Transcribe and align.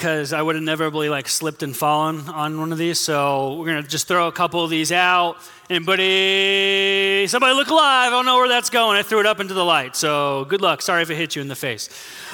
because 0.00 0.32
I 0.32 0.40
would 0.40 0.54
have 0.54 0.62
inevitably 0.62 1.10
like 1.10 1.28
slipped 1.28 1.62
and 1.62 1.76
fallen 1.76 2.26
on 2.30 2.58
one 2.58 2.72
of 2.72 2.78
these. 2.78 2.98
So 2.98 3.56
we're 3.56 3.66
gonna 3.66 3.82
just 3.82 4.08
throw 4.08 4.28
a 4.28 4.32
couple 4.32 4.64
of 4.64 4.70
these 4.70 4.92
out. 4.92 5.36
Anybody, 5.70 7.28
somebody 7.28 7.54
look 7.54 7.68
alive. 7.68 8.08
I 8.08 8.10
don't 8.10 8.24
know 8.24 8.38
where 8.38 8.48
that's 8.48 8.70
going. 8.70 8.96
I 8.96 9.04
threw 9.04 9.20
it 9.20 9.26
up 9.26 9.38
into 9.38 9.54
the 9.54 9.64
light. 9.64 9.94
So 9.94 10.44
good 10.46 10.60
luck. 10.60 10.82
Sorry 10.82 11.02
if 11.02 11.10
it 11.10 11.14
hit 11.14 11.36
you 11.36 11.42
in 11.42 11.46
the 11.46 11.54
face. 11.54 11.88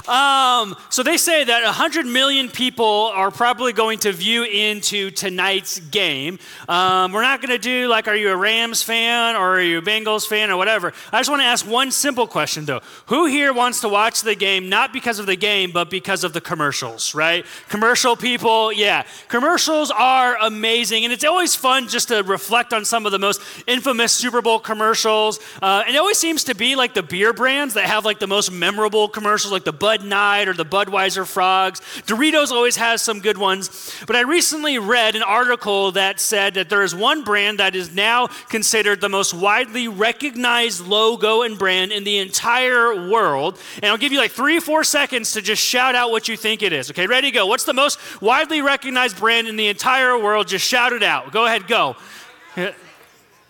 Um, 0.08 0.76
so 0.88 1.02
they 1.02 1.16
say 1.16 1.44
that 1.44 1.64
100 1.64 2.06
million 2.06 2.48
people 2.48 3.10
are 3.12 3.30
probably 3.32 3.72
going 3.72 3.98
to 4.00 4.12
view 4.12 4.44
into 4.44 5.10
tonight's 5.10 5.80
game. 5.80 6.38
Um, 6.68 7.12
we're 7.12 7.22
not 7.22 7.42
going 7.42 7.50
to 7.50 7.58
do 7.58 7.88
like, 7.88 8.06
are 8.06 8.14
you 8.14 8.30
a 8.30 8.36
Rams 8.36 8.82
fan 8.82 9.34
or 9.34 9.56
are 9.56 9.60
you 9.60 9.78
a 9.78 9.82
Bengals 9.82 10.26
fan 10.26 10.50
or 10.50 10.56
whatever. 10.56 10.92
I 11.12 11.18
just 11.18 11.28
want 11.28 11.42
to 11.42 11.46
ask 11.46 11.66
one 11.68 11.90
simple 11.90 12.26
question 12.26 12.64
though. 12.64 12.80
Who 13.06 13.26
here 13.26 13.52
wants 13.52 13.80
to 13.80 13.88
watch 13.88 14.22
the 14.22 14.36
game 14.36 14.68
not 14.68 14.92
because 14.92 15.18
of 15.18 15.26
the 15.26 15.36
game, 15.36 15.72
but 15.72 15.90
because 15.90 16.22
of 16.22 16.32
the 16.32 16.40
commercials, 16.40 17.14
right? 17.14 17.44
Commercial 17.68 18.16
people, 18.16 18.72
yeah. 18.72 19.04
Commercials 19.28 19.90
are 19.90 20.36
amazing, 20.40 21.04
and 21.04 21.12
it's 21.12 21.24
always 21.24 21.56
fun 21.56 21.88
just 21.88 22.08
to 22.08 22.22
reflect 22.22 22.72
on 22.72 22.84
some 22.84 23.06
of 23.06 23.12
the 23.12 23.18
most 23.26 23.42
infamous 23.66 24.12
Super 24.12 24.40
Bowl 24.40 24.58
commercials. 24.58 25.40
Uh, 25.60 25.82
and 25.86 25.94
it 25.94 25.98
always 25.98 26.18
seems 26.18 26.44
to 26.44 26.54
be 26.54 26.76
like 26.76 26.94
the 26.94 27.02
beer 27.02 27.32
brands 27.32 27.74
that 27.74 27.84
have 27.84 28.04
like 28.04 28.18
the 28.18 28.26
most 28.26 28.50
memorable 28.50 29.08
commercials, 29.08 29.52
like 29.52 29.64
the 29.64 29.72
Bud 29.72 30.04
Night 30.04 30.48
or 30.48 30.54
the 30.54 30.64
Budweiser 30.64 31.26
Frogs. 31.26 31.80
Doritos 32.06 32.50
always 32.50 32.76
has 32.76 33.02
some 33.02 33.20
good 33.20 33.38
ones. 33.38 33.94
But 34.06 34.16
I 34.16 34.22
recently 34.22 34.78
read 34.78 35.16
an 35.16 35.22
article 35.22 35.92
that 35.92 36.20
said 36.20 36.54
that 36.54 36.68
there 36.68 36.82
is 36.82 36.94
one 36.94 37.24
brand 37.24 37.58
that 37.58 37.74
is 37.74 37.94
now 37.94 38.28
considered 38.48 39.00
the 39.00 39.08
most 39.08 39.34
widely 39.34 39.88
recognized 39.88 40.86
logo 40.86 41.42
and 41.42 41.58
brand 41.58 41.92
in 41.92 42.04
the 42.04 42.18
entire 42.18 43.10
world. 43.10 43.58
And 43.76 43.86
I'll 43.86 43.98
give 43.98 44.12
you 44.12 44.18
like 44.18 44.32
three 44.32 44.60
four 44.60 44.84
seconds 44.84 45.32
to 45.32 45.42
just 45.42 45.62
shout 45.62 45.94
out 45.94 46.10
what 46.10 46.28
you 46.28 46.36
think 46.36 46.62
it 46.62 46.72
is. 46.72 46.90
Okay, 46.90 47.06
ready, 47.06 47.30
go. 47.30 47.46
What's 47.46 47.64
the 47.64 47.74
most 47.74 47.98
widely 48.22 48.62
recognized 48.62 49.18
brand 49.18 49.48
in 49.48 49.56
the 49.56 49.68
entire 49.68 50.18
world? 50.18 50.48
Just 50.48 50.66
shout 50.66 50.92
it 50.92 51.02
out. 51.02 51.32
Go 51.32 51.46
ahead, 51.46 51.66
go. 51.66 51.96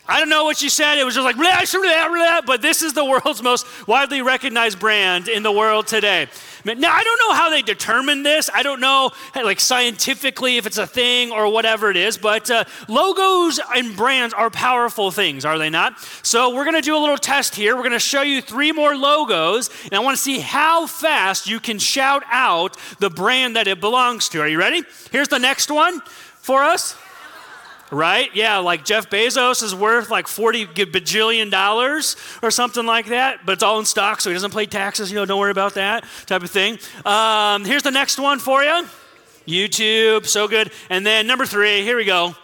I 0.09 0.21
don't 0.21 0.29
know 0.29 0.45
what 0.45 0.59
she 0.59 0.69
said. 0.69 0.99
It 0.99 1.05
was 1.05 1.15
just 1.15 1.25
like, 1.25 1.37
blah, 1.37 1.65
blah, 1.73 2.09
blah, 2.09 2.41
but 2.43 2.63
this 2.63 2.83
is 2.83 2.93
the 2.93 3.05
world's 3.05 3.43
most 3.43 3.67
widely 3.89 4.23
recognized 4.23 4.79
brand 4.79 5.29
in 5.29 5.43
the 5.43 5.53
world 5.53 5.87
today. 5.87 6.29
Now, 6.65 6.93
I 6.93 7.05
don't 7.05 7.21
know 7.21 7.35
how 7.35 7.51
they 7.51 7.63
determine 7.63 8.23
this. 8.25 8.51
I 8.53 8.63
don't 8.63 8.81
know, 8.81 9.13
like 9.35 9.61
scientifically, 9.61 10.57
if 10.57 10.67
it's 10.67 10.79
a 10.79 10.87
thing 10.87 11.31
or 11.31 11.49
whatever 11.53 11.91
it 11.91 11.97
is, 11.97 12.19
but 12.19 12.51
uh, 12.51 12.65
logos 12.89 13.61
and 13.75 13.97
brands 13.97 14.35
are 14.35 14.51
powerful 14.51 15.11
things, 15.11 15.45
are 15.45 15.59
they 15.59 15.71
not? 15.71 16.01
So, 16.23 16.55
we're 16.55 16.65
going 16.65 16.77
to 16.77 16.83
do 16.83 16.97
a 16.97 16.99
little 16.99 17.19
test 17.19 17.55
here. 17.55 17.77
We're 17.77 17.83
going 17.83 17.93
to 17.93 17.99
show 18.01 18.23
you 18.23 18.43
three 18.43 18.73
more 18.73 18.97
logos, 18.97 19.71
and 19.85 19.95
I 19.95 20.01
want 20.01 20.17
to 20.17 20.23
see 20.23 20.41
how 20.41 20.87
fast 20.87 21.47
you 21.47 21.61
can 21.61 21.79
shout 21.79 22.25
out 22.31 22.77
the 22.99 23.11
brand 23.11 23.57
that 23.57 23.69
it 23.69 23.81
belongs 23.81 24.29
to. 24.31 24.41
Are 24.41 24.49
you 24.49 24.59
ready? 24.59 24.83
Here's 25.13 25.29
the 25.29 25.39
next 25.39 25.71
one 25.71 26.01
for 26.41 26.63
us. 26.63 26.97
Right? 27.91 28.31
Yeah, 28.35 28.59
like 28.59 28.85
Jeff 28.85 29.09
Bezos 29.09 29.63
is 29.63 29.75
worth 29.75 30.11
like 30.11 30.27
40 30.27 30.67
bajillion 30.67 31.51
dollars 31.51 32.17
or 32.43 32.51
something 32.51 32.85
like 32.85 33.07
that, 33.07 33.47
but 33.47 33.53
it's 33.53 33.63
all 33.63 33.79
in 33.79 33.85
stock, 33.85 34.21
so 34.21 34.31
he 34.31 34.35
doesn't 34.35 34.53
pay 34.53 34.67
taxes. 34.67 35.11
You 35.11 35.19
know, 35.19 35.25
don't 35.25 35.39
worry 35.39 35.53
about 35.53 35.75
that 35.75 36.05
type 36.27 36.43
of 36.43 36.51
thing. 36.51 36.79
Um, 37.05 37.65
here's 37.65 37.85
the 37.85 37.93
next 37.93 38.19
one 38.19 38.39
for 38.39 38.63
you 38.63 38.87
YouTube, 39.47 40.27
so 40.27 40.49
good. 40.49 40.73
And 40.91 41.07
then 41.07 41.27
number 41.29 41.47
three, 41.47 41.83
here 41.83 41.97
we 41.97 42.05
go 42.05 42.35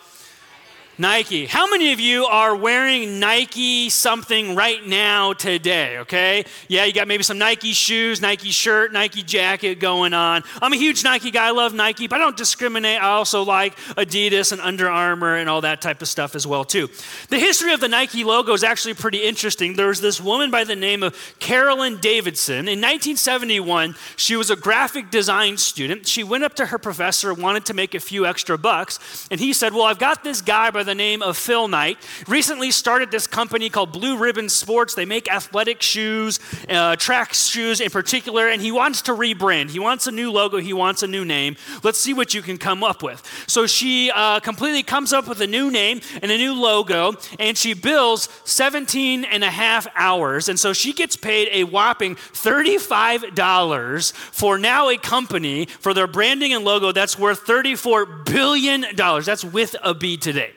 Nike. 0.99 1.47
How 1.47 1.71
many 1.71 1.95
of 1.95 2.01
you 2.01 2.27
are 2.27 2.55
wearing 2.55 3.19
Nike 3.19 3.89
something 3.89 4.55
right 4.55 4.87
now 4.87 5.33
today? 5.33 5.97
Okay. 5.99 6.45
Yeah, 6.69 6.85
you 6.85 6.93
got 6.93 7.09
maybe 7.09 7.23
some 7.23 7.39
Nike 7.39 7.73
shoes, 7.73 8.21
Nike 8.21 8.51
shirt, 8.51 8.93
Nike 8.93 9.23
jacket 9.23 9.81
going 9.81 10.13
on. 10.13 10.45
I'm 10.61 10.75
a 10.75 10.77
huge 10.77 11.03
Nike 11.03 11.31
guy. 11.31 11.47
I 11.47 11.51
love 11.53 11.73
Nike, 11.73 12.09
but 12.09 12.17
I 12.17 12.19
don't 12.19 12.37
discriminate. 12.37 13.03
I 13.03 13.09
also 13.09 13.43
like 13.43 13.75
Adidas 13.97 14.53
and 14.53 14.61
Under 14.61 14.87
Armour 14.87 15.37
and 15.37 15.49
all 15.49 15.63
that 15.63 15.81
type 15.81 16.03
of 16.03 16.09
stuff 16.09 16.35
as 16.35 16.47
well 16.47 16.63
too. 16.63 16.91
The 17.31 17.39
history 17.39 17.73
of 17.73 17.81
the 17.81 17.89
Nike 17.89 18.23
logo 18.23 18.53
is 18.53 18.63
actually 18.63 18.95
pretty 18.95 19.23
interesting. 19.23 19.75
There 19.75 19.89
was 19.89 20.03
this 20.03 20.21
woman 20.21 20.51
by 20.51 20.65
the 20.65 20.77
name 20.77 21.03
of 21.03 21.17
Carolyn 21.39 22.01
Davidson. 22.01 22.69
In 22.69 22.81
1971, 22.81 23.95
she 24.17 24.37
was 24.37 24.51
a 24.51 24.57
graphic 24.57 25.11
design 25.11 25.57
student. 25.57 26.07
She 26.07 26.23
went 26.23 26.45
up 26.45 26.53
to 26.57 26.67
her 26.67 26.79
professor, 26.79 27.33
wanted 27.33 27.65
to 27.65 27.75
make 27.75 27.95
a 27.95 28.01
few 28.01 28.27
extra 28.27 28.59
bucks, 28.59 29.27
and 29.31 29.41
he 29.41 29.55
said, 29.55 29.73
"Well, 29.73 29.85
I've 29.85 29.99
got 29.99 30.23
this 30.23 30.43
guy 30.43 30.71
by 30.71 30.82
the 30.85 30.95
name 30.95 31.23
of 31.23 31.37
Phil 31.37 31.69
Knight. 31.69 31.99
Recently 32.27 32.71
started 32.71 33.11
this 33.11 33.27
company 33.27 33.71
called 33.71 33.93
Blue 33.93 34.17
Ribbon 34.17 34.49
Sports. 34.49 34.95
They 34.95 35.05
make 35.05 35.31
athletic 35.33 35.83
shoes, 35.83 36.41
uh, 36.69 36.97
track 36.97 37.35
shoes 37.35 37.81
in 37.81 37.91
particular, 37.91 38.49
and 38.49 38.61
he 38.63 38.73
wants 38.73 39.03
to 39.03 39.13
rebrand. 39.13 39.71
He 39.71 39.79
wants 39.79 40.07
a 40.07 40.13
new 40.13 40.31
logo, 40.31 40.59
he 40.59 40.73
wants 40.73 41.03
a 41.03 41.07
new 41.07 41.25
name. 41.25 41.57
Let's 41.83 41.99
see 41.99 42.15
what 42.15 42.35
you 42.35 42.43
can 42.43 42.59
come 42.59 42.83
up 42.83 43.03
with. 43.03 43.23
So 43.47 43.67
she 43.67 44.11
uh, 44.11 44.41
completely 44.41 44.83
comes 44.83 45.13
up 45.13 45.29
with 45.29 45.41
a 45.41 45.47
new 45.47 45.71
name 45.71 46.01
and 46.21 46.31
a 46.31 46.37
new 46.37 46.55
logo, 46.55 47.15
and 47.39 47.57
she 47.57 47.75
bills 47.75 48.29
17 48.45 49.25
and 49.25 49.45
a 49.45 49.51
half 49.51 49.87
hours. 49.95 50.49
And 50.49 50.59
so 50.59 50.73
she 50.73 50.93
gets 50.93 51.17
paid 51.17 51.49
a 51.53 51.65
whopping 51.65 52.17
$35 52.17 54.13
for 54.13 54.59
now 54.59 54.89
a 54.89 54.97
company 54.97 55.67
for 55.67 55.95
their 55.95 56.07
branding 56.07 56.53
and 56.53 56.65
logo 56.65 56.93
that's 56.93 57.19
worth 57.19 57.47
$34 57.47 58.25
billion. 58.25 58.85
That's 58.97 59.45
with 59.45 59.77
a 59.83 59.95
B 59.95 60.17
today. 60.17 60.53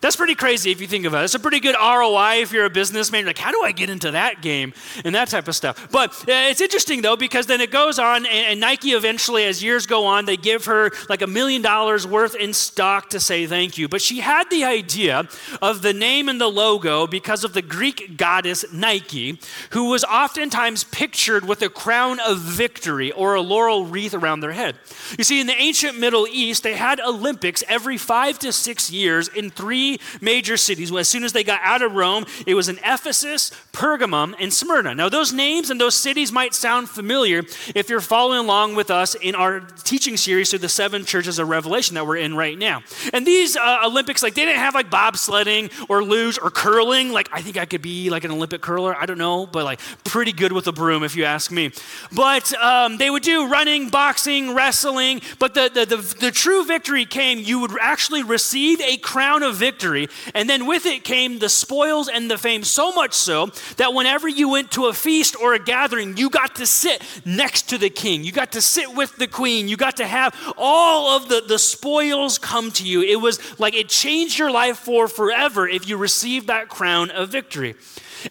That's 0.00 0.16
pretty 0.16 0.34
crazy 0.34 0.70
if 0.70 0.80
you 0.80 0.86
think 0.86 1.04
about 1.04 1.22
it. 1.22 1.24
It's 1.24 1.34
a 1.34 1.40
pretty 1.40 1.60
good 1.60 1.74
ROI 1.74 2.42
if 2.42 2.52
you're 2.52 2.64
a 2.64 2.70
businessman. 2.70 3.20
You're 3.20 3.30
like, 3.30 3.38
how 3.38 3.50
do 3.50 3.62
I 3.62 3.72
get 3.72 3.90
into 3.90 4.12
that 4.12 4.42
game 4.42 4.72
and 5.04 5.14
that 5.14 5.28
type 5.28 5.48
of 5.48 5.56
stuff? 5.56 5.88
But 5.90 6.12
uh, 6.28 6.50
it's 6.50 6.60
interesting 6.60 7.02
though 7.02 7.16
because 7.16 7.46
then 7.46 7.60
it 7.60 7.70
goes 7.70 7.98
on, 7.98 8.26
and, 8.26 8.26
and 8.26 8.60
Nike 8.60 8.90
eventually, 8.90 9.44
as 9.44 9.62
years 9.62 9.86
go 9.86 10.06
on, 10.06 10.24
they 10.24 10.36
give 10.36 10.66
her 10.66 10.90
like 11.08 11.22
a 11.22 11.26
million 11.26 11.62
dollars 11.62 12.06
worth 12.06 12.34
in 12.34 12.52
stock 12.52 13.10
to 13.10 13.20
say 13.20 13.46
thank 13.46 13.78
you. 13.78 13.88
But 13.88 14.02
she 14.02 14.20
had 14.20 14.48
the 14.50 14.64
idea 14.64 15.28
of 15.60 15.82
the 15.82 15.92
name 15.92 16.28
and 16.28 16.40
the 16.40 16.48
logo 16.48 17.06
because 17.06 17.44
of 17.44 17.52
the 17.52 17.62
Greek 17.62 18.16
goddess 18.16 18.64
Nike, 18.72 19.40
who 19.70 19.90
was 19.90 20.04
oftentimes 20.04 20.84
pictured 20.84 21.46
with 21.46 21.62
a 21.62 21.68
crown 21.68 22.20
of 22.20 22.38
victory 22.38 23.10
or 23.12 23.34
a 23.34 23.40
laurel 23.40 23.86
wreath 23.86 24.14
around 24.14 24.40
their 24.40 24.52
head. 24.52 24.76
You 25.16 25.24
see, 25.24 25.40
in 25.40 25.46
the 25.46 25.56
ancient 25.60 25.98
Middle 25.98 26.26
East, 26.28 26.62
they 26.62 26.74
had 26.74 27.00
Olympics 27.00 27.64
every 27.68 27.96
five 27.96 28.38
to 28.40 28.52
six 28.52 28.90
years 28.90 29.28
in 29.28 29.50
three 29.50 29.87
major 30.20 30.56
cities. 30.56 30.92
As 30.92 31.08
soon 31.08 31.24
as 31.24 31.32
they 31.32 31.44
got 31.44 31.60
out 31.62 31.82
of 31.82 31.92
Rome, 31.92 32.26
it 32.46 32.54
was 32.54 32.68
in 32.68 32.78
Ephesus, 32.84 33.50
Pergamum, 33.72 34.34
and 34.38 34.52
Smyrna. 34.52 34.94
Now, 34.94 35.08
those 35.08 35.32
names 35.32 35.70
and 35.70 35.80
those 35.80 35.94
cities 35.94 36.32
might 36.32 36.54
sound 36.54 36.88
familiar 36.88 37.42
if 37.74 37.88
you're 37.88 38.00
following 38.00 38.40
along 38.40 38.74
with 38.74 38.90
us 38.90 39.14
in 39.14 39.34
our 39.34 39.60
teaching 39.84 40.16
series 40.16 40.50
through 40.50 40.58
the 40.60 40.68
seven 40.68 41.04
churches 41.04 41.38
of 41.38 41.48
Revelation 41.48 41.94
that 41.94 42.06
we're 42.06 42.16
in 42.16 42.34
right 42.34 42.58
now. 42.58 42.82
And 43.12 43.26
these 43.26 43.56
uh, 43.56 43.82
Olympics, 43.84 44.22
like, 44.22 44.34
they 44.34 44.44
didn't 44.44 44.60
have 44.60 44.74
like 44.74 44.90
bobsledding 44.90 45.70
or 45.88 46.02
luge 46.02 46.38
or 46.42 46.50
curling. 46.50 47.12
Like, 47.12 47.28
I 47.32 47.40
think 47.42 47.56
I 47.56 47.66
could 47.66 47.82
be 47.82 48.10
like 48.10 48.24
an 48.24 48.30
Olympic 48.30 48.60
curler. 48.60 48.94
I 48.96 49.06
don't 49.06 49.18
know, 49.18 49.46
but 49.46 49.64
like, 49.64 49.80
pretty 50.04 50.32
good 50.32 50.52
with 50.52 50.66
a 50.66 50.72
broom, 50.72 51.02
if 51.04 51.14
you 51.16 51.24
ask 51.24 51.50
me. 51.50 51.70
But 52.12 52.52
um, 52.54 52.98
they 52.98 53.10
would 53.10 53.22
do 53.22 53.48
running, 53.48 53.88
boxing, 53.88 54.54
wrestling. 54.54 55.20
But 55.38 55.54
the, 55.54 55.70
the, 55.72 55.96
the, 55.96 56.16
the 56.26 56.30
true 56.30 56.64
victory 56.64 57.04
came, 57.04 57.38
you 57.38 57.60
would 57.60 57.72
actually 57.80 58.22
receive 58.22 58.80
a 58.80 58.96
crown 58.96 59.42
of 59.42 59.56
victory 59.56 59.77
victory. 59.78 60.08
And 60.34 60.50
then 60.50 60.66
with 60.66 60.86
it 60.86 61.04
came 61.04 61.38
the 61.38 61.48
spoils 61.48 62.08
and 62.08 62.28
the 62.28 62.36
fame, 62.36 62.64
so 62.64 62.90
much 62.92 63.14
so 63.14 63.46
that 63.76 63.94
whenever 63.94 64.28
you 64.28 64.48
went 64.48 64.72
to 64.72 64.86
a 64.86 64.92
feast 64.92 65.36
or 65.40 65.54
a 65.54 65.58
gathering, 65.58 66.16
you 66.16 66.30
got 66.30 66.56
to 66.56 66.66
sit 66.66 67.00
next 67.24 67.68
to 67.68 67.78
the 67.78 67.90
king. 67.90 68.24
You 68.24 68.32
got 68.32 68.52
to 68.52 68.60
sit 68.60 68.94
with 68.94 69.16
the 69.16 69.28
queen. 69.28 69.68
You 69.68 69.76
got 69.76 69.98
to 69.98 70.06
have 70.06 70.34
all 70.56 71.16
of 71.16 71.28
the, 71.28 71.42
the 71.46 71.60
spoils 71.60 72.38
come 72.38 72.72
to 72.72 72.84
you. 72.84 73.02
It 73.02 73.20
was 73.20 73.38
like 73.60 73.74
it 73.74 73.88
changed 73.88 74.36
your 74.36 74.50
life 74.50 74.78
for 74.78 75.06
forever 75.06 75.68
if 75.68 75.88
you 75.88 75.96
received 75.96 76.48
that 76.48 76.68
crown 76.68 77.10
of 77.10 77.28
victory. 77.28 77.76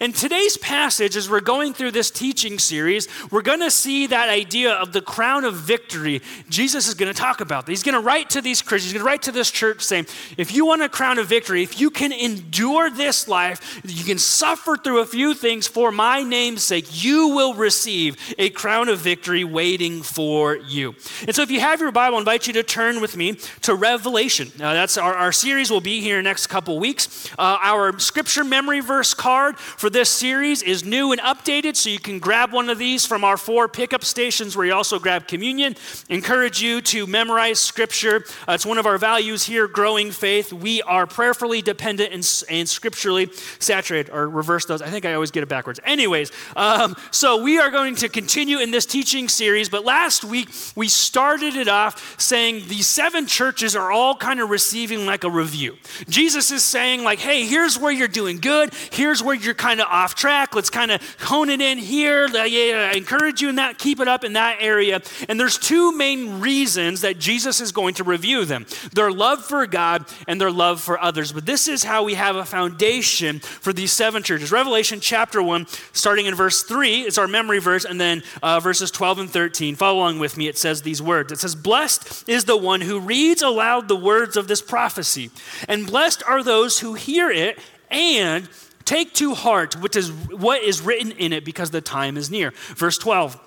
In 0.01 0.11
today's 0.11 0.57
passage, 0.57 1.15
as 1.15 1.29
we're 1.29 1.39
going 1.39 1.73
through 1.73 1.91
this 1.91 2.11
teaching 2.11 2.59
series, 2.59 3.07
we're 3.31 3.41
going 3.41 3.61
to 3.61 3.71
see 3.71 4.07
that 4.07 4.29
idea 4.29 4.73
of 4.73 4.91
the 4.91 5.01
crown 5.01 5.45
of 5.45 5.55
victory. 5.55 6.21
Jesus 6.49 6.87
is 6.87 6.93
going 6.93 7.11
to 7.11 7.17
talk 7.17 7.41
about 7.41 7.65
that. 7.65 7.71
He's 7.71 7.83
going 7.83 7.95
to 7.95 8.01
write 8.01 8.29
to 8.31 8.41
these 8.41 8.61
Christians, 8.61 8.91
he's 8.91 8.93
going 8.93 9.05
to 9.05 9.07
write 9.07 9.21
to 9.23 9.31
this 9.31 9.49
church 9.49 9.81
saying, 9.81 10.07
if 10.37 10.53
you 10.53 10.65
want 10.65 10.81
a 10.81 10.89
crown 10.89 11.19
of 11.19 11.27
victory, 11.27 11.63
if 11.63 11.79
you 11.79 11.89
can 11.89 12.11
endure 12.11 12.89
this 12.89 13.27
life, 13.27 13.81
you 13.85 14.03
can 14.03 14.17
suffer 14.17 14.75
through 14.75 14.99
a 14.99 15.05
few 15.05 15.33
things 15.33 15.67
for 15.67 15.91
my 15.91 16.21
name's 16.21 16.63
sake, 16.63 17.03
you 17.03 17.29
will 17.29 17.53
receive 17.53 18.17
a 18.37 18.49
crown 18.49 18.89
of 18.89 18.99
victory 18.99 19.43
waiting 19.43 20.01
for 20.01 20.57
you. 20.57 20.95
And 21.25 21.35
so 21.35 21.41
if 21.41 21.51
you 21.51 21.59
have 21.59 21.79
your 21.79 21.91
Bible, 21.91 22.17
I 22.17 22.19
invite 22.19 22.47
you 22.47 22.53
to 22.53 22.63
turn 22.63 22.99
with 22.99 23.15
me 23.15 23.33
to 23.61 23.73
Revelation. 23.73 24.51
Now, 24.59 24.73
that's 24.73 24.97
our, 24.97 25.13
our 25.13 25.31
series 25.31 25.71
will 25.71 25.81
be 25.81 26.01
here 26.01 26.21
next 26.21 26.47
couple 26.47 26.77
weeks. 26.79 27.29
Uh, 27.37 27.57
our 27.61 27.97
scripture 27.99 28.43
memory 28.43 28.79
verse 28.79 29.13
card 29.13 29.57
for 29.77 29.89
this 29.91 30.09
series 30.09 30.63
is 30.63 30.83
new 30.83 31.11
and 31.11 31.21
updated, 31.21 31.75
so 31.75 31.89
you 31.89 31.99
can 31.99 32.17
grab 32.17 32.51
one 32.51 32.69
of 32.69 32.79
these 32.79 33.05
from 33.05 33.23
our 33.23 33.37
four 33.37 33.67
pickup 33.67 34.03
stations 34.03 34.57
where 34.57 34.65
you 34.65 34.73
also 34.73 34.97
grab 34.97 35.27
communion. 35.27 35.75
Encourage 36.09 36.61
you 36.61 36.81
to 36.81 37.05
memorize 37.05 37.59
scripture. 37.59 38.25
Uh, 38.47 38.53
it's 38.53 38.65
one 38.65 38.79
of 38.79 38.87
our 38.87 38.97
values 38.97 39.45
here, 39.45 39.67
growing 39.67 40.09
faith. 40.09 40.51
We 40.51 40.81
are 40.81 41.05
prayerfully 41.05 41.61
dependent 41.61 42.11
and, 42.11 42.43
and 42.49 42.67
scripturally 42.67 43.29
saturated, 43.59 44.11
or 44.11 44.27
reverse 44.27 44.65
those. 44.65 44.81
I 44.81 44.89
think 44.89 45.05
I 45.05 45.13
always 45.13 45.29
get 45.29 45.43
it 45.43 45.49
backwards. 45.49 45.79
Anyways, 45.85 46.31
um, 46.55 46.95
so 47.11 47.43
we 47.43 47.59
are 47.59 47.69
going 47.69 47.95
to 47.97 48.09
continue 48.09 48.57
in 48.57 48.71
this 48.71 48.87
teaching 48.87 49.29
series, 49.29 49.69
but 49.69 49.85
last 49.85 50.23
week 50.23 50.49
we 50.75 50.87
started 50.87 51.55
it 51.55 51.67
off 51.67 52.19
saying 52.19 52.63
these 52.67 52.87
seven 52.87 53.27
churches 53.27 53.75
are 53.75 53.91
all 53.91 54.15
kind 54.15 54.39
of 54.39 54.49
receiving 54.49 55.05
like 55.05 55.23
a 55.23 55.29
review. 55.29 55.77
Jesus 56.09 56.49
is 56.49 56.63
saying, 56.63 57.03
like, 57.03 57.19
hey, 57.19 57.45
here's 57.45 57.77
where 57.77 57.91
you're 57.91 58.07
doing 58.07 58.39
good, 58.39 58.73
here's 58.91 59.21
where 59.21 59.35
you're 59.35 59.53
kind 59.67 59.81
of 59.81 59.87
off 59.89 60.15
track. 60.15 60.55
Let's 60.55 60.69
kind 60.69 60.91
of 60.91 61.01
hone 61.19 61.49
it 61.49 61.59
in 61.59 61.77
here. 61.77 62.25
Yeah, 62.29 62.89
I 62.93 62.95
encourage 62.95 63.41
you 63.41 63.49
in 63.49 63.55
that, 63.55 63.77
keep 63.77 63.99
it 63.99 64.07
up 64.07 64.23
in 64.23 64.31
that 64.31 64.59
area. 64.61 65.01
And 65.27 65.37
there's 65.37 65.57
two 65.57 65.91
main 65.91 66.39
reasons 66.39 67.01
that 67.01 67.19
Jesus 67.19 67.59
is 67.59 67.73
going 67.73 67.95
to 67.95 68.05
review 68.05 68.45
them 68.45 68.65
their 68.93 69.11
love 69.11 69.43
for 69.43 69.67
God 69.67 70.05
and 70.25 70.39
their 70.39 70.51
love 70.51 70.79
for 70.79 70.97
others. 70.97 71.33
But 71.33 71.45
this 71.45 71.67
is 71.67 71.83
how 71.83 72.05
we 72.05 72.13
have 72.13 72.37
a 72.37 72.45
foundation 72.45 73.39
for 73.39 73.73
these 73.73 73.91
seven 73.91 74.23
churches. 74.23 74.53
Revelation 74.53 75.01
chapter 75.01 75.43
1, 75.43 75.67
starting 75.91 76.27
in 76.27 76.35
verse 76.35 76.63
3, 76.63 77.01
is 77.01 77.17
our 77.17 77.27
memory 77.27 77.59
verse, 77.59 77.83
and 77.83 77.99
then 77.99 78.23
uh, 78.41 78.61
verses 78.61 78.89
12 78.89 79.19
and 79.19 79.29
13. 79.29 79.75
Follow 79.75 79.99
along 79.99 80.19
with 80.19 80.37
me. 80.37 80.47
It 80.47 80.57
says 80.57 80.83
these 80.83 81.01
words 81.01 81.33
It 81.33 81.39
says, 81.39 81.55
Blessed 81.55 82.29
is 82.29 82.45
the 82.45 82.55
one 82.55 82.79
who 82.79 83.01
reads 83.01 83.41
aloud 83.41 83.89
the 83.89 83.97
words 83.97 84.37
of 84.37 84.47
this 84.47 84.61
prophecy, 84.61 85.29
and 85.67 85.85
blessed 85.85 86.23
are 86.25 86.41
those 86.41 86.79
who 86.79 86.93
hear 86.93 87.29
it 87.29 87.59
and 87.89 88.47
take 88.87 89.13
to 89.13 89.35
heart 89.35 89.75
what 89.75 89.95
is, 89.95 90.11
what 90.11 90.63
is 90.63 90.81
written 90.81 91.11
in 91.11 91.33
it 91.33 91.45
because 91.45 91.69
the 91.69 91.81
time 91.81 92.17
is 92.17 92.31
near. 92.31 92.51
Verse 92.75 92.97
12 92.97 93.39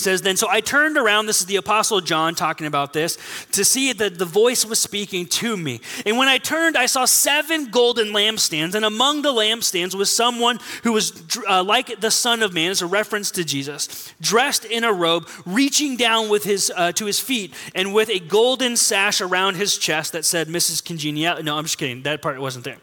says 0.00 0.22
then 0.22 0.36
so 0.36 0.46
i 0.48 0.60
turned 0.60 0.96
around 0.96 1.26
this 1.26 1.40
is 1.40 1.46
the 1.46 1.56
apostle 1.56 2.00
john 2.00 2.32
talking 2.32 2.68
about 2.68 2.92
this 2.92 3.18
to 3.50 3.64
see 3.64 3.92
that 3.92 4.16
the 4.16 4.24
voice 4.24 4.64
was 4.64 4.78
speaking 4.78 5.26
to 5.26 5.56
me. 5.56 5.80
And 6.06 6.16
when 6.16 6.28
i 6.28 6.38
turned 6.38 6.76
i 6.76 6.86
saw 6.86 7.04
seven 7.04 7.66
golden 7.72 8.08
lampstands 8.08 8.76
and 8.76 8.84
among 8.84 9.22
the 9.22 9.32
lampstands 9.32 9.96
was 9.96 10.14
someone 10.14 10.60
who 10.84 10.92
was 10.92 11.36
uh, 11.48 11.64
like 11.64 12.00
the 12.00 12.12
son 12.12 12.44
of 12.44 12.54
man 12.54 12.70
as 12.70 12.80
a 12.80 12.86
reference 12.86 13.32
to 13.32 13.44
jesus 13.44 14.14
dressed 14.20 14.64
in 14.64 14.84
a 14.84 14.92
robe 14.92 15.28
reaching 15.44 15.96
down 15.96 16.28
with 16.28 16.44
his 16.44 16.72
uh, 16.76 16.92
to 16.92 17.04
his 17.06 17.18
feet 17.18 17.52
and 17.74 17.92
with 17.92 18.08
a 18.08 18.20
golden 18.20 18.76
sash 18.76 19.20
around 19.20 19.56
his 19.56 19.76
chest 19.76 20.12
that 20.12 20.24
said 20.24 20.46
mrs 20.46 20.84
congeniality 20.84 21.42
no 21.42 21.58
i'm 21.58 21.64
just 21.64 21.78
kidding. 21.78 22.02
That 22.02 22.22
part 22.22 22.40
wasn't 22.40 22.64
there 22.64 22.78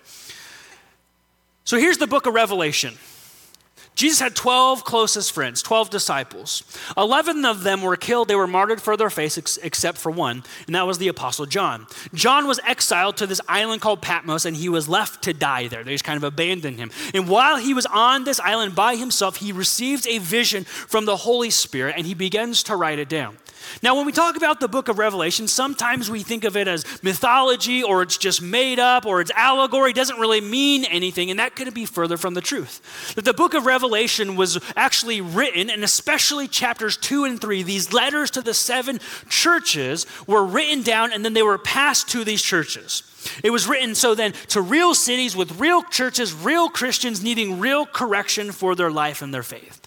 so 1.66 1.78
here's 1.78 1.98
the 1.98 2.08
book 2.08 2.26
of 2.26 2.34
revelation 2.34 2.96
Jesus 3.96 4.20
had 4.20 4.36
12 4.36 4.84
closest 4.84 5.32
friends, 5.32 5.62
12 5.62 5.90
disciples. 5.90 6.64
11 6.98 7.46
of 7.46 7.64
them 7.64 7.82
were 7.82 7.96
killed. 7.96 8.28
They 8.28 8.36
were 8.36 8.46
martyred 8.46 8.82
for 8.82 8.98
their 8.98 9.10
faith, 9.10 9.38
ex- 9.38 9.58
except 9.64 9.98
for 9.98 10.12
one, 10.12 10.44
and 10.68 10.76
that 10.76 10.86
was 10.86 10.98
the 10.98 11.08
Apostle 11.08 11.46
John. 11.46 11.88
John 12.14 12.46
was 12.46 12.60
exiled 12.68 13.16
to 13.18 13.28
this 13.28 13.40
island 13.48 13.82
called 13.82 14.02
Patmos, 14.02 14.46
and 14.46 14.58
he 14.58 14.68
was 14.68 14.90
left 14.90 15.24
to 15.24 15.34
die 15.34 15.70
there. 15.70 15.84
They 15.84 15.94
just 15.94 16.04
kind 16.04 16.18
of 16.18 16.26
abandoned 16.26 16.78
him. 16.78 16.92
And 17.14 17.30
while 17.30 17.56
he 17.56 17.74
was 17.74 17.86
on 17.86 18.26
this 18.26 18.40
island 18.42 18.76
by 18.76 18.98
himself, 18.98 19.38
he 19.38 19.54
received 19.54 20.06
a 20.08 20.18
vision 20.18 20.66
from 20.66 21.06
the 21.06 21.16
Holy 21.16 21.50
Spirit, 21.50 21.96
and 21.98 22.06
he 22.06 22.14
begins 22.14 22.64
to 22.64 22.76
write 22.76 23.00
it 23.00 23.08
down. 23.08 23.38
Now, 23.82 23.96
when 23.96 24.06
we 24.06 24.12
talk 24.12 24.38
about 24.38 24.60
the 24.60 24.68
book 24.68 24.88
of 24.88 24.98
Revelation, 24.98 25.48
sometimes 25.48 26.10
we 26.10 26.24
think 26.24 26.44
of 26.44 26.58
it 26.58 26.68
as 26.68 26.86
mythology 27.04 27.84
or 27.84 28.02
it's 28.02 28.18
just 28.18 28.42
made 28.42 28.80
up 28.80 29.06
or 29.06 29.22
it's 29.22 29.32
allegory. 29.36 29.92
It 29.92 29.96
doesn't 29.96 30.20
really 30.20 30.42
mean 30.42 30.86
anything, 30.86 31.30
and 31.30 31.40
that 31.40 31.56
couldn't 31.56 31.74
be 31.74 31.86
further 31.86 32.18
from 32.18 32.34
the 32.34 32.42
truth. 32.42 33.14
That 33.16 33.26
the 33.26 33.34
book 33.34 33.54
of 33.54 33.66
Revelation 33.66 34.36
was 34.36 34.60
actually 34.76 35.22
written, 35.22 35.70
and 35.70 35.84
especially 35.84 36.48
chapters 36.48 36.98
two 36.98 37.26
and 37.26 37.40
three, 37.40 37.64
these 37.64 37.94
letters 37.94 38.32
to 38.32 38.42
the 38.42 38.54
seven 38.54 39.00
churches 39.30 40.06
were 40.28 40.46
written 40.46 40.82
down 40.82 41.12
and 41.12 41.24
then 41.24 41.34
they 41.34 41.44
were 41.44 41.58
passed 41.58 42.10
to 42.10 42.24
these 42.24 42.42
churches. 42.42 43.04
It 43.44 43.50
was 43.50 43.68
written 43.68 43.96
so 43.96 44.16
then 44.16 44.34
to 44.50 44.62
real 44.62 44.94
cities 44.94 45.36
with 45.36 45.60
real 45.60 45.82
churches, 45.84 46.34
real 46.34 46.70
Christians 46.70 47.24
needing 47.24 47.60
real 47.60 47.86
correction 47.86 48.52
for 48.52 48.76
their 48.76 48.92
life 48.92 49.22
and 49.22 49.34
their 49.34 49.44
faith. 49.44 49.82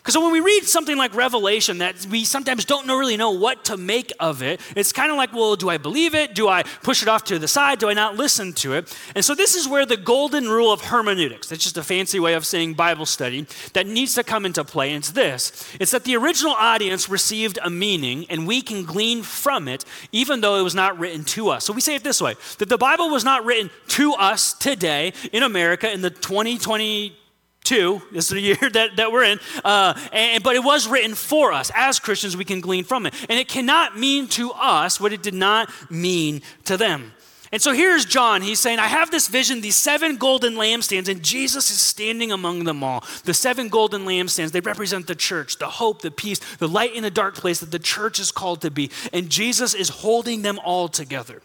Because 0.00 0.16
when 0.16 0.32
we 0.32 0.40
read 0.40 0.64
something 0.64 0.96
like 0.96 1.14
Revelation 1.14 1.78
that 1.78 2.06
we 2.10 2.24
sometimes 2.24 2.64
don't 2.64 2.88
really 2.88 3.18
know 3.18 3.32
what 3.32 3.66
to 3.66 3.76
make 3.76 4.12
of 4.18 4.42
it, 4.42 4.60
it's 4.74 4.92
kind 4.92 5.10
of 5.10 5.18
like, 5.18 5.34
well, 5.34 5.56
do 5.56 5.68
I 5.68 5.76
believe 5.76 6.14
it? 6.14 6.34
Do 6.34 6.48
I 6.48 6.62
push 6.82 7.02
it 7.02 7.08
off 7.08 7.24
to 7.24 7.38
the 7.38 7.46
side? 7.46 7.78
Do 7.78 7.90
I 7.90 7.92
not 7.92 8.16
listen 8.16 8.54
to 8.54 8.74
it? 8.74 8.96
And 9.14 9.22
so 9.22 9.34
this 9.34 9.54
is 9.54 9.68
where 9.68 9.84
the 9.84 9.98
golden 9.98 10.48
rule 10.48 10.72
of 10.72 10.80
hermeneutics, 10.80 11.48
that's 11.48 11.62
just 11.62 11.76
a 11.76 11.82
fancy 11.82 12.18
way 12.18 12.32
of 12.32 12.46
saying 12.46 12.74
Bible 12.74 13.04
study, 13.04 13.46
that 13.74 13.86
needs 13.86 14.14
to 14.14 14.24
come 14.24 14.46
into 14.46 14.64
play. 14.64 14.88
And 14.90 14.98
it's 14.98 15.10
this 15.10 15.68
it's 15.78 15.90
that 15.90 16.04
the 16.04 16.16
original 16.16 16.52
audience 16.52 17.08
received 17.08 17.58
a 17.62 17.68
meaning 17.68 18.24
and 18.30 18.46
we 18.46 18.62
can 18.62 18.84
glean 18.84 19.22
from 19.22 19.68
it, 19.68 19.84
even 20.12 20.40
though 20.40 20.58
it 20.58 20.62
was 20.62 20.74
not 20.74 20.98
written 20.98 21.24
to 21.24 21.50
us. 21.50 21.64
So 21.64 21.74
we 21.74 21.82
say 21.82 21.94
it 21.94 22.04
this 22.04 22.22
way 22.22 22.34
that 22.58 22.70
the 22.70 22.78
Bible 22.78 23.10
was 23.10 23.24
not 23.24 23.44
written 23.44 23.70
to 23.88 24.14
us 24.14 24.54
today 24.54 25.12
in 25.32 25.42
America 25.42 25.92
in 25.92 26.00
the 26.00 26.10
2020 26.10 27.16
two. 27.64 28.02
This 28.12 28.26
is 28.26 28.30
the 28.30 28.40
year 28.40 28.70
that, 28.72 28.96
that 28.96 29.12
we're 29.12 29.24
in. 29.24 29.40
Uh, 29.64 29.98
and, 30.12 30.42
but 30.42 30.56
it 30.56 30.64
was 30.64 30.88
written 30.88 31.14
for 31.14 31.52
us. 31.52 31.70
As 31.74 31.98
Christians, 31.98 32.36
we 32.36 32.44
can 32.44 32.60
glean 32.60 32.84
from 32.84 33.06
it. 33.06 33.14
And 33.28 33.38
it 33.38 33.48
cannot 33.48 33.98
mean 33.98 34.26
to 34.28 34.52
us 34.52 35.00
what 35.00 35.12
it 35.12 35.22
did 35.22 35.34
not 35.34 35.70
mean 35.90 36.42
to 36.64 36.76
them. 36.76 37.12
And 37.52 37.60
so 37.60 37.72
here's 37.72 38.04
John. 38.04 38.42
He's 38.42 38.60
saying, 38.60 38.78
I 38.78 38.86
have 38.86 39.10
this 39.10 39.26
vision, 39.26 39.60
these 39.60 39.74
seven 39.74 40.16
golden 40.16 40.54
lampstands, 40.54 41.08
and 41.08 41.20
Jesus 41.20 41.70
is 41.70 41.80
standing 41.80 42.30
among 42.30 42.62
them 42.62 42.84
all. 42.84 43.02
The 43.24 43.34
seven 43.34 43.68
golden 43.68 44.04
lampstands, 44.04 44.52
they 44.52 44.60
represent 44.60 45.08
the 45.08 45.16
church, 45.16 45.58
the 45.58 45.66
hope, 45.66 46.02
the 46.02 46.12
peace, 46.12 46.38
the 46.58 46.68
light 46.68 46.94
in 46.94 47.02
the 47.02 47.10
dark 47.10 47.34
place 47.34 47.58
that 47.58 47.72
the 47.72 47.80
church 47.80 48.20
is 48.20 48.30
called 48.30 48.60
to 48.60 48.70
be. 48.70 48.90
And 49.12 49.30
Jesus 49.30 49.74
is 49.74 49.88
holding 49.88 50.42
them 50.42 50.60
all 50.64 50.86
together. 50.86 51.42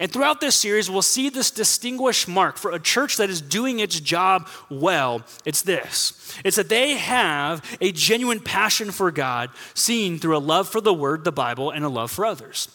And 0.00 0.12
throughout 0.12 0.40
this 0.40 0.56
series, 0.56 0.90
we'll 0.90 1.02
see 1.02 1.28
this 1.28 1.50
distinguished 1.50 2.28
mark 2.28 2.56
for 2.56 2.72
a 2.72 2.78
church 2.78 3.16
that 3.16 3.30
is 3.30 3.40
doing 3.40 3.80
its 3.80 4.00
job 4.00 4.48
well. 4.70 5.22
It's 5.44 5.62
this 5.62 6.32
it's 6.44 6.56
that 6.56 6.68
they 6.68 6.94
have 6.94 7.62
a 7.80 7.92
genuine 7.92 8.40
passion 8.40 8.90
for 8.90 9.10
God, 9.10 9.50
seen 9.74 10.18
through 10.18 10.36
a 10.36 10.38
love 10.38 10.68
for 10.68 10.80
the 10.80 10.94
Word, 10.94 11.24
the 11.24 11.32
Bible, 11.32 11.70
and 11.70 11.84
a 11.84 11.88
love 11.88 12.10
for 12.10 12.24
others. 12.24 12.68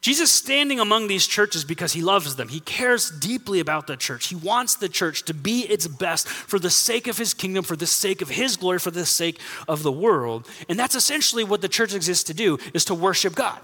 Jesus 0.00 0.32
standing 0.32 0.80
among 0.80 1.08
these 1.08 1.26
churches 1.26 1.62
because 1.62 1.92
he 1.92 2.00
loves 2.00 2.36
them. 2.36 2.48
He 2.48 2.60
cares 2.60 3.10
deeply 3.10 3.60
about 3.60 3.86
the 3.86 3.98
church. 3.98 4.28
He 4.28 4.34
wants 4.34 4.74
the 4.76 4.88
church 4.88 5.24
to 5.26 5.34
be 5.34 5.60
its 5.60 5.86
best 5.86 6.26
for 6.26 6.58
the 6.58 6.70
sake 6.70 7.06
of 7.06 7.18
his 7.18 7.34
kingdom, 7.34 7.64
for 7.64 7.76
the 7.76 7.86
sake 7.86 8.22
of 8.22 8.30
his 8.30 8.56
glory, 8.56 8.78
for 8.78 8.90
the 8.90 9.04
sake 9.04 9.38
of 9.68 9.82
the 9.82 9.92
world. 9.92 10.48
And 10.70 10.78
that's 10.78 10.94
essentially 10.94 11.44
what 11.44 11.60
the 11.60 11.68
church 11.68 11.94
exists 11.94 12.24
to 12.24 12.34
do 12.34 12.58
is 12.72 12.86
to 12.86 12.94
worship 12.94 13.34
God. 13.34 13.60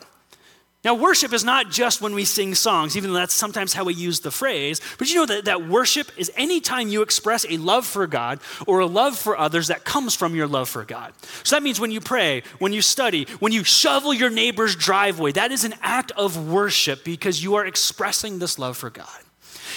Now, 0.86 0.94
worship 0.94 1.32
is 1.32 1.42
not 1.42 1.68
just 1.68 2.00
when 2.00 2.14
we 2.14 2.24
sing 2.24 2.54
songs, 2.54 2.96
even 2.96 3.12
though 3.12 3.18
that's 3.18 3.34
sometimes 3.34 3.72
how 3.72 3.82
we 3.82 3.92
use 3.92 4.20
the 4.20 4.30
phrase, 4.30 4.80
but 4.98 5.10
you 5.10 5.16
know 5.16 5.26
that, 5.26 5.46
that 5.46 5.66
worship 5.66 6.12
is 6.16 6.30
anytime 6.36 6.86
you 6.86 7.02
express 7.02 7.44
a 7.50 7.56
love 7.56 7.84
for 7.84 8.06
God 8.06 8.38
or 8.68 8.78
a 8.78 8.86
love 8.86 9.18
for 9.18 9.36
others 9.36 9.66
that 9.66 9.82
comes 9.82 10.14
from 10.14 10.36
your 10.36 10.46
love 10.46 10.68
for 10.68 10.84
God. 10.84 11.12
So 11.42 11.56
that 11.56 11.64
means 11.64 11.80
when 11.80 11.90
you 11.90 12.00
pray, 12.00 12.44
when 12.60 12.72
you 12.72 12.82
study, 12.82 13.26
when 13.40 13.50
you 13.50 13.64
shovel 13.64 14.14
your 14.14 14.30
neighbor's 14.30 14.76
driveway, 14.76 15.32
that 15.32 15.50
is 15.50 15.64
an 15.64 15.74
act 15.82 16.12
of 16.12 16.48
worship 16.48 17.02
because 17.02 17.42
you 17.42 17.56
are 17.56 17.66
expressing 17.66 18.38
this 18.38 18.56
love 18.56 18.76
for 18.76 18.88
God. 18.88 19.08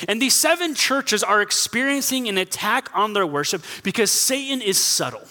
And 0.08 0.22
these 0.22 0.36
seven 0.36 0.76
churches 0.76 1.24
are 1.24 1.42
experiencing 1.42 2.30
an 2.30 2.38
attack 2.38 2.88
on 2.94 3.14
their 3.14 3.26
worship 3.26 3.64
because 3.82 4.12
Satan 4.12 4.62
is 4.62 4.78
subtle. 4.78 5.28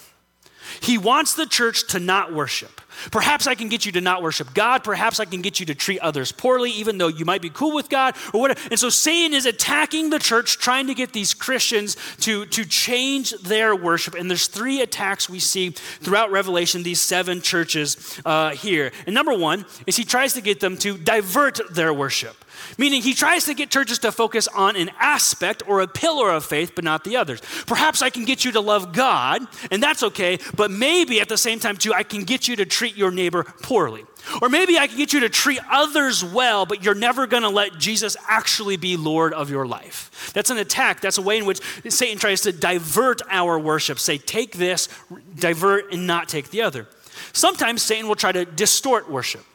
He 0.81 0.97
wants 0.97 1.35
the 1.35 1.45
church 1.45 1.87
to 1.87 2.01
not 2.01 2.33
worship. 2.33 2.78
Perhaps 3.11 3.47
I 3.47 3.55
can 3.55 3.69
get 3.69 3.85
you 3.85 3.91
to 3.93 4.01
not 4.01 4.21
worship 4.21 4.53
God. 4.53 4.83
Perhaps 4.83 5.19
I 5.19 5.25
can 5.25 5.41
get 5.41 5.59
you 5.59 5.65
to 5.67 5.75
treat 5.75 5.99
others 5.99 6.31
poorly, 6.31 6.71
even 6.71 6.97
though 6.97 7.07
you 7.07 7.25
might 7.25 7.41
be 7.41 7.49
cool 7.49 7.73
with 7.73 7.89
God 7.89 8.15
or 8.33 8.41
whatever. 8.41 8.59
And 8.69 8.79
so 8.79 8.89
Satan 8.89 9.33
is 9.33 9.45
attacking 9.45 10.09
the 10.09 10.19
church, 10.19 10.57
trying 10.57 10.87
to 10.87 10.93
get 10.93 11.13
these 11.13 11.33
Christians 11.33 11.97
to, 12.21 12.45
to 12.47 12.65
change 12.65 13.31
their 13.41 13.75
worship. 13.75 14.15
And 14.15 14.29
there's 14.29 14.47
three 14.47 14.81
attacks 14.81 15.29
we 15.29 15.39
see 15.39 15.69
throughout 15.69 16.31
Revelation, 16.31 16.83
these 16.83 17.01
seven 17.01 17.41
churches 17.41 18.19
uh, 18.25 18.51
here. 18.51 18.91
And 19.05 19.13
number 19.13 19.37
one 19.37 19.65
is 19.87 19.95
he 19.95 20.05
tries 20.05 20.33
to 20.33 20.41
get 20.41 20.59
them 20.59 20.77
to 20.77 20.97
divert 20.97 21.59
their 21.73 21.93
worship. 21.93 22.45
Meaning, 22.77 23.01
he 23.01 23.13
tries 23.13 23.45
to 23.45 23.53
get 23.53 23.69
churches 23.69 23.99
to 23.99 24.11
focus 24.11 24.47
on 24.49 24.75
an 24.75 24.91
aspect 24.99 25.63
or 25.67 25.81
a 25.81 25.87
pillar 25.87 26.31
of 26.31 26.45
faith, 26.45 26.73
but 26.75 26.83
not 26.83 27.03
the 27.03 27.15
others. 27.15 27.41
Perhaps 27.65 28.01
I 28.01 28.09
can 28.09 28.25
get 28.25 28.45
you 28.45 28.51
to 28.53 28.59
love 28.59 28.93
God, 28.93 29.47
and 29.71 29.81
that's 29.81 30.03
okay, 30.03 30.39
but 30.55 30.71
maybe 30.71 31.21
at 31.21 31.29
the 31.29 31.37
same 31.37 31.59
time, 31.59 31.77
too, 31.77 31.93
I 31.93 32.03
can 32.03 32.23
get 32.23 32.47
you 32.47 32.55
to 32.57 32.65
treat 32.65 32.88
your 32.97 33.11
neighbor 33.11 33.43
poorly. 33.43 34.05
Or 34.41 34.49
maybe 34.49 34.77
I 34.77 34.87
can 34.87 34.97
get 34.97 35.13
you 35.13 35.21
to 35.21 35.29
treat 35.29 35.59
others 35.71 36.23
well, 36.23 36.65
but 36.65 36.83
you're 36.83 36.95
never 36.95 37.25
going 37.27 37.43
to 37.43 37.49
let 37.49 37.77
Jesus 37.77 38.15
actually 38.27 38.77
be 38.77 38.97
Lord 38.97 39.33
of 39.33 39.49
your 39.49 39.65
life. 39.65 40.31
That's 40.33 40.49
an 40.49 40.57
attack. 40.57 41.01
That's 41.01 41.17
a 41.17 41.21
way 41.21 41.37
in 41.37 41.45
which 41.45 41.61
Satan 41.89 42.17
tries 42.17 42.41
to 42.41 42.51
divert 42.51 43.21
our 43.29 43.57
worship. 43.57 43.99
Say, 43.99 44.17
take 44.17 44.53
this, 44.53 44.89
divert, 45.35 45.93
and 45.93 46.05
not 46.05 46.29
take 46.29 46.49
the 46.49 46.61
other. 46.61 46.87
Sometimes 47.33 47.81
Satan 47.81 48.07
will 48.07 48.15
try 48.15 48.31
to 48.31 48.45
distort 48.45 49.09
worship. 49.09 49.45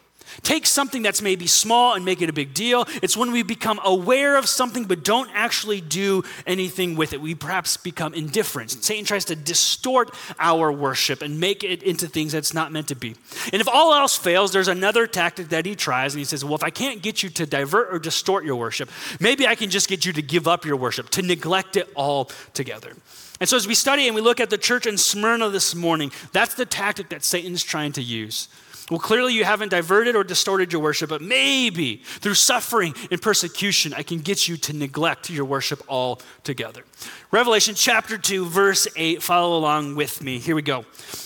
Take 0.42 0.66
something 0.66 1.02
that's 1.02 1.22
maybe 1.22 1.46
small 1.46 1.94
and 1.94 2.04
make 2.04 2.22
it 2.22 2.28
a 2.28 2.32
big 2.32 2.54
deal. 2.54 2.86
It's 3.02 3.16
when 3.16 3.32
we 3.32 3.42
become 3.42 3.80
aware 3.84 4.36
of 4.36 4.48
something 4.48 4.84
but 4.84 5.04
don't 5.04 5.30
actually 5.34 5.80
do 5.80 6.22
anything 6.46 6.96
with 6.96 7.12
it. 7.12 7.20
We 7.20 7.34
perhaps 7.34 7.76
become 7.76 8.14
indifferent. 8.14 8.70
Satan 8.70 9.04
tries 9.04 9.24
to 9.26 9.36
distort 9.36 10.10
our 10.38 10.70
worship 10.72 11.22
and 11.22 11.40
make 11.40 11.64
it 11.64 11.82
into 11.82 12.06
things 12.06 12.32
that's 12.32 12.54
not 12.54 12.72
meant 12.72 12.88
to 12.88 12.96
be. 12.96 13.14
And 13.52 13.60
if 13.60 13.68
all 13.68 13.94
else 13.94 14.16
fails, 14.16 14.52
there's 14.52 14.68
another 14.68 15.06
tactic 15.06 15.48
that 15.50 15.66
he 15.66 15.74
tries, 15.74 16.14
and 16.14 16.18
he 16.18 16.24
says, 16.24 16.44
Well, 16.44 16.54
if 16.54 16.62
I 16.62 16.70
can't 16.70 17.02
get 17.02 17.22
you 17.22 17.28
to 17.30 17.46
divert 17.46 17.92
or 17.92 17.98
distort 17.98 18.44
your 18.44 18.56
worship, 18.56 18.90
maybe 19.20 19.46
I 19.46 19.54
can 19.54 19.70
just 19.70 19.88
get 19.88 20.04
you 20.04 20.12
to 20.12 20.22
give 20.22 20.48
up 20.48 20.64
your 20.64 20.76
worship, 20.76 21.10
to 21.10 21.22
neglect 21.22 21.76
it 21.76 21.88
all 21.94 22.30
together. 22.52 22.92
And 23.40 23.48
so, 23.48 23.56
as 23.56 23.66
we 23.66 23.74
study 23.74 24.06
and 24.06 24.14
we 24.14 24.20
look 24.20 24.40
at 24.40 24.50
the 24.50 24.58
church 24.58 24.86
in 24.86 24.96
Smyrna 24.96 25.50
this 25.50 25.74
morning, 25.74 26.12
that's 26.32 26.54
the 26.54 26.64
tactic 26.64 27.08
that 27.08 27.24
Satan's 27.24 27.62
trying 27.62 27.92
to 27.92 28.02
use. 28.02 28.48
Well, 28.90 29.00
clearly 29.00 29.32
you 29.32 29.44
haven't 29.44 29.70
diverted 29.70 30.14
or 30.14 30.24
distorted 30.24 30.70
your 30.70 30.82
worship, 30.82 31.08
but 31.08 31.22
maybe 31.22 32.02
through 32.04 32.34
suffering 32.34 32.94
and 33.10 33.20
persecution, 33.20 33.94
I 33.94 34.02
can 34.02 34.18
get 34.18 34.46
you 34.46 34.58
to 34.58 34.74
neglect 34.74 35.30
your 35.30 35.46
worship 35.46 35.82
altogether. 35.88 36.84
Revelation 37.30 37.74
chapter 37.74 38.18
2, 38.18 38.44
verse 38.44 38.86
8, 38.94 39.22
follow 39.22 39.56
along 39.56 39.94
with 39.94 40.22
me. 40.22 40.38
Here 40.38 40.54
we 40.54 40.60
go. 40.60 40.84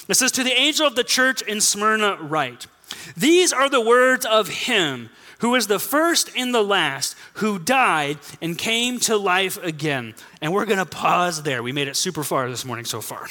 It 0.08 0.14
says, 0.14 0.30
To 0.32 0.44
the 0.44 0.56
angel 0.56 0.86
of 0.86 0.94
the 0.94 1.02
church 1.02 1.42
in 1.42 1.60
Smyrna, 1.60 2.18
write, 2.20 2.68
These 3.16 3.52
are 3.52 3.68
the 3.68 3.80
words 3.80 4.24
of 4.24 4.48
him 4.48 5.10
who 5.40 5.54
is 5.54 5.66
the 5.66 5.78
first 5.78 6.30
and 6.36 6.54
the 6.54 6.62
last, 6.62 7.16
who 7.34 7.58
died 7.58 8.18
and 8.40 8.56
came 8.56 9.00
to 9.00 9.16
life 9.16 9.56
again. 9.62 10.14
And 10.40 10.52
we're 10.52 10.66
going 10.66 10.78
to 10.78 10.86
pause 10.86 11.42
there. 11.42 11.62
We 11.62 11.72
made 11.72 11.88
it 11.88 11.96
super 11.96 12.24
far 12.24 12.48
this 12.48 12.64
morning 12.64 12.84
so 12.84 13.00
far. 13.00 13.26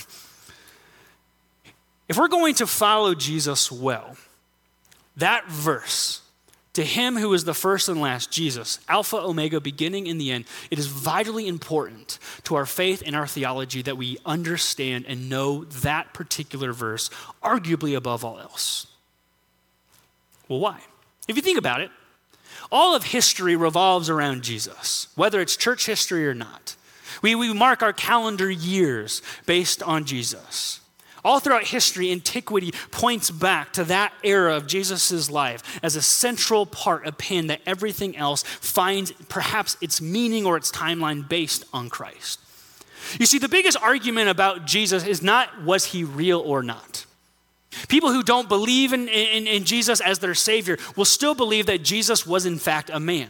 If 2.08 2.18
we're 2.18 2.28
going 2.28 2.56
to 2.56 2.68
follow 2.68 3.14
Jesus 3.16 3.72
well, 3.72 4.16
that 5.18 5.48
verse, 5.50 6.22
to 6.74 6.84
him 6.84 7.18
who 7.18 7.34
is 7.34 7.44
the 7.44 7.56
first 7.56 7.90
and 7.90 8.00
last, 8.00 8.32
Jesus, 8.32 8.80
Alpha, 8.88 9.18
Omega, 9.18 9.60
beginning 9.60 10.08
and 10.08 10.22
the 10.22 10.32
end, 10.32 10.46
it 10.70 10.78
is 10.78 10.88
vitally 10.88 11.48
important 11.48 12.20
to 12.44 12.56
our 12.56 12.68
faith 12.68 13.02
and 13.06 13.16
our 13.16 13.26
theology 13.26 13.82
that 13.82 13.98
we 13.98 14.20
understand 14.26 15.06
and 15.08 15.28
know 15.30 15.64
that 15.66 16.14
particular 16.14 16.72
verse, 16.74 17.10
arguably 17.44 17.98
above 17.98 18.24
all 18.24 18.40
else. 18.40 18.88
Well, 20.48 20.60
why? 20.60 20.80
If 21.28 21.36
you 21.36 21.42
think 21.42 21.58
about 21.58 21.82
it, 21.82 21.90
all 22.72 22.96
of 22.96 23.04
history 23.04 23.56
revolves 23.56 24.10
around 24.10 24.44
Jesus, 24.44 25.08
whether 25.16 25.42
it's 25.42 25.58
church 25.58 25.86
history 25.88 26.28
or 26.28 26.34
not. 26.34 26.76
We, 27.22 27.34
we 27.36 27.54
mark 27.54 27.82
our 27.82 27.94
calendar 27.94 28.50
years 28.52 29.22
based 29.46 29.82
on 29.82 30.06
Jesus. 30.06 30.80
All 31.24 31.40
throughout 31.40 31.66
history, 31.66 32.12
antiquity 32.12 32.72
points 32.92 33.32
back 33.32 33.74
to 33.74 33.84
that 33.86 34.14
era 34.24 34.56
of 34.56 34.68
Jesus' 34.68 35.30
life 35.30 35.80
as 35.84 35.96
a 35.96 36.02
central 36.02 36.66
part, 36.66 37.08
a 37.08 37.12
pin 37.12 37.48
that 37.48 37.62
everything 37.66 38.16
else 38.16 38.44
finds 38.44 39.12
perhaps 39.30 39.78
its 39.82 40.02
meaning 40.02 40.46
or 40.46 40.58
its 40.58 40.72
timeline 40.72 41.28
based 41.28 41.66
on 41.74 41.90
Christ. 41.90 42.40
You 43.20 43.26
see, 43.26 43.40
the 43.40 43.50
biggest 43.50 43.78
argument 43.82 44.30
about 44.30 44.66
Jesus 44.66 45.06
is 45.06 45.22
not 45.22 45.64
was 45.64 45.86
he 45.86 46.04
real 46.04 46.40
or 46.40 46.64
not. 46.64 47.06
People 47.88 48.12
who 48.12 48.24
don't 48.24 48.50
believe 48.50 48.94
in, 48.94 49.08
in, 49.08 49.48
in, 49.48 49.64
Jesus 49.64 50.02
as 50.02 50.20
their 50.20 50.34
Savior 50.34 50.78
will 50.96 51.06
still 51.06 51.36
believe 51.36 51.68
that 51.68 51.84
Jesus 51.84 52.26
was, 52.26 52.46
in 52.46 52.58
fact, 52.58 52.90
a 52.90 53.00
man. 53.00 53.30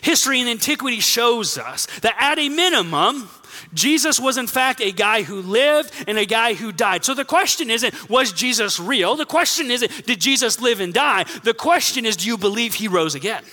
History 0.00 0.40
and 0.40 0.48
antiquity 0.48 1.00
shows 1.00 1.58
us 1.58 1.86
that 2.00 2.16
at 2.18 2.38
a 2.38 2.48
minimum, 2.48 3.28
Jesus 3.72 4.20
was, 4.20 4.36
in 4.36 4.46
fact, 4.46 4.80
a 4.80 4.92
guy 4.92 5.22
who 5.22 5.40
lived 5.40 5.92
and 6.06 6.18
a 6.18 6.26
guy 6.26 6.54
who 6.54 6.72
died. 6.72 7.04
So 7.04 7.14
the 7.14 7.24
question 7.24 7.70
isn't, 7.70 8.10
was 8.10 8.32
Jesus 8.32 8.78
real? 8.78 9.16
The 9.16 9.24
question 9.24 9.70
isn't, 9.70 10.06
did 10.06 10.20
Jesus 10.20 10.60
live 10.60 10.80
and 10.80 10.92
die? 10.92 11.24
The 11.42 11.54
question 11.54 12.04
is, 12.04 12.16
do 12.16 12.26
you 12.26 12.36
believe 12.36 12.74
he 12.74 12.88
rose 12.88 13.14
again? 13.14 13.44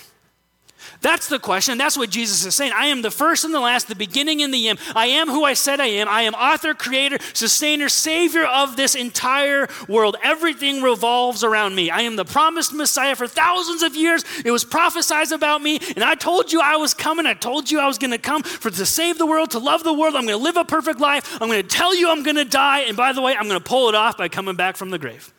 That's 1.01 1.27
the 1.27 1.39
question. 1.39 1.79
That's 1.79 1.97
what 1.97 2.11
Jesus 2.11 2.45
is 2.45 2.53
saying. 2.53 2.73
I 2.75 2.87
am 2.87 3.01
the 3.01 3.09
first 3.09 3.43
and 3.43 3.51
the 3.51 3.59
last, 3.59 3.87
the 3.87 3.95
beginning 3.95 4.43
and 4.43 4.53
the 4.53 4.69
end. 4.69 4.77
I 4.95 5.07
am 5.07 5.27
who 5.27 5.43
I 5.43 5.55
said 5.55 5.79
I 5.79 5.87
am. 5.87 6.07
I 6.07 6.21
am 6.21 6.35
author, 6.35 6.75
creator, 6.75 7.17
sustainer, 7.33 7.89
savior 7.89 8.45
of 8.45 8.77
this 8.77 8.93
entire 8.93 9.67
world. 9.87 10.15
Everything 10.23 10.83
revolves 10.83 11.43
around 11.43 11.73
me. 11.73 11.89
I 11.89 12.01
am 12.01 12.17
the 12.17 12.25
promised 12.25 12.71
Messiah 12.71 13.15
for 13.15 13.27
thousands 13.27 13.81
of 13.81 13.95
years. 13.95 14.23
It 14.45 14.51
was 14.51 14.63
prophesied 14.63 15.31
about 15.31 15.61
me, 15.61 15.79
and 15.95 16.03
I 16.03 16.15
told 16.15 16.51
you 16.51 16.61
I 16.61 16.75
was 16.77 16.93
coming. 16.93 17.25
I 17.25 17.33
told 17.33 17.69
you 17.69 17.79
I 17.79 17.87
was 17.87 17.97
going 17.97 18.11
to 18.11 18.17
come 18.17 18.43
for 18.43 18.69
to 18.69 18.85
save 18.85 19.17
the 19.17 19.25
world, 19.25 19.51
to 19.51 19.59
love 19.59 19.83
the 19.83 19.93
world. 19.93 20.15
I'm 20.15 20.25
going 20.25 20.37
to 20.37 20.43
live 20.43 20.57
a 20.57 20.65
perfect 20.65 20.99
life. 20.99 21.41
I'm 21.41 21.47
going 21.47 21.61
to 21.61 21.67
tell 21.67 21.95
you 21.95 22.09
I'm 22.09 22.23
going 22.23 22.37
to 22.37 22.45
die, 22.45 22.81
and 22.81 22.95
by 22.95 23.13
the 23.13 23.21
way, 23.21 23.35
I'm 23.35 23.47
going 23.47 23.59
to 23.59 23.63
pull 23.63 23.89
it 23.89 23.95
off 23.95 24.17
by 24.17 24.29
coming 24.29 24.55
back 24.55 24.77
from 24.77 24.91
the 24.91 24.99
grave. 24.99 25.33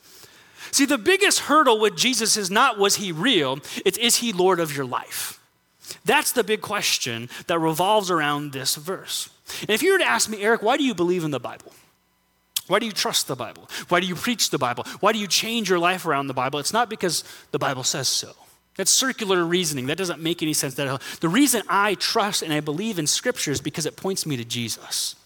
See, 0.72 0.86
the 0.86 0.98
biggest 0.98 1.40
hurdle 1.40 1.80
with 1.80 1.96
Jesus 1.96 2.36
is 2.36 2.50
not 2.50 2.78
was 2.78 2.96
he 2.96 3.12
real, 3.12 3.60
it's 3.84 3.98
is 3.98 4.16
he 4.16 4.32
Lord 4.32 4.58
of 4.58 4.76
your 4.76 4.86
life? 4.86 5.41
That's 6.04 6.32
the 6.32 6.42
big 6.42 6.60
question 6.60 7.28
that 7.46 7.58
revolves 7.58 8.10
around 8.10 8.52
this 8.52 8.74
verse. 8.76 9.28
And 9.60 9.70
if 9.70 9.82
you 9.82 9.92
were 9.92 9.98
to 9.98 10.04
ask 10.04 10.28
me, 10.28 10.42
Eric, 10.42 10.62
why 10.62 10.76
do 10.76 10.84
you 10.84 10.94
believe 10.94 11.24
in 11.24 11.30
the 11.30 11.40
Bible? 11.40 11.72
Why 12.68 12.78
do 12.78 12.86
you 12.86 12.92
trust 12.92 13.28
the 13.28 13.36
Bible? 13.36 13.68
Why 13.88 14.00
do 14.00 14.06
you 14.06 14.14
preach 14.14 14.50
the 14.50 14.58
Bible? 14.58 14.84
Why 15.00 15.12
do 15.12 15.18
you 15.18 15.26
change 15.26 15.68
your 15.68 15.78
life 15.78 16.06
around 16.06 16.28
the 16.28 16.34
Bible? 16.34 16.58
It's 16.58 16.72
not 16.72 16.88
because 16.88 17.24
the 17.50 17.58
Bible 17.58 17.84
says 17.84 18.08
so. 18.08 18.32
That's 18.76 18.90
circular 18.90 19.44
reasoning. 19.44 19.86
That 19.86 19.98
doesn't 19.98 20.20
make 20.20 20.42
any 20.42 20.54
sense. 20.54 20.74
The 20.74 21.28
reason 21.28 21.62
I 21.68 21.94
trust 21.96 22.42
and 22.42 22.52
I 22.52 22.60
believe 22.60 22.98
in 22.98 23.06
Scripture 23.06 23.50
is 23.50 23.60
because 23.60 23.84
it 23.84 23.96
points 23.96 24.24
me 24.24 24.36
to 24.36 24.44
Jesus. 24.44 25.16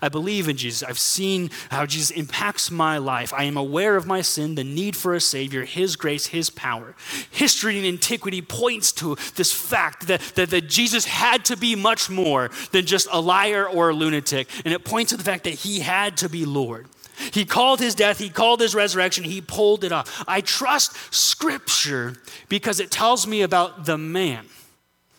I 0.00 0.08
believe 0.08 0.48
in 0.48 0.56
Jesus. 0.56 0.82
I've 0.82 0.98
seen 0.98 1.50
how 1.70 1.86
Jesus 1.86 2.10
impacts 2.10 2.70
my 2.70 2.98
life. 2.98 3.32
I 3.32 3.44
am 3.44 3.56
aware 3.56 3.96
of 3.96 4.06
my 4.06 4.20
sin, 4.20 4.54
the 4.54 4.64
need 4.64 4.96
for 4.96 5.14
a 5.14 5.20
Savior, 5.20 5.64
His 5.64 5.96
grace, 5.96 6.26
His 6.26 6.50
power. 6.50 6.94
History 7.30 7.76
and 7.78 7.86
antiquity 7.86 8.42
points 8.42 8.92
to 8.92 9.16
this 9.36 9.52
fact 9.52 10.06
that, 10.08 10.20
that, 10.34 10.50
that 10.50 10.68
Jesus 10.68 11.04
had 11.04 11.44
to 11.46 11.56
be 11.56 11.74
much 11.74 12.08
more 12.10 12.50
than 12.72 12.86
just 12.86 13.08
a 13.12 13.20
liar 13.20 13.68
or 13.68 13.90
a 13.90 13.94
lunatic. 13.94 14.48
And 14.64 14.72
it 14.72 14.84
points 14.84 15.10
to 15.10 15.16
the 15.16 15.24
fact 15.24 15.44
that 15.44 15.54
He 15.54 15.80
had 15.80 16.16
to 16.18 16.28
be 16.28 16.44
Lord. 16.44 16.86
He 17.30 17.44
called 17.44 17.80
his 17.80 17.94
death, 17.94 18.18
he 18.18 18.30
called 18.30 18.60
his 18.60 18.74
resurrection, 18.74 19.24
he 19.24 19.40
pulled 19.40 19.84
it 19.84 19.92
off. 19.92 20.24
I 20.26 20.40
trust 20.40 20.96
Scripture 21.14 22.16
because 22.48 22.80
it 22.80 22.90
tells 22.90 23.26
me 23.26 23.42
about 23.42 23.86
the 23.86 23.98
man 23.98 24.46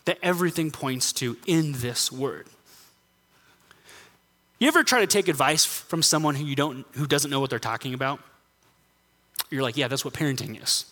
that 0.04 0.18
everything 0.22 0.70
points 0.70 1.12
to 1.14 1.36
in 1.46 1.72
this 1.72 2.12
word. 2.12 2.46
You 4.58 4.68
ever 4.68 4.84
try 4.84 5.00
to 5.00 5.06
take 5.06 5.28
advice 5.28 5.64
from 5.64 6.02
someone 6.02 6.34
who 6.34 6.44
you 6.44 6.56
don't 6.56 6.86
who 6.92 7.06
doesn't 7.06 7.30
know 7.30 7.40
what 7.40 7.50
they're 7.50 7.58
talking 7.58 7.94
about? 7.94 8.20
You're 9.50 9.62
like, 9.62 9.76
yeah, 9.76 9.88
that's 9.88 10.04
what 10.04 10.14
parenting 10.14 10.62
is. 10.62 10.86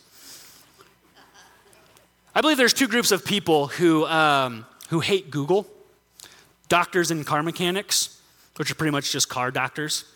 I 2.34 2.40
believe 2.40 2.56
there's 2.56 2.72
two 2.72 2.88
groups 2.88 3.12
of 3.12 3.24
people 3.24 3.66
who, 3.66 4.06
um, 4.06 4.64
who 4.88 5.00
hate 5.00 5.30
Google 5.30 5.66
doctors 6.68 7.10
and 7.10 7.26
car 7.26 7.42
mechanics, 7.42 8.18
which 8.56 8.70
are 8.70 8.74
pretty 8.74 8.90
much 8.90 9.12
just 9.12 9.28
car 9.28 9.50
doctors, 9.50 10.06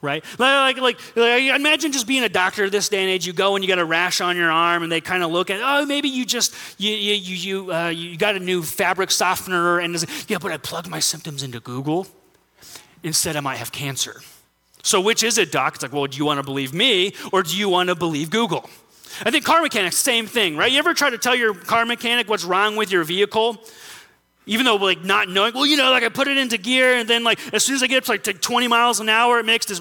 right? 0.00 0.24
Like, 0.38 0.78
like, 0.78 1.16
like, 1.16 1.42
imagine 1.42 1.92
just 1.92 2.06
being 2.06 2.22
a 2.22 2.28
doctor 2.30 2.70
this 2.70 2.88
day 2.88 3.02
and 3.02 3.10
age. 3.10 3.26
You 3.26 3.34
go 3.34 3.54
and 3.54 3.62
you 3.62 3.68
got 3.68 3.78
a 3.78 3.84
rash 3.84 4.22
on 4.22 4.36
your 4.36 4.50
arm, 4.50 4.82
and 4.82 4.90
they 4.90 5.02
kind 5.02 5.22
of 5.22 5.30
look 5.30 5.50
at, 5.50 5.60
oh, 5.62 5.84
maybe 5.84 6.08
you 6.08 6.24
just 6.24 6.54
you 6.78 6.92
you 6.92 7.34
you 7.34 7.74
uh, 7.74 7.88
you 7.88 8.16
got 8.16 8.36
a 8.36 8.40
new 8.40 8.62
fabric 8.62 9.10
softener, 9.10 9.78
and 9.78 10.02
yeah, 10.28 10.38
but 10.38 10.52
I 10.52 10.56
plugged 10.56 10.88
my 10.88 11.00
symptoms 11.00 11.42
into 11.42 11.60
Google. 11.60 12.06
Instead, 13.06 13.36
I 13.36 13.40
might 13.40 13.58
have 13.58 13.70
cancer. 13.70 14.20
So, 14.82 15.00
which 15.00 15.22
is 15.22 15.38
it, 15.38 15.52
doc? 15.52 15.76
It's 15.76 15.82
like, 15.84 15.92
well, 15.92 16.06
do 16.06 16.18
you 16.18 16.24
want 16.24 16.38
to 16.38 16.42
believe 16.42 16.74
me 16.74 17.14
or 17.32 17.44
do 17.44 17.56
you 17.56 17.68
want 17.68 17.88
to 17.88 17.94
believe 17.94 18.30
Google? 18.30 18.68
I 19.24 19.30
think 19.30 19.44
car 19.44 19.62
mechanics, 19.62 19.96
same 19.96 20.26
thing, 20.26 20.56
right? 20.56 20.72
You 20.72 20.80
ever 20.80 20.92
try 20.92 21.10
to 21.10 21.16
tell 21.16 21.36
your 21.36 21.54
car 21.54 21.86
mechanic 21.86 22.28
what's 22.28 22.44
wrong 22.44 22.74
with 22.74 22.90
your 22.90 23.04
vehicle? 23.04 23.62
Even 24.46 24.66
though, 24.66 24.74
like, 24.74 25.04
not 25.04 25.28
knowing, 25.28 25.54
well, 25.54 25.66
you 25.66 25.76
know, 25.76 25.92
like 25.92 26.02
I 26.02 26.08
put 26.08 26.26
it 26.26 26.36
into 26.36 26.58
gear, 26.58 26.96
and 26.96 27.08
then, 27.08 27.22
like, 27.22 27.38
as 27.54 27.62
soon 27.62 27.76
as 27.76 27.82
I 27.84 27.86
get 27.86 27.98
up 27.98 28.22
to 28.22 28.30
like 28.30 28.40
20 28.40 28.66
miles 28.66 28.98
an 28.98 29.08
hour, 29.08 29.38
it 29.38 29.46
makes 29.46 29.66
this 29.66 29.78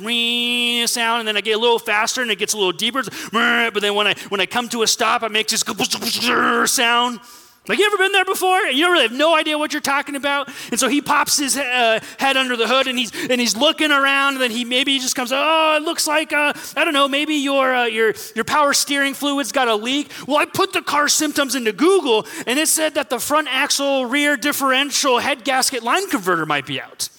sound, 0.91 1.19
and 1.19 1.27
then 1.27 1.35
I 1.35 1.41
get 1.41 1.53
a 1.53 1.59
little 1.59 1.79
faster, 1.79 2.21
and 2.21 2.29
it 2.29 2.37
gets 2.37 2.53
a 2.53 2.57
little 2.57 2.73
deeper. 2.73 3.01
But 3.31 3.79
then 3.81 3.95
when 3.95 4.05
I 4.05 4.13
when 4.29 4.39
I 4.39 4.45
come 4.45 4.69
to 4.69 4.83
a 4.83 4.87
stop, 4.87 5.23
it 5.23 5.31
makes 5.31 5.51
this 5.51 5.63
sound. 6.71 7.19
Like, 7.67 7.79
you 7.79 7.85
ever 7.87 7.97
been 7.97 8.11
there 8.11 8.25
before? 8.25 8.63
And 8.67 8.77
you 8.77 8.91
really 8.91 9.03
have 9.03 9.11
no 9.11 9.35
idea 9.35 9.57
what 9.57 9.73
you're 9.73 9.81
talking 9.81 10.15
about? 10.15 10.49
And 10.69 10.79
so 10.79 10.87
he 10.87 11.01
pops 11.01 11.37
his 11.37 11.57
uh, 11.57 11.99
head 12.19 12.37
under 12.37 12.55
the 12.55 12.67
hood 12.67 12.85
and 12.85 12.97
he's, 12.97 13.11
and 13.29 13.41
he's 13.41 13.57
looking 13.57 13.91
around, 13.91 14.33
and 14.33 14.41
then 14.41 14.51
he 14.51 14.63
maybe 14.65 14.93
he 14.93 14.99
just 14.99 15.15
comes, 15.15 15.31
oh, 15.33 15.77
it 15.77 15.83
looks 15.83 16.05
like, 16.05 16.31
uh, 16.31 16.53
I 16.75 16.85
don't 16.85 16.93
know, 16.93 17.07
maybe 17.07 17.35
your, 17.35 17.73
uh, 17.73 17.85
your, 17.85 18.13
your 18.35 18.45
power 18.45 18.73
steering 18.73 19.15
fluid's 19.15 19.51
got 19.51 19.67
a 19.67 19.75
leak. 19.75 20.11
Well, 20.27 20.37
I 20.37 20.45
put 20.45 20.73
the 20.73 20.83
car 20.83 21.07
symptoms 21.07 21.55
into 21.55 21.71
Google, 21.71 22.27
and 22.45 22.59
it 22.59 22.67
said 22.67 22.93
that 22.95 23.09
the 23.09 23.19
front 23.19 23.47
axle 23.49 24.05
rear 24.05 24.37
differential 24.37 25.17
head 25.17 25.43
gasket 25.43 25.81
line 25.81 26.07
converter 26.09 26.45
might 26.45 26.67
be 26.67 26.79
out. 26.79 27.09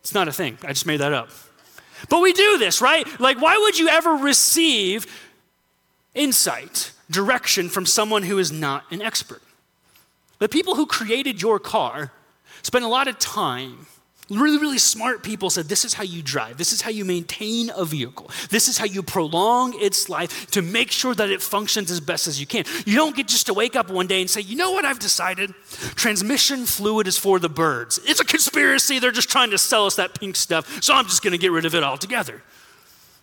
It's 0.00 0.12
not 0.12 0.28
a 0.28 0.32
thing. 0.32 0.58
I 0.62 0.68
just 0.68 0.86
made 0.86 0.98
that 0.98 1.12
up. 1.14 1.30
But 2.08 2.20
we 2.20 2.32
do 2.32 2.58
this, 2.58 2.80
right? 2.80 3.06
Like, 3.18 3.40
why 3.40 3.56
would 3.56 3.78
you 3.78 3.88
ever 3.88 4.12
receive 4.12 5.06
insight? 6.14 6.92
Direction 7.10 7.68
from 7.68 7.86
someone 7.86 8.22
who 8.22 8.38
is 8.38 8.52
not 8.52 8.84
an 8.90 9.02
expert. 9.02 9.42
The 10.38 10.48
people 10.48 10.74
who 10.74 10.86
created 10.86 11.42
your 11.42 11.58
car 11.58 12.12
spent 12.62 12.84
a 12.84 12.88
lot 12.88 13.08
of 13.08 13.18
time 13.18 13.86
Really, 14.30 14.58
really 14.58 14.78
smart 14.78 15.22
people 15.22 15.48
said 15.48 15.66
this 15.70 15.86
is 15.86 15.94
how 15.94 16.02
you 16.02 16.22
drive. 16.22 16.58
This 16.58 16.72
is 16.72 16.82
how 16.82 16.90
you 16.90 17.06
maintain 17.06 17.70
a 17.74 17.84
vehicle. 17.86 18.30
This 18.50 18.68
is 18.68 18.76
how 18.76 18.84
you 18.84 19.02
prolong 19.02 19.72
its 19.80 20.10
life 20.10 20.50
to 20.50 20.60
make 20.60 20.90
sure 20.90 21.14
that 21.14 21.30
it 21.30 21.40
functions 21.40 21.90
as 21.90 21.98
best 22.00 22.26
as 22.26 22.38
you 22.38 22.46
can. 22.46 22.64
You 22.84 22.94
don't 22.94 23.16
get 23.16 23.26
just 23.26 23.46
to 23.46 23.54
wake 23.54 23.74
up 23.74 23.90
one 23.90 24.06
day 24.06 24.20
and 24.20 24.28
say, 24.28 24.42
you 24.42 24.54
know 24.54 24.70
what, 24.72 24.84
I've 24.84 24.98
decided? 24.98 25.54
Transmission 25.94 26.66
fluid 26.66 27.06
is 27.06 27.16
for 27.16 27.38
the 27.38 27.48
birds. 27.48 28.00
It's 28.04 28.20
a 28.20 28.24
conspiracy. 28.24 28.98
They're 28.98 29.12
just 29.12 29.30
trying 29.30 29.50
to 29.50 29.58
sell 29.58 29.86
us 29.86 29.96
that 29.96 30.20
pink 30.20 30.36
stuff, 30.36 30.82
so 30.82 30.92
I'm 30.92 31.06
just 31.06 31.22
going 31.22 31.32
to 31.32 31.38
get 31.38 31.50
rid 31.50 31.64
of 31.64 31.74
it 31.74 31.82
altogether. 31.82 32.42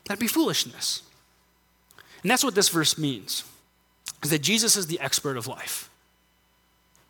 That'd 0.08 0.20
be 0.20 0.28
foolishness. 0.28 1.04
And 2.24 2.32
that's 2.32 2.44
what 2.44 2.56
this 2.56 2.70
verse 2.70 2.98
means 2.98 3.44
is 4.26 4.32
that 4.32 4.42
Jesus 4.42 4.76
is 4.76 4.88
the 4.88 5.00
expert 5.00 5.38
of 5.38 5.46
life. 5.46 5.90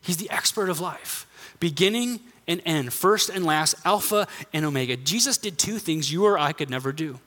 He's 0.01 0.17
the 0.17 0.29
expert 0.29 0.69
of 0.69 0.81
life, 0.81 1.25
beginning 1.59 2.19
and 2.45 2.61
end, 2.65 2.93
first 2.93 3.29
and 3.29 3.45
last, 3.45 3.73
Alpha 3.85 4.27
and 4.53 4.65
Omega. 4.65 4.97
Jesus 4.97 5.37
did 5.37 5.57
two 5.57 5.79
things 5.79 6.11
you 6.11 6.25
or 6.25 6.37
I 6.37 6.51
could 6.51 6.69
never 6.69 6.91
do. 6.91 7.19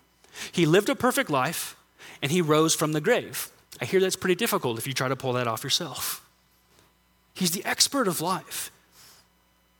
He 0.52 0.66
lived 0.66 0.90
a 0.90 0.94
perfect 0.94 1.30
life 1.30 1.74
and 2.22 2.30
he 2.30 2.42
rose 2.42 2.74
from 2.74 2.92
the 2.92 3.00
grave. 3.00 3.50
I 3.80 3.86
hear 3.86 3.98
that's 3.98 4.14
pretty 4.14 4.34
difficult 4.34 4.78
if 4.78 4.86
you 4.86 4.92
try 4.92 5.08
to 5.08 5.16
pull 5.16 5.32
that 5.32 5.48
off 5.48 5.64
yourself. 5.64 6.22
He's 7.32 7.52
the 7.52 7.64
expert 7.64 8.08
of 8.08 8.20
life 8.20 8.70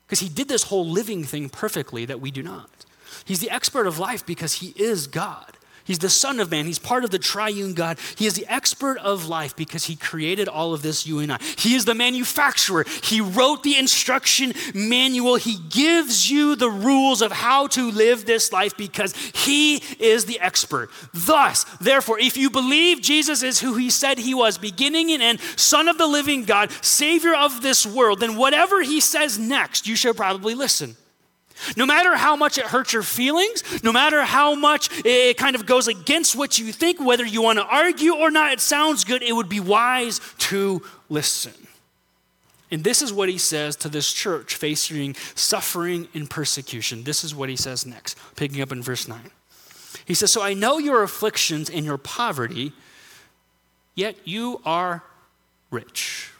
because 0.06 0.20
he 0.20 0.28
did 0.30 0.48
this 0.48 0.64
whole 0.64 0.88
living 0.88 1.22
thing 1.22 1.50
perfectly 1.50 2.06
that 2.06 2.20
we 2.20 2.30
do 2.30 2.42
not. 2.42 2.70
He's 3.26 3.40
the 3.40 3.50
expert 3.50 3.86
of 3.86 3.98
life 3.98 4.24
because 4.24 4.54
he 4.54 4.72
is 4.74 5.06
God. 5.06 5.57
He's 5.88 5.98
the 5.98 6.10
Son 6.10 6.38
of 6.38 6.50
Man. 6.50 6.66
He's 6.66 6.78
part 6.78 7.02
of 7.02 7.10
the 7.10 7.18
triune 7.18 7.72
God. 7.72 7.98
He 8.14 8.26
is 8.26 8.34
the 8.34 8.46
expert 8.46 8.98
of 8.98 9.26
life 9.26 9.56
because 9.56 9.86
He 9.86 9.96
created 9.96 10.46
all 10.46 10.74
of 10.74 10.82
this, 10.82 11.06
you 11.06 11.18
and 11.20 11.32
I. 11.32 11.38
He 11.56 11.74
is 11.74 11.86
the 11.86 11.94
manufacturer. 11.94 12.84
He 13.02 13.22
wrote 13.22 13.62
the 13.62 13.74
instruction 13.74 14.52
manual. 14.74 15.36
He 15.36 15.56
gives 15.70 16.30
you 16.30 16.56
the 16.56 16.68
rules 16.68 17.22
of 17.22 17.32
how 17.32 17.68
to 17.68 17.90
live 17.90 18.26
this 18.26 18.52
life 18.52 18.76
because 18.76 19.16
He 19.16 19.76
is 19.98 20.26
the 20.26 20.38
expert. 20.40 20.90
Thus, 21.14 21.64
therefore, 21.80 22.18
if 22.18 22.36
you 22.36 22.50
believe 22.50 23.00
Jesus 23.00 23.42
is 23.42 23.58
who 23.60 23.76
He 23.76 23.88
said 23.88 24.18
He 24.18 24.34
was, 24.34 24.58
beginning 24.58 25.10
and 25.10 25.22
end, 25.22 25.40
Son 25.56 25.88
of 25.88 25.96
the 25.96 26.06
living 26.06 26.44
God, 26.44 26.70
Savior 26.84 27.34
of 27.34 27.62
this 27.62 27.86
world, 27.86 28.20
then 28.20 28.36
whatever 28.36 28.82
He 28.82 29.00
says 29.00 29.38
next, 29.38 29.86
you 29.86 29.96
should 29.96 30.18
probably 30.18 30.54
listen. 30.54 30.98
No 31.76 31.86
matter 31.86 32.16
how 32.16 32.36
much 32.36 32.58
it 32.58 32.64
hurts 32.64 32.92
your 32.92 33.02
feelings, 33.02 33.82
no 33.82 33.92
matter 33.92 34.22
how 34.22 34.54
much 34.54 34.90
it 35.04 35.36
kind 35.36 35.56
of 35.56 35.66
goes 35.66 35.88
against 35.88 36.36
what 36.36 36.58
you 36.58 36.72
think, 36.72 37.00
whether 37.00 37.24
you 37.24 37.42
want 37.42 37.58
to 37.58 37.64
argue 37.64 38.14
or 38.14 38.30
not, 38.30 38.52
it 38.52 38.60
sounds 38.60 39.04
good, 39.04 39.22
it 39.22 39.32
would 39.32 39.48
be 39.48 39.60
wise 39.60 40.20
to 40.38 40.82
listen. 41.08 41.52
And 42.70 42.84
this 42.84 43.00
is 43.00 43.12
what 43.12 43.28
he 43.28 43.38
says 43.38 43.76
to 43.76 43.88
this 43.88 44.12
church 44.12 44.54
facing 44.54 45.14
suffering 45.34 46.08
and 46.14 46.28
persecution. 46.28 47.04
This 47.04 47.24
is 47.24 47.34
what 47.34 47.48
he 47.48 47.56
says 47.56 47.86
next, 47.86 48.18
picking 48.36 48.60
up 48.60 48.72
in 48.72 48.82
verse 48.82 49.08
9. 49.08 49.18
He 50.04 50.14
says, 50.14 50.32
So 50.32 50.42
I 50.42 50.54
know 50.54 50.78
your 50.78 51.02
afflictions 51.02 51.70
and 51.70 51.84
your 51.84 51.98
poverty, 51.98 52.72
yet 53.94 54.16
you 54.24 54.60
are 54.64 55.02
rich. 55.70 56.30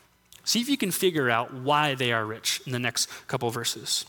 See 0.44 0.60
if 0.60 0.68
you 0.68 0.76
can 0.76 0.90
figure 0.90 1.30
out 1.30 1.52
why 1.52 1.94
they 1.94 2.12
are 2.12 2.24
rich 2.24 2.62
in 2.66 2.72
the 2.72 2.78
next 2.78 3.08
couple 3.26 3.50
verses. 3.50 4.04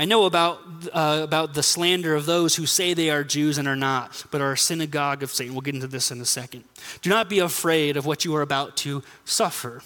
I 0.00 0.04
know 0.04 0.26
about, 0.26 0.60
uh, 0.92 1.20
about 1.24 1.54
the 1.54 1.62
slander 1.62 2.14
of 2.14 2.24
those 2.24 2.54
who 2.54 2.66
say 2.66 2.94
they 2.94 3.10
are 3.10 3.24
Jews 3.24 3.58
and 3.58 3.66
are 3.66 3.74
not, 3.74 4.24
but 4.30 4.40
are 4.40 4.52
a 4.52 4.58
synagogue 4.58 5.24
of 5.24 5.32
Satan. 5.32 5.54
We'll 5.54 5.62
get 5.62 5.74
into 5.74 5.88
this 5.88 6.12
in 6.12 6.20
a 6.20 6.24
second. 6.24 6.62
Do 7.02 7.10
not 7.10 7.28
be 7.28 7.40
afraid 7.40 7.96
of 7.96 8.06
what 8.06 8.24
you 8.24 8.36
are 8.36 8.42
about 8.42 8.76
to 8.78 9.02
suffer. 9.24 9.82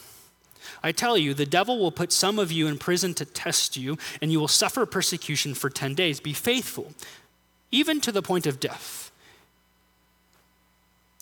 I 0.83 0.93
tell 0.93 1.17
you, 1.17 1.33
the 1.33 1.47
devil 1.47 1.79
will 1.79 1.91
put 1.91 2.13
some 2.13 2.39
of 2.39 2.53
you 2.53 2.67
in 2.67 2.77
prison 2.77 3.15
to 3.15 3.25
test 3.25 3.75
you, 3.79 3.97
and 4.21 4.31
you 4.31 4.39
will 4.39 4.49
suffer 4.49 4.85
persecution 4.85 5.55
for 5.55 5.71
10 5.71 5.95
days. 5.95 6.21
Be 6.21 6.35
faithful, 6.35 6.93
even 7.71 7.99
to 8.03 8.13
the 8.13 8.21
point 8.23 8.47
of 8.47 8.61
death, 8.61 9.11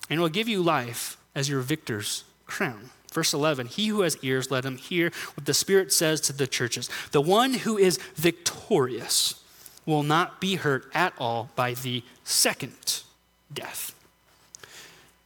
and 0.09 0.21
will 0.21 0.29
give 0.29 0.49
you 0.49 0.63
life 0.63 1.17
as 1.33 1.49
your 1.49 1.61
victor's 1.61 2.25
crown. 2.47 2.91
Verse 3.13 3.33
11, 3.33 3.67
he 3.67 3.89
who 3.89 4.03
has 4.03 4.17
ears, 4.23 4.51
let 4.51 4.65
him 4.65 4.77
hear 4.77 5.11
what 5.35 5.45
the 5.45 5.55
Spirit 5.55 5.93
says 5.93 6.21
to 6.23 6.33
the 6.33 6.47
churches. 6.47 6.89
The 7.11 7.21
one 7.21 7.55
who 7.55 7.77
is 7.77 7.99
victorious 8.15 9.43
will 9.85 10.03
not 10.03 10.41
be 10.41 10.55
hurt 10.57 10.85
at 10.95 11.13
all 11.19 11.51
by 11.57 11.75
the 11.75 12.05
second 12.23 13.03
death. 13.53 13.95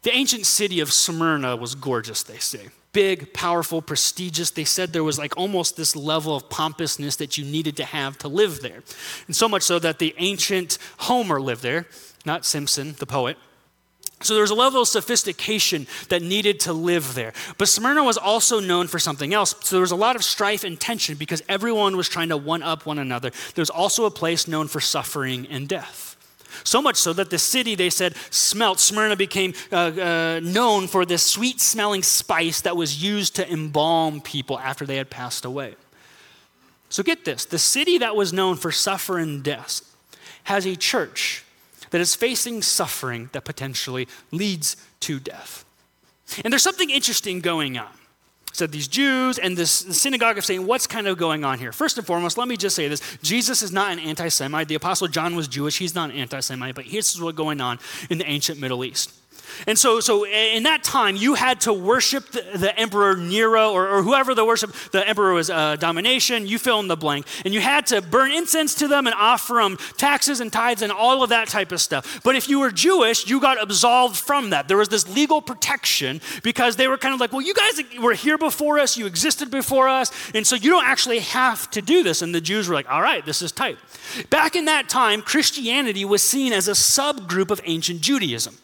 The 0.02 0.14
ancient 0.14 0.46
city 0.46 0.80
of 0.80 0.92
Smyrna 0.92 1.56
was 1.56 1.74
gorgeous, 1.74 2.22
they 2.22 2.38
say. 2.38 2.68
Big, 2.92 3.34
powerful, 3.34 3.82
prestigious. 3.82 4.50
They 4.50 4.64
said 4.64 4.92
there 4.92 5.04
was 5.04 5.18
like 5.18 5.36
almost 5.36 5.76
this 5.76 5.96
level 5.96 6.36
of 6.36 6.48
pompousness 6.48 7.16
that 7.16 7.36
you 7.36 7.44
needed 7.44 7.76
to 7.78 7.84
have 7.84 8.16
to 8.18 8.28
live 8.28 8.60
there. 8.60 8.82
And 9.26 9.34
so 9.34 9.48
much 9.48 9.62
so 9.62 9.78
that 9.78 9.98
the 9.98 10.14
ancient 10.18 10.78
Homer 10.98 11.40
lived 11.40 11.62
there, 11.62 11.86
not 12.24 12.44
Simpson, 12.46 12.94
the 12.98 13.06
poet. 13.06 13.36
So 14.20 14.34
there 14.34 14.42
was 14.42 14.50
a 14.50 14.54
level 14.54 14.82
of 14.82 14.88
sophistication 14.88 15.86
that 16.08 16.22
needed 16.22 16.60
to 16.60 16.72
live 16.72 17.14
there. 17.14 17.32
But 17.58 17.68
Smyrna 17.68 18.04
was 18.04 18.16
also 18.16 18.58
known 18.58 18.86
for 18.86 18.98
something 18.98 19.34
else. 19.34 19.54
So 19.60 19.76
there 19.76 19.82
was 19.82 19.90
a 19.90 19.96
lot 19.96 20.16
of 20.16 20.24
strife 20.24 20.64
and 20.64 20.80
tension 20.80 21.16
because 21.16 21.42
everyone 21.48 21.96
was 21.96 22.08
trying 22.08 22.30
to 22.30 22.36
one 22.36 22.62
up 22.62 22.86
one 22.86 22.98
another. 22.98 23.30
There 23.54 23.62
was 23.62 23.70
also 23.70 24.06
a 24.06 24.10
place 24.10 24.48
known 24.48 24.68
for 24.68 24.80
suffering 24.80 25.46
and 25.50 25.68
death. 25.68 26.16
So 26.62 26.80
much 26.80 26.96
so 26.96 27.12
that 27.12 27.30
the 27.30 27.38
city, 27.38 27.74
they 27.74 27.90
said, 27.90 28.14
smelt. 28.30 28.80
Smyrna 28.80 29.16
became 29.16 29.52
uh, 29.70 29.76
uh, 29.76 30.40
known 30.42 30.86
for 30.86 31.04
this 31.04 31.22
sweet 31.22 31.60
smelling 31.60 32.02
spice 32.02 32.62
that 32.62 32.76
was 32.76 33.02
used 33.02 33.36
to 33.36 33.50
embalm 33.50 34.20
people 34.20 34.58
after 34.58 34.86
they 34.86 34.96
had 34.96 35.10
passed 35.10 35.44
away. 35.44 35.74
So 36.88 37.02
get 37.02 37.24
this 37.24 37.44
the 37.44 37.58
city 37.58 37.98
that 37.98 38.14
was 38.16 38.32
known 38.32 38.56
for 38.56 38.70
suffering 38.70 39.28
and 39.28 39.42
death 39.42 39.80
has 40.44 40.64
a 40.64 40.76
church 40.76 41.43
that 41.94 42.00
is 42.00 42.16
facing 42.16 42.60
suffering 42.60 43.30
that 43.30 43.44
potentially 43.44 44.08
leads 44.32 44.76
to 44.98 45.20
death. 45.20 45.64
And 46.42 46.52
there's 46.52 46.64
something 46.64 46.90
interesting 46.90 47.38
going 47.38 47.78
on. 47.78 47.92
So 48.52 48.66
these 48.66 48.88
Jews 48.88 49.38
and 49.38 49.56
this 49.56 49.70
synagogue 49.70 50.36
of 50.36 50.44
Satan, 50.44 50.66
what's 50.66 50.88
kind 50.88 51.06
of 51.06 51.18
going 51.18 51.44
on 51.44 51.60
here? 51.60 51.70
First 51.70 51.96
and 51.96 52.04
foremost, 52.04 52.36
let 52.36 52.48
me 52.48 52.56
just 52.56 52.74
say 52.74 52.88
this. 52.88 53.00
Jesus 53.22 53.62
is 53.62 53.70
not 53.70 53.92
an 53.92 54.00
anti-Semite. 54.00 54.66
The 54.66 54.74
Apostle 54.74 55.06
John 55.06 55.36
was 55.36 55.46
Jewish. 55.46 55.78
He's 55.78 55.94
not 55.94 56.10
an 56.10 56.16
anti-Semite, 56.16 56.74
but 56.74 56.84
here's 56.84 57.20
what's 57.22 57.36
going 57.36 57.60
on 57.60 57.78
in 58.10 58.18
the 58.18 58.26
ancient 58.26 58.58
Middle 58.58 58.84
East. 58.84 59.12
And 59.66 59.78
so, 59.78 60.00
so 60.00 60.26
in 60.26 60.64
that 60.64 60.84
time, 60.84 61.16
you 61.16 61.34
had 61.34 61.60
to 61.62 61.72
worship 61.72 62.30
the, 62.30 62.44
the 62.54 62.78
emperor 62.78 63.16
Nero 63.16 63.72
or, 63.72 63.88
or, 63.88 64.02
whoever 64.02 64.34
the 64.34 64.44
worship, 64.44 64.72
the 64.92 65.06
emperor 65.06 65.32
was 65.32 65.50
uh, 65.50 65.76
Domitian, 65.76 66.46
you 66.46 66.58
fill 66.58 66.80
in 66.80 66.88
the 66.88 66.96
blank. 66.96 67.26
And 67.44 67.54
you 67.54 67.60
had 67.60 67.86
to 67.86 68.02
burn 68.02 68.32
incense 68.32 68.74
to 68.76 68.88
them 68.88 69.06
and 69.06 69.14
offer 69.14 69.54
them 69.54 69.76
taxes 69.96 70.40
and 70.40 70.52
tithes 70.52 70.82
and 70.82 70.92
all 70.92 71.22
of 71.22 71.30
that 71.30 71.48
type 71.48 71.72
of 71.72 71.80
stuff. 71.80 72.22
But 72.22 72.36
if 72.36 72.48
you 72.48 72.60
were 72.60 72.70
Jewish, 72.70 73.26
you 73.26 73.40
got 73.40 73.62
absolved 73.62 74.16
from 74.16 74.50
that. 74.50 74.68
There 74.68 74.76
was 74.76 74.88
this 74.88 75.08
legal 75.14 75.40
protection 75.40 76.20
because 76.42 76.76
they 76.76 76.88
were 76.88 76.98
kind 76.98 77.14
of 77.14 77.20
like, 77.20 77.32
well, 77.32 77.42
you 77.42 77.54
guys 77.54 77.80
were 78.00 78.14
here 78.14 78.38
before 78.38 78.78
us, 78.78 78.96
you 78.96 79.06
existed 79.06 79.50
before 79.50 79.88
us, 79.88 80.10
and 80.34 80.46
so 80.46 80.56
you 80.56 80.70
don't 80.70 80.86
actually 80.86 81.20
have 81.20 81.70
to 81.70 81.82
do 81.82 82.02
this. 82.02 82.22
And 82.22 82.34
the 82.34 82.40
Jews 82.40 82.68
were 82.68 82.74
like, 82.74 82.90
all 82.90 83.02
right, 83.02 83.24
this 83.24 83.42
is 83.42 83.52
tight. 83.52 83.78
Back 84.30 84.56
in 84.56 84.66
that 84.66 84.88
time, 84.88 85.22
Christianity 85.22 86.04
was 86.04 86.22
seen 86.22 86.52
as 86.52 86.68
a 86.68 86.72
subgroup 86.72 87.50
of 87.50 87.60
ancient 87.64 88.00
Judaism. 88.00 88.56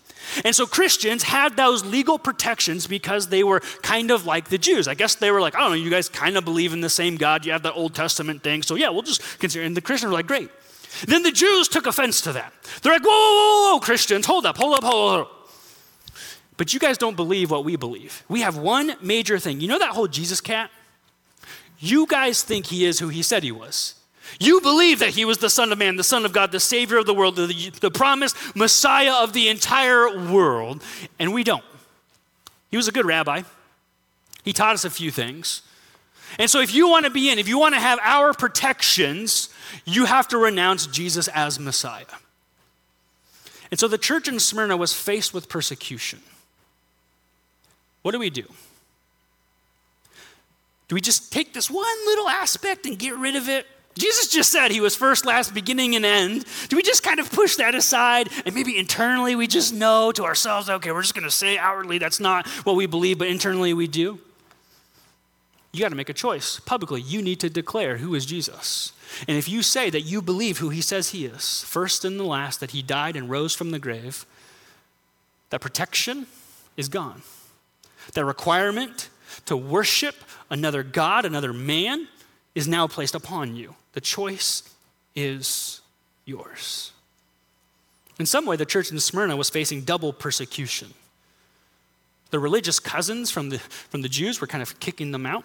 And 0.44 0.54
so 0.54 0.66
Christians 0.66 1.22
had 1.22 1.56
those 1.56 1.84
legal 1.84 2.18
protections 2.18 2.86
because 2.86 3.28
they 3.28 3.42
were 3.42 3.60
kind 3.82 4.10
of 4.10 4.26
like 4.26 4.48
the 4.48 4.58
Jews. 4.58 4.88
I 4.88 4.94
guess 4.94 5.14
they 5.14 5.30
were 5.30 5.40
like, 5.40 5.54
I 5.54 5.60
don't 5.60 5.70
know, 5.70 5.76
you 5.76 5.90
guys 5.90 6.08
kind 6.08 6.36
of 6.36 6.44
believe 6.44 6.72
in 6.72 6.80
the 6.80 6.90
same 6.90 7.16
God. 7.16 7.44
You 7.44 7.52
have 7.52 7.62
that 7.62 7.74
Old 7.74 7.94
Testament 7.94 8.42
thing. 8.42 8.62
So 8.62 8.74
yeah, 8.74 8.90
we'll 8.90 9.02
just 9.02 9.38
consider. 9.38 9.64
And 9.64 9.76
the 9.76 9.80
Christians 9.80 10.10
were 10.10 10.16
like, 10.16 10.26
great. 10.26 10.50
Then 11.06 11.22
the 11.22 11.32
Jews 11.32 11.68
took 11.68 11.86
offense 11.86 12.20
to 12.22 12.32
that. 12.32 12.52
They're 12.82 12.92
like, 12.92 13.04
whoa, 13.04 13.10
whoa, 13.10 13.70
whoa, 13.70 13.72
whoa, 13.74 13.80
Christians, 13.80 14.26
hold 14.26 14.44
up, 14.44 14.56
hold 14.56 14.74
up, 14.74 14.84
hold 14.84 15.20
up. 15.20 15.48
But 16.56 16.74
you 16.74 16.80
guys 16.80 16.98
don't 16.98 17.16
believe 17.16 17.50
what 17.50 17.64
we 17.64 17.76
believe. 17.76 18.24
We 18.28 18.42
have 18.42 18.56
one 18.56 18.96
major 19.00 19.38
thing. 19.38 19.60
You 19.60 19.68
know 19.68 19.78
that 19.78 19.92
whole 19.92 20.08
Jesus 20.08 20.40
cat? 20.40 20.70
You 21.78 22.06
guys 22.06 22.42
think 22.42 22.66
he 22.66 22.84
is 22.84 22.98
who 22.98 23.08
he 23.08 23.22
said 23.22 23.42
he 23.42 23.52
was. 23.52 23.94
You 24.38 24.60
believe 24.60 25.00
that 25.00 25.10
he 25.10 25.24
was 25.24 25.38
the 25.38 25.50
Son 25.50 25.72
of 25.72 25.78
Man, 25.78 25.96
the 25.96 26.04
Son 26.04 26.24
of 26.24 26.32
God, 26.32 26.52
the 26.52 26.60
Savior 26.60 26.98
of 26.98 27.06
the 27.06 27.14
world, 27.14 27.36
the, 27.36 27.72
the 27.80 27.90
promised 27.90 28.36
Messiah 28.54 29.14
of 29.22 29.32
the 29.32 29.48
entire 29.48 30.30
world, 30.30 30.82
and 31.18 31.32
we 31.32 31.44
don't. 31.44 31.64
He 32.70 32.76
was 32.76 32.88
a 32.88 32.92
good 32.92 33.06
rabbi. 33.06 33.42
He 34.44 34.52
taught 34.52 34.74
us 34.74 34.84
a 34.84 34.90
few 34.90 35.10
things. 35.10 35.62
And 36.38 36.48
so, 36.48 36.60
if 36.60 36.72
you 36.72 36.88
want 36.88 37.06
to 37.06 37.10
be 37.10 37.30
in, 37.30 37.38
if 37.38 37.48
you 37.48 37.58
want 37.58 37.74
to 37.74 37.80
have 37.80 37.98
our 38.02 38.32
protections, 38.32 39.48
you 39.84 40.04
have 40.04 40.28
to 40.28 40.38
renounce 40.38 40.86
Jesus 40.86 41.28
as 41.28 41.58
Messiah. 41.58 42.04
And 43.70 43.80
so, 43.80 43.88
the 43.88 43.98
church 43.98 44.28
in 44.28 44.38
Smyrna 44.38 44.76
was 44.76 44.94
faced 44.94 45.34
with 45.34 45.48
persecution. 45.48 46.20
What 48.02 48.12
do 48.12 48.18
we 48.18 48.30
do? 48.30 48.44
Do 50.88 50.94
we 50.94 51.00
just 51.00 51.32
take 51.32 51.52
this 51.52 51.70
one 51.70 52.06
little 52.06 52.28
aspect 52.28 52.86
and 52.86 52.98
get 52.98 53.16
rid 53.16 53.36
of 53.36 53.48
it? 53.48 53.66
Jesus 53.98 54.28
just 54.28 54.50
said 54.50 54.70
he 54.70 54.80
was 54.80 54.96
first, 54.96 55.26
last, 55.26 55.52
beginning, 55.52 55.96
and 55.96 56.04
end. 56.04 56.44
Do 56.68 56.76
we 56.76 56.82
just 56.82 57.02
kind 57.02 57.20
of 57.20 57.30
push 57.30 57.56
that 57.56 57.74
aside 57.74 58.28
and 58.46 58.54
maybe 58.54 58.78
internally 58.78 59.34
we 59.34 59.46
just 59.46 59.74
know 59.74 60.12
to 60.12 60.24
ourselves, 60.24 60.70
okay, 60.70 60.92
we're 60.92 61.02
just 61.02 61.14
going 61.14 61.24
to 61.24 61.30
say 61.30 61.58
outwardly 61.58 61.98
that's 61.98 62.20
not 62.20 62.46
what 62.64 62.76
we 62.76 62.86
believe, 62.86 63.18
but 63.18 63.28
internally 63.28 63.74
we 63.74 63.88
do? 63.88 64.20
you 65.72 65.80
got 65.80 65.90
to 65.90 65.96
make 65.96 66.08
a 66.08 66.14
choice 66.14 66.58
publicly. 66.60 67.00
You 67.00 67.22
need 67.22 67.40
to 67.40 67.50
declare 67.50 67.98
who 67.98 68.14
is 68.14 68.26
Jesus. 68.26 68.92
And 69.28 69.36
if 69.36 69.48
you 69.48 69.62
say 69.62 69.88
that 69.90 70.02
you 70.02 70.20
believe 70.20 70.58
who 70.58 70.70
he 70.70 70.80
says 70.80 71.10
he 71.10 71.26
is, 71.26 71.62
first 71.62 72.04
and 72.04 72.18
the 72.18 72.24
last, 72.24 72.60
that 72.60 72.72
he 72.72 72.82
died 72.82 73.16
and 73.16 73.30
rose 73.30 73.54
from 73.54 73.70
the 73.70 73.78
grave, 73.78 74.26
that 75.50 75.60
protection 75.60 76.26
is 76.76 76.88
gone. 76.88 77.22
That 78.14 78.24
requirement 78.24 79.10
to 79.46 79.56
worship 79.56 80.16
another 80.48 80.82
God, 80.82 81.24
another 81.24 81.52
man, 81.52 82.08
is 82.54 82.66
now 82.66 82.88
placed 82.88 83.14
upon 83.14 83.54
you. 83.54 83.76
The 83.92 84.00
choice 84.00 84.62
is 85.14 85.80
yours. 86.24 86.92
In 88.18 88.26
some 88.26 88.46
way, 88.46 88.56
the 88.56 88.66
church 88.66 88.90
in 88.90 89.00
Smyrna 89.00 89.36
was 89.36 89.50
facing 89.50 89.82
double 89.82 90.12
persecution. 90.12 90.92
The 92.30 92.38
religious 92.38 92.78
cousins 92.78 93.30
from 93.30 93.48
the, 93.48 93.58
from 93.58 94.02
the 94.02 94.08
Jews 94.08 94.40
were 94.40 94.46
kind 94.46 94.62
of 94.62 94.78
kicking 94.78 95.10
them 95.10 95.26
out, 95.26 95.44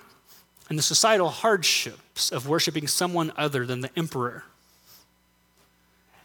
and 0.69 0.77
the 0.77 0.83
societal 0.83 1.29
hardships 1.29 2.31
of 2.31 2.47
worshiping 2.47 2.87
someone 2.87 3.31
other 3.37 3.65
than 3.65 3.81
the 3.81 3.89
emperor. 3.97 4.43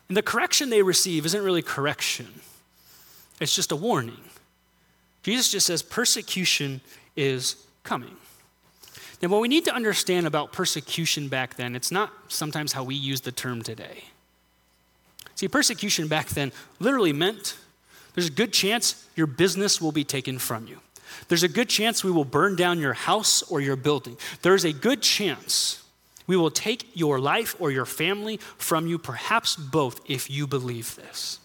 And 0.09 0.16
the 0.16 0.22
correction 0.22 0.70
they 0.70 0.83
receive 0.83 1.24
isn't 1.24 1.42
really 1.42 1.62
correction, 1.62 2.26
it's 3.40 3.54
just 3.54 3.72
a 3.72 3.76
warning. 3.76 4.18
Jesus 5.22 5.50
just 5.50 5.66
says 5.66 5.83
persecution 5.83 6.80
is 7.14 7.56
coming. 7.85 8.16
Now, 9.22 9.28
what 9.28 9.40
we 9.40 9.48
need 9.48 9.64
to 9.66 9.74
understand 9.74 10.26
about 10.26 10.52
persecution 10.52 11.28
back 11.28 11.56
then, 11.56 11.76
it's 11.76 11.90
not 11.90 12.11
sometimes 12.28 12.72
how 12.72 12.85
we 12.85 12.94
use 12.94 13.20
the 13.20 13.33
term 13.33 13.62
today. 13.62 14.04
See, 15.35 15.48
persecution 15.48 16.09
back 16.09 16.28
then 16.28 16.52
literally 16.78 17.12
meant 17.12 17.56
there's 18.14 18.28
a 18.28 18.33
good 18.33 18.52
chance 18.52 19.06
your 19.16 19.26
business 19.26 19.80
will 19.80 19.92
be 19.92 20.04
taken 20.04 20.38
from 20.38 20.66
you. 20.66 20.80
There's 21.28 21.42
a 21.42 21.48
good 21.48 21.68
chance 21.68 22.02
we 22.02 22.11
will 22.11 22.24
burn 22.24 22.56
down 22.56 22.78
your 22.78 22.94
house 22.94 23.42
or 23.42 23.61
your 23.61 23.76
building. 23.76 24.16
There's 24.42 24.64
a 24.64 24.72
good 24.72 25.02
chance 25.02 25.83
we 26.26 26.37
will 26.37 26.50
take 26.50 26.87
your 26.94 27.18
life 27.20 27.56
or 27.59 27.70
your 27.70 27.87
family 27.87 28.38
from 28.56 28.87
you, 28.87 28.98
perhaps 28.98 29.56
both, 29.56 30.00
if 30.09 30.30
you 30.30 30.46
believe 30.46 30.96
this. 30.96 31.38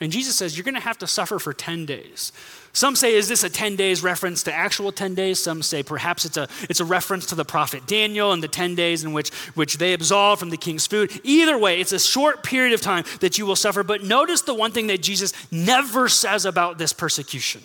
And 0.00 0.12
Jesus 0.12 0.36
says, 0.36 0.56
You're 0.56 0.64
going 0.64 0.74
to 0.74 0.80
have 0.80 0.98
to 0.98 1.06
suffer 1.06 1.38
for 1.38 1.52
10 1.52 1.86
days. 1.86 2.32
Some 2.72 2.94
say, 2.94 3.14
Is 3.14 3.28
this 3.28 3.42
a 3.42 3.50
10 3.50 3.76
days 3.76 4.02
reference 4.02 4.42
to 4.44 4.52
actual 4.52 4.92
10 4.92 5.14
days? 5.14 5.40
Some 5.40 5.62
say, 5.62 5.82
Perhaps 5.82 6.24
it's 6.24 6.36
a, 6.36 6.48
it's 6.68 6.80
a 6.80 6.84
reference 6.84 7.26
to 7.26 7.34
the 7.34 7.44
prophet 7.44 7.86
Daniel 7.86 8.32
and 8.32 8.42
the 8.42 8.48
10 8.48 8.74
days 8.74 9.02
in 9.02 9.12
which, 9.12 9.30
which 9.54 9.78
they 9.78 9.92
absolved 9.92 10.38
from 10.38 10.50
the 10.50 10.56
king's 10.56 10.86
food. 10.86 11.20
Either 11.24 11.58
way, 11.58 11.80
it's 11.80 11.92
a 11.92 11.98
short 11.98 12.44
period 12.44 12.72
of 12.74 12.80
time 12.80 13.04
that 13.20 13.38
you 13.38 13.46
will 13.46 13.56
suffer. 13.56 13.82
But 13.82 14.04
notice 14.04 14.42
the 14.42 14.54
one 14.54 14.70
thing 14.70 14.86
that 14.86 15.02
Jesus 15.02 15.32
never 15.50 16.08
says 16.08 16.44
about 16.44 16.78
this 16.78 16.92
persecution. 16.92 17.62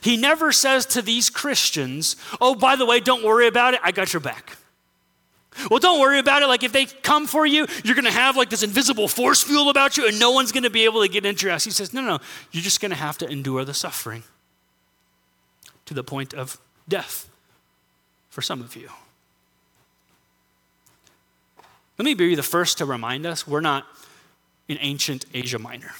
He 0.00 0.16
never 0.16 0.52
says 0.52 0.86
to 0.86 1.02
these 1.02 1.30
Christians, 1.30 2.16
Oh, 2.40 2.54
by 2.54 2.76
the 2.76 2.86
way, 2.86 3.00
don't 3.00 3.24
worry 3.24 3.46
about 3.46 3.74
it, 3.74 3.80
I 3.82 3.92
got 3.92 4.12
your 4.12 4.20
back. 4.20 4.56
Well, 5.70 5.80
don't 5.80 6.00
worry 6.00 6.18
about 6.18 6.42
it. 6.42 6.46
Like, 6.46 6.62
if 6.62 6.72
they 6.72 6.86
come 6.86 7.26
for 7.26 7.46
you, 7.46 7.66
you're 7.84 7.94
going 7.94 8.04
to 8.04 8.10
have 8.10 8.36
like 8.36 8.50
this 8.50 8.62
invisible 8.62 9.08
force 9.08 9.42
field 9.42 9.68
about 9.68 9.96
you, 9.96 10.06
and 10.06 10.18
no 10.18 10.30
one's 10.30 10.52
going 10.52 10.64
to 10.64 10.70
be 10.70 10.84
able 10.84 11.02
to 11.02 11.08
get 11.08 11.24
into 11.24 11.48
house. 11.48 11.64
He 11.64 11.70
says, 11.70 11.92
No, 11.92 12.00
no, 12.00 12.18
you're 12.52 12.62
just 12.62 12.80
going 12.80 12.90
to 12.90 12.96
have 12.96 13.18
to 13.18 13.28
endure 13.28 13.64
the 13.64 13.74
suffering 13.74 14.22
to 15.86 15.94
the 15.94 16.04
point 16.04 16.34
of 16.34 16.58
death 16.88 17.28
for 18.28 18.42
some 18.42 18.60
of 18.60 18.76
you. 18.76 18.90
Let 21.98 22.04
me 22.04 22.14
be 22.14 22.34
the 22.34 22.42
first 22.42 22.78
to 22.78 22.84
remind 22.84 23.24
us 23.24 23.46
we're 23.46 23.60
not 23.60 23.86
in 24.68 24.76
ancient 24.80 25.24
Asia 25.32 25.58
Minor. 25.58 25.92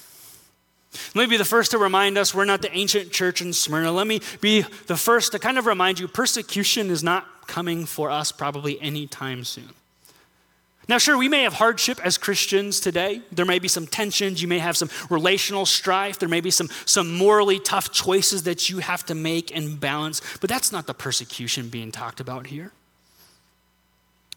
Let 1.15 1.29
me 1.29 1.35
be 1.35 1.37
the 1.37 1.45
first 1.45 1.71
to 1.73 1.79
remind 1.79 2.19
us 2.19 2.35
we're 2.35 2.45
not 2.45 2.63
the 2.63 2.75
ancient 2.77 3.13
church 3.13 3.41
in 3.41 3.53
Smyrna. 3.53 3.93
Let 3.93 4.07
me 4.07 4.21
be 4.41 4.65
the 4.87 4.97
first 4.97 5.33
to 5.33 5.39
kind 5.39 5.59
of 5.59 5.67
remind 5.67 5.99
you 5.99 6.09
persecution 6.09 6.91
is 6.91 7.03
not 7.03 7.47
coming 7.47 7.87
for 7.87 8.11
us 8.11 8.33
probably 8.33 8.81
anytime 8.81 9.45
soon. 9.45 9.71
Now, 10.89 10.99
sure, 10.99 11.19
we 11.19 11.29
may 11.29 11.43
have 11.43 11.55
hardship 11.55 11.99
as 12.05 12.17
Christians 12.17 12.79
today. 12.79 13.21
There 13.33 13.45
may 13.45 13.59
be 13.59 13.67
some 13.67 13.89
tensions. 13.89 14.41
You 14.41 14.47
may 14.47 14.61
have 14.61 14.77
some 14.77 14.89
relational 15.11 15.67
strife. 15.67 16.21
There 16.21 16.29
may 16.29 16.41
be 16.41 16.53
some, 16.53 16.69
some 16.85 17.13
morally 17.17 17.59
tough 17.59 17.91
choices 17.91 18.45
that 18.45 18.71
you 18.71 18.79
have 18.79 19.05
to 19.07 19.15
make 19.15 19.55
and 19.55 19.81
balance. 19.81 20.23
But 20.41 20.49
that's 20.49 20.71
not 20.71 20.87
the 20.87 20.95
persecution 20.95 21.71
being 21.71 21.91
talked 21.91 22.21
about 22.21 22.47
here. 22.47 22.71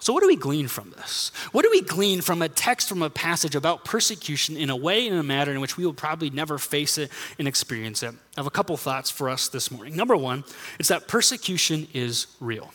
So, 0.01 0.13
what 0.13 0.21
do 0.21 0.27
we 0.27 0.37
glean 0.37 0.69
from 0.69 0.91
this? 0.91 1.33
What 1.51 1.63
do 1.63 1.69
we 1.69 1.81
glean 1.81 2.21
from 2.21 2.41
a 2.41 2.47
text, 2.47 2.87
from 2.87 3.01
a 3.01 3.09
passage 3.09 3.53
about 3.53 3.83
persecution 3.83 4.55
in 4.55 4.69
a 4.69 4.75
way, 4.75 5.05
in 5.05 5.13
a 5.13 5.23
manner 5.23 5.51
in 5.51 5.59
which 5.59 5.75
we 5.75 5.85
will 5.85 5.93
probably 5.93 6.29
never 6.29 6.57
face 6.57 6.97
it 6.97 7.11
and 7.37 7.49
experience 7.49 8.01
it? 8.01 8.13
I 8.13 8.39
have 8.39 8.47
a 8.47 8.51
couple 8.51 8.77
thoughts 8.77 9.11
for 9.11 9.29
us 9.29 9.49
this 9.49 9.69
morning. 9.69 9.97
Number 9.97 10.15
one, 10.15 10.45
it's 10.79 10.87
that 10.87 11.09
persecution 11.09 11.89
is 11.93 12.27
real. 12.39 12.71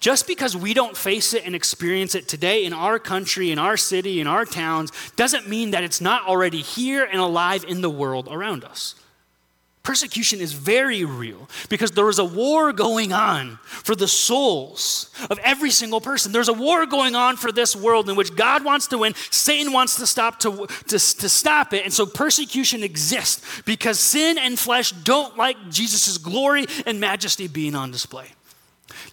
Just 0.00 0.26
because 0.26 0.56
we 0.56 0.74
don't 0.74 0.96
face 0.96 1.32
it 1.32 1.44
and 1.46 1.54
experience 1.54 2.16
it 2.16 2.26
today 2.26 2.64
in 2.64 2.72
our 2.72 2.98
country, 2.98 3.52
in 3.52 3.58
our 3.58 3.76
city, 3.76 4.20
in 4.20 4.26
our 4.26 4.44
towns, 4.44 4.90
doesn't 5.14 5.48
mean 5.48 5.70
that 5.72 5.84
it's 5.84 6.00
not 6.00 6.26
already 6.26 6.60
here 6.60 7.04
and 7.04 7.20
alive 7.20 7.64
in 7.66 7.82
the 7.82 7.90
world 7.90 8.28
around 8.30 8.64
us. 8.64 8.96
Persecution 9.86 10.40
is 10.40 10.52
very 10.52 11.04
real 11.04 11.48
because 11.68 11.92
there 11.92 12.08
is 12.08 12.18
a 12.18 12.24
war 12.24 12.72
going 12.72 13.12
on 13.12 13.60
for 13.62 13.94
the 13.94 14.08
souls 14.08 15.12
of 15.30 15.38
every 15.44 15.70
single 15.70 16.00
person. 16.00 16.32
There's 16.32 16.48
a 16.48 16.52
war 16.52 16.86
going 16.86 17.14
on 17.14 17.36
for 17.36 17.52
this 17.52 17.76
world 17.76 18.10
in 18.10 18.16
which 18.16 18.34
God 18.34 18.64
wants 18.64 18.88
to 18.88 18.98
win, 18.98 19.14
Satan 19.30 19.72
wants 19.72 19.94
to 19.98 20.06
stop 20.08 20.40
to, 20.40 20.66
to, 20.88 20.98
to 20.98 21.28
stop 21.28 21.72
it. 21.72 21.84
And 21.84 21.92
so 21.92 22.04
persecution 22.04 22.82
exists 22.82 23.62
because 23.62 24.00
sin 24.00 24.38
and 24.38 24.58
flesh 24.58 24.90
don't 24.90 25.36
like 25.36 25.56
Jesus' 25.70 26.18
glory 26.18 26.66
and 26.84 26.98
majesty 26.98 27.46
being 27.46 27.76
on 27.76 27.92
display. 27.92 28.26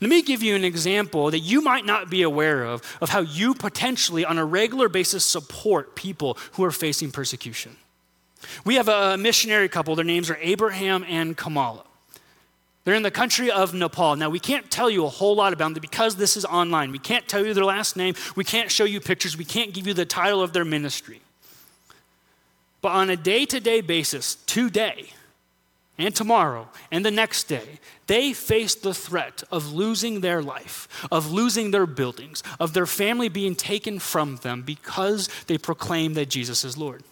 Let 0.01 0.09
me 0.09 0.23
give 0.23 0.41
you 0.41 0.55
an 0.55 0.63
example 0.63 1.29
that 1.29 1.41
you 1.41 1.61
might 1.61 1.85
not 1.85 2.09
be 2.09 2.23
aware 2.23 2.63
of, 2.63 2.81
of 2.99 3.09
how 3.09 3.19
you 3.19 3.53
potentially, 3.53 4.25
on 4.25 4.39
a 4.39 4.45
regular 4.45 4.89
basis, 4.89 5.23
support 5.23 5.95
people 5.95 6.35
who 6.53 6.63
are 6.63 6.71
facing 6.71 7.11
persecution. 7.11 7.77
We 8.65 8.75
have 8.75 8.87
a 8.87 9.17
missionary 9.17 9.69
couple, 9.69 9.95
their 9.95 10.05
names 10.05 10.29
are 10.29 10.37
Abraham 10.41 11.05
and 11.07 11.35
Kamala. 11.35 11.83
They're 12.83 12.95
in 12.95 13.03
the 13.03 13.11
country 13.11 13.49
of 13.49 13.73
Nepal. 13.73 14.15
Now, 14.17 14.29
we 14.29 14.39
can't 14.39 14.69
tell 14.69 14.89
you 14.89 15.05
a 15.05 15.09
whole 15.09 15.35
lot 15.35 15.53
about 15.53 15.73
them 15.73 15.81
because 15.81 16.17
this 16.17 16.35
is 16.35 16.43
online. 16.43 16.91
We 16.91 16.99
can't 16.99 17.27
tell 17.27 17.45
you 17.45 17.53
their 17.53 17.63
last 17.63 17.95
name. 17.95 18.15
We 18.35 18.43
can't 18.43 18.69
show 18.69 18.83
you 18.83 18.99
pictures. 18.99 19.37
We 19.37 19.45
can't 19.45 19.73
give 19.73 19.87
you 19.87 19.93
the 19.93 20.05
title 20.05 20.41
of 20.41 20.51
their 20.51 20.65
ministry. 20.65 21.21
But 22.81 22.89
on 22.89 23.09
a 23.09 23.15
day 23.15 23.45
to 23.45 23.61
day 23.61 23.79
basis, 23.79 24.35
today 24.35 25.11
and 25.97 26.13
tomorrow 26.13 26.67
and 26.91 27.05
the 27.05 27.11
next 27.11 27.45
day, 27.45 27.79
they 28.07 28.33
face 28.33 28.75
the 28.75 28.93
threat 28.93 29.43
of 29.49 29.71
losing 29.71 30.19
their 30.19 30.41
life, 30.41 31.07
of 31.09 31.31
losing 31.31 31.71
their 31.71 31.85
buildings, 31.85 32.43
of 32.59 32.73
their 32.73 32.85
family 32.85 33.29
being 33.29 33.55
taken 33.55 33.99
from 33.99 34.35
them 34.37 34.63
because 34.63 35.29
they 35.47 35.57
proclaim 35.57 36.15
that 36.15 36.29
Jesus 36.29 36.65
is 36.65 36.77
Lord. 36.77 37.03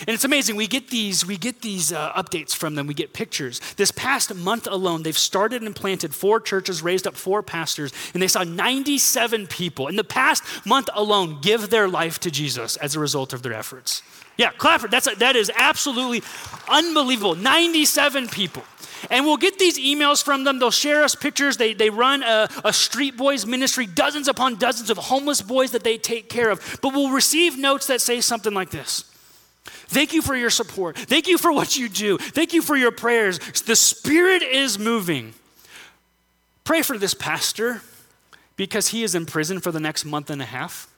And 0.00 0.10
it's 0.10 0.24
amazing. 0.24 0.56
We 0.56 0.66
get 0.66 0.88
these, 0.88 1.26
we 1.26 1.36
get 1.36 1.62
these 1.62 1.92
uh, 1.92 2.12
updates 2.12 2.54
from 2.54 2.74
them. 2.74 2.86
We 2.86 2.94
get 2.94 3.12
pictures. 3.12 3.60
This 3.76 3.90
past 3.90 4.34
month 4.34 4.66
alone, 4.66 5.02
they've 5.02 5.16
started 5.16 5.62
and 5.62 5.74
planted 5.74 6.14
four 6.14 6.40
churches, 6.40 6.82
raised 6.82 7.06
up 7.06 7.14
four 7.14 7.42
pastors, 7.42 7.92
and 8.12 8.22
they 8.22 8.28
saw 8.28 8.42
97 8.44 9.46
people 9.46 9.88
in 9.88 9.96
the 9.96 10.04
past 10.04 10.42
month 10.66 10.88
alone 10.94 11.38
give 11.40 11.70
their 11.70 11.88
life 11.88 12.18
to 12.20 12.30
Jesus 12.30 12.76
as 12.76 12.96
a 12.96 13.00
result 13.00 13.32
of 13.32 13.42
their 13.42 13.54
efforts. 13.54 14.02
Yeah, 14.36 14.50
clap 14.50 14.80
for 14.80 14.88
that's 14.88 15.12
that 15.16 15.36
is 15.36 15.50
absolutely 15.54 16.22
unbelievable. 16.68 17.36
97 17.36 18.28
people. 18.28 18.64
And 19.10 19.24
we'll 19.26 19.36
get 19.36 19.58
these 19.58 19.78
emails 19.78 20.24
from 20.24 20.44
them. 20.44 20.58
They'll 20.58 20.70
share 20.70 21.02
us 21.02 21.14
pictures. 21.14 21.56
They, 21.56 21.74
they 21.74 21.90
run 21.90 22.22
a, 22.22 22.48
a, 22.64 22.72
street 22.72 23.16
boys 23.18 23.44
ministry, 23.44 23.86
dozens 23.86 24.28
upon 24.28 24.56
dozens 24.56 24.88
of 24.88 24.96
homeless 24.96 25.42
boys 25.42 25.72
that 25.72 25.84
they 25.84 25.98
take 25.98 26.30
care 26.30 26.48
of. 26.48 26.78
But 26.80 26.94
we'll 26.94 27.10
receive 27.10 27.58
notes 27.58 27.86
that 27.88 28.00
say 28.00 28.22
something 28.22 28.54
like 28.54 28.70
this 28.70 29.04
Thank 29.86 30.12
you 30.12 30.22
for 30.22 30.34
your 30.34 30.50
support. 30.50 30.96
Thank 30.96 31.26
you 31.28 31.38
for 31.38 31.52
what 31.52 31.76
you 31.76 31.88
do. 31.88 32.18
Thank 32.18 32.52
you 32.52 32.62
for 32.62 32.76
your 32.76 32.90
prayers. 32.90 33.38
The 33.62 33.76
Spirit 33.76 34.42
is 34.42 34.78
moving. 34.78 35.34
Pray 36.64 36.82
for 36.82 36.98
this 36.98 37.14
pastor 37.14 37.82
because 38.56 38.88
he 38.88 39.02
is 39.02 39.14
in 39.14 39.26
prison 39.26 39.60
for 39.60 39.70
the 39.72 39.80
next 39.80 40.04
month 40.04 40.30
and 40.30 40.40
a 40.40 40.46
half. 40.46 40.88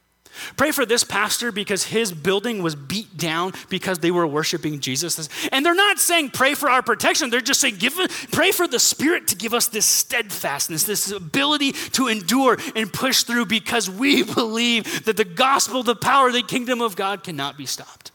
Pray 0.57 0.71
for 0.71 0.85
this 0.85 1.03
pastor 1.03 1.51
because 1.51 1.85
his 1.85 2.13
building 2.13 2.63
was 2.63 2.75
beat 2.75 3.17
down 3.17 3.53
because 3.69 3.99
they 3.99 4.11
were 4.11 4.27
worshiping 4.27 4.81
Jesus. 4.81 5.29
And 5.51 5.65
they're 5.65 5.75
not 5.75 5.99
saying 5.99 6.31
pray 6.31 6.55
for 6.55 6.69
our 6.69 6.83
protection. 6.83 7.31
They're 7.31 7.41
just 7.41 7.61
saying 7.61 7.77
give, 7.77 7.99
pray 8.33 8.53
for 8.53 8.69
the 8.69 8.79
Spirit 8.79 9.29
to 9.29 9.37
give 9.37 9.55
us 9.55 9.67
this 9.69 9.87
steadfastness, 9.87 10.85
this 10.85 11.11
ability 11.11 11.73
to 11.73 12.09
endure 12.09 12.59
and 12.75 12.93
push 12.93 13.23
through 13.23 13.47
because 13.47 13.89
we 13.91 14.23
believe 14.35 15.05
that 15.05 15.17
the 15.17 15.25
gospel, 15.25 15.83
the 15.83 15.97
power, 15.97 16.31
the 16.31 16.43
kingdom 16.43 16.81
of 16.81 16.97
God 16.97 17.25
cannot 17.25 17.57
be 17.57 17.67
stopped. 17.67 18.11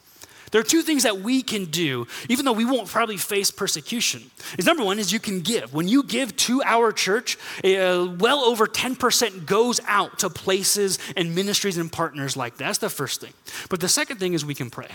There 0.52 0.60
are 0.60 0.66
two 0.66 0.82
things 0.82 1.04
that 1.04 1.20
we 1.20 1.42
can 1.42 1.66
do, 1.66 2.08
even 2.30 2.46
though 2.46 2.52
we 2.52 2.66
won't 2.66 2.90
probably 2.90 3.18
face 3.18 3.52
persecution. 3.52 4.30
Is 4.58 4.66
number 4.66 4.84
one 4.84 5.00
is 5.00 5.12
you 5.12 5.20
can 5.20 5.40
give. 5.42 5.74
When 5.74 5.88
you 5.88 6.04
give 6.04 6.36
to 6.38 6.62
our 6.64 6.92
church, 6.92 7.38
uh, 7.64 8.14
well 8.20 8.40
over 8.40 8.68
10% 8.68 9.46
goes 9.46 9.80
out 9.88 10.20
to 10.20 10.30
places 10.30 11.00
and 11.16 11.34
ministries 11.34 11.78
and 11.78 11.92
partners 11.92 12.36
like 12.36 12.58
that. 12.58 12.66
That's 12.66 12.78
the 12.80 12.90
first 12.90 13.22
thing. 13.22 13.34
But 13.70 13.80
the 13.80 13.90
second 13.90 14.18
thing 14.18 14.34
is 14.34 14.46
we 14.46 14.56
can 14.56 14.70
pray. 14.70 14.90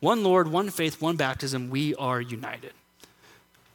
One 0.00 0.22
Lord, 0.22 0.48
one 0.48 0.70
faith, 0.70 1.00
one 1.00 1.16
baptism, 1.16 1.70
we 1.70 1.94
are 1.96 2.20
united. 2.20 2.72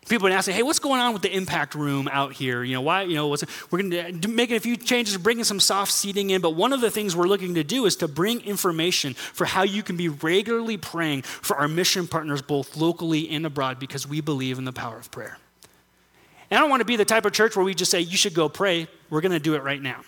People 0.09 0.27
have 0.27 0.37
asking, 0.37 0.55
hey, 0.55 0.63
what's 0.63 0.79
going 0.79 0.99
on 0.99 1.13
with 1.13 1.21
the 1.21 1.33
impact 1.33 1.75
room 1.75 2.09
out 2.11 2.33
here? 2.33 2.63
You 2.63 2.73
know, 2.73 2.81
why, 2.81 3.03
you 3.03 3.15
know, 3.15 3.27
what's, 3.27 3.43
we're 3.71 3.81
going 3.81 4.21
to 4.21 4.27
make 4.27 4.51
a 4.51 4.59
few 4.59 4.75
changes, 4.75 5.17
bringing 5.17 5.43
some 5.43 5.59
soft 5.59 5.91
seating 5.91 6.29
in, 6.29 6.41
but 6.41 6.51
one 6.51 6.73
of 6.73 6.81
the 6.81 6.91
things 6.91 7.15
we're 7.15 7.27
looking 7.27 7.55
to 7.55 7.63
do 7.63 7.85
is 7.85 7.95
to 7.97 8.07
bring 8.07 8.41
information 8.41 9.13
for 9.13 9.45
how 9.45 9.63
you 9.63 9.81
can 9.81 9.95
be 9.95 10.09
regularly 10.09 10.77
praying 10.77 11.21
for 11.21 11.55
our 11.55 11.67
mission 11.67 12.07
partners, 12.07 12.41
both 12.41 12.75
locally 12.75 13.29
and 13.29 13.45
abroad, 13.45 13.79
because 13.79 14.07
we 14.07 14.19
believe 14.19 14.57
in 14.57 14.65
the 14.65 14.73
power 14.73 14.97
of 14.97 15.09
prayer. 15.11 15.37
And 16.51 16.57
I 16.57 16.61
don't 16.61 16.69
want 16.69 16.81
to 16.81 16.85
be 16.85 16.97
the 16.97 17.05
type 17.05 17.25
of 17.25 17.31
church 17.31 17.55
where 17.55 17.65
we 17.65 17.73
just 17.73 17.89
say, 17.89 18.01
you 18.01 18.17
should 18.17 18.33
go 18.33 18.49
pray. 18.49 18.87
We're 19.09 19.21
going 19.21 19.31
to 19.31 19.39
do 19.39 19.55
it 19.55 19.63
right 19.63 19.81
now. 19.81 20.01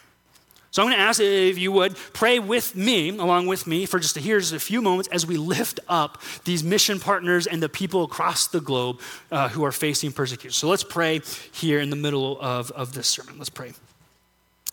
So 0.75 0.81
I'm 0.81 0.89
going 0.89 0.97
to 0.97 1.03
ask 1.03 1.21
if 1.21 1.57
you 1.57 1.71
would 1.71 1.95
pray 2.11 2.37
with 2.37 2.75
me, 2.75 3.07
along 3.07 3.47
with 3.47 3.65
me, 3.65 3.85
for 3.85 3.97
just 3.97 4.17
a, 4.17 4.19
here's 4.19 4.51
a 4.51 4.59
few 4.59 4.81
moments 4.81 5.07
as 5.07 5.25
we 5.25 5.37
lift 5.37 5.79
up 5.87 6.21
these 6.43 6.65
mission 6.65 6.99
partners 6.99 7.47
and 7.47 7.63
the 7.63 7.69
people 7.69 8.03
across 8.03 8.47
the 8.47 8.59
globe 8.59 8.99
uh, 9.31 9.47
who 9.47 9.63
are 9.63 9.71
facing 9.71 10.11
persecution. 10.11 10.51
So 10.51 10.67
let's 10.67 10.83
pray 10.83 11.21
here 11.53 11.79
in 11.79 11.91
the 11.91 11.95
middle 11.95 12.37
of, 12.41 12.71
of 12.71 12.91
this 12.91 13.07
sermon. 13.07 13.35
Let's 13.37 13.49
pray. 13.49 13.71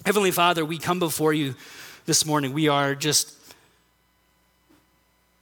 Heavenly 0.05 0.33
Father, 0.33 0.65
we 0.65 0.77
come 0.77 0.99
before 0.99 1.33
you 1.33 1.55
this 2.05 2.27
morning. 2.27 2.53
We 2.53 2.67
are 2.67 2.97
just 2.97 3.39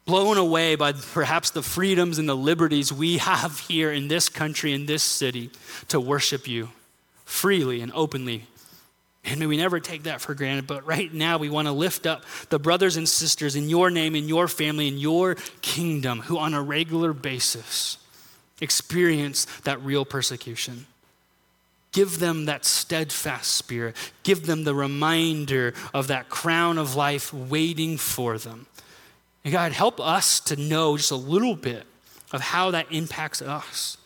blown 0.05 0.37
away 0.37 0.75
by 0.75 0.93
perhaps 0.93 1.49
the 1.49 1.63
freedoms 1.63 2.19
and 2.19 2.29
the 2.29 2.37
liberties 2.37 2.93
we 2.93 3.17
have 3.17 3.61
here 3.61 3.91
in 3.91 4.09
this 4.09 4.29
country, 4.29 4.75
in 4.75 4.85
this 4.85 5.03
city, 5.03 5.53
to 5.89 5.99
worship 5.99 6.47
you 6.47 6.69
freely 7.25 7.81
and 7.81 7.91
openly 7.95 8.45
and 9.25 9.39
may 9.39 9.47
we 9.47 9.57
never 9.57 9.81
take 9.81 10.05
that 10.05 10.21
for 10.21 10.35
granted, 10.35 10.67
but 10.67 10.87
right 10.87 11.13
now 11.13 11.37
we 11.39 11.51
want 11.51 11.67
to 11.69 11.73
lift 11.73 12.07
up 12.07 12.25
the 12.49 12.59
brothers 12.59 12.97
and 12.97 13.09
sisters 13.09 13.55
in 13.55 13.69
your 13.69 13.91
name, 13.91 14.15
in 14.15 14.29
your 14.29 14.49
family, 14.49 14.89
in 14.89 14.99
your 14.99 15.37
kingdom, 15.61 16.21
who 16.21 16.39
on 16.39 16.55
a 16.55 16.63
regular 16.63 17.13
basis 17.13 17.99
experience 18.61 19.47
that 19.65 19.83
real 19.83 20.05
persecution. 20.05 20.87
Give 21.93 22.19
them 22.19 22.45
that 22.47 22.65
steadfast 22.65 23.53
spirit. 23.53 23.97
Give 24.23 24.47
them 24.47 24.65
the 24.65 24.75
reminder 24.75 25.75
of 25.93 26.07
that 26.07 26.29
crown 26.29 26.79
of 26.79 26.95
life 26.95 27.35
waiting 27.35 27.97
for 27.97 28.39
them. 28.39 28.67
And 29.45 29.53
God, 29.53 29.73
help 29.73 29.99
us 30.01 30.41
to 30.41 30.57
know 30.57 30.97
just 30.97 31.11
a 31.11 31.17
little 31.17 31.57
bit 31.57 31.85
of 32.33 32.41
how 32.41 32.71
that 32.71 32.87
impacts 32.93 33.43
us, 33.43 33.97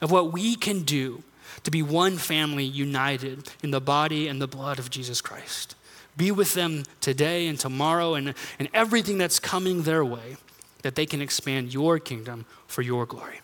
of 0.00 0.10
what 0.10 0.32
we 0.32 0.56
can 0.56 0.82
do 0.82 1.22
to 1.64 1.70
be 1.70 1.82
one 1.82 2.16
family 2.16 2.64
united 2.64 3.50
in 3.62 3.70
the 3.70 3.80
body 3.80 4.28
and 4.28 4.40
the 4.40 4.48
blood 4.48 4.78
of 4.78 4.90
Jesus 4.90 5.20
Christ. 5.20 5.74
Be 6.16 6.30
with 6.30 6.54
them 6.54 6.84
today 7.00 7.46
and 7.46 7.58
tomorrow 7.58 8.14
and, 8.14 8.34
and 8.58 8.68
everything 8.74 9.18
that's 9.18 9.38
coming 9.38 9.82
their 9.82 10.04
way, 10.04 10.36
that 10.82 10.94
they 10.94 11.06
can 11.06 11.22
expand 11.22 11.72
your 11.72 11.98
kingdom 11.98 12.44
for 12.66 12.82
your 12.82 13.06
glory. 13.06 13.40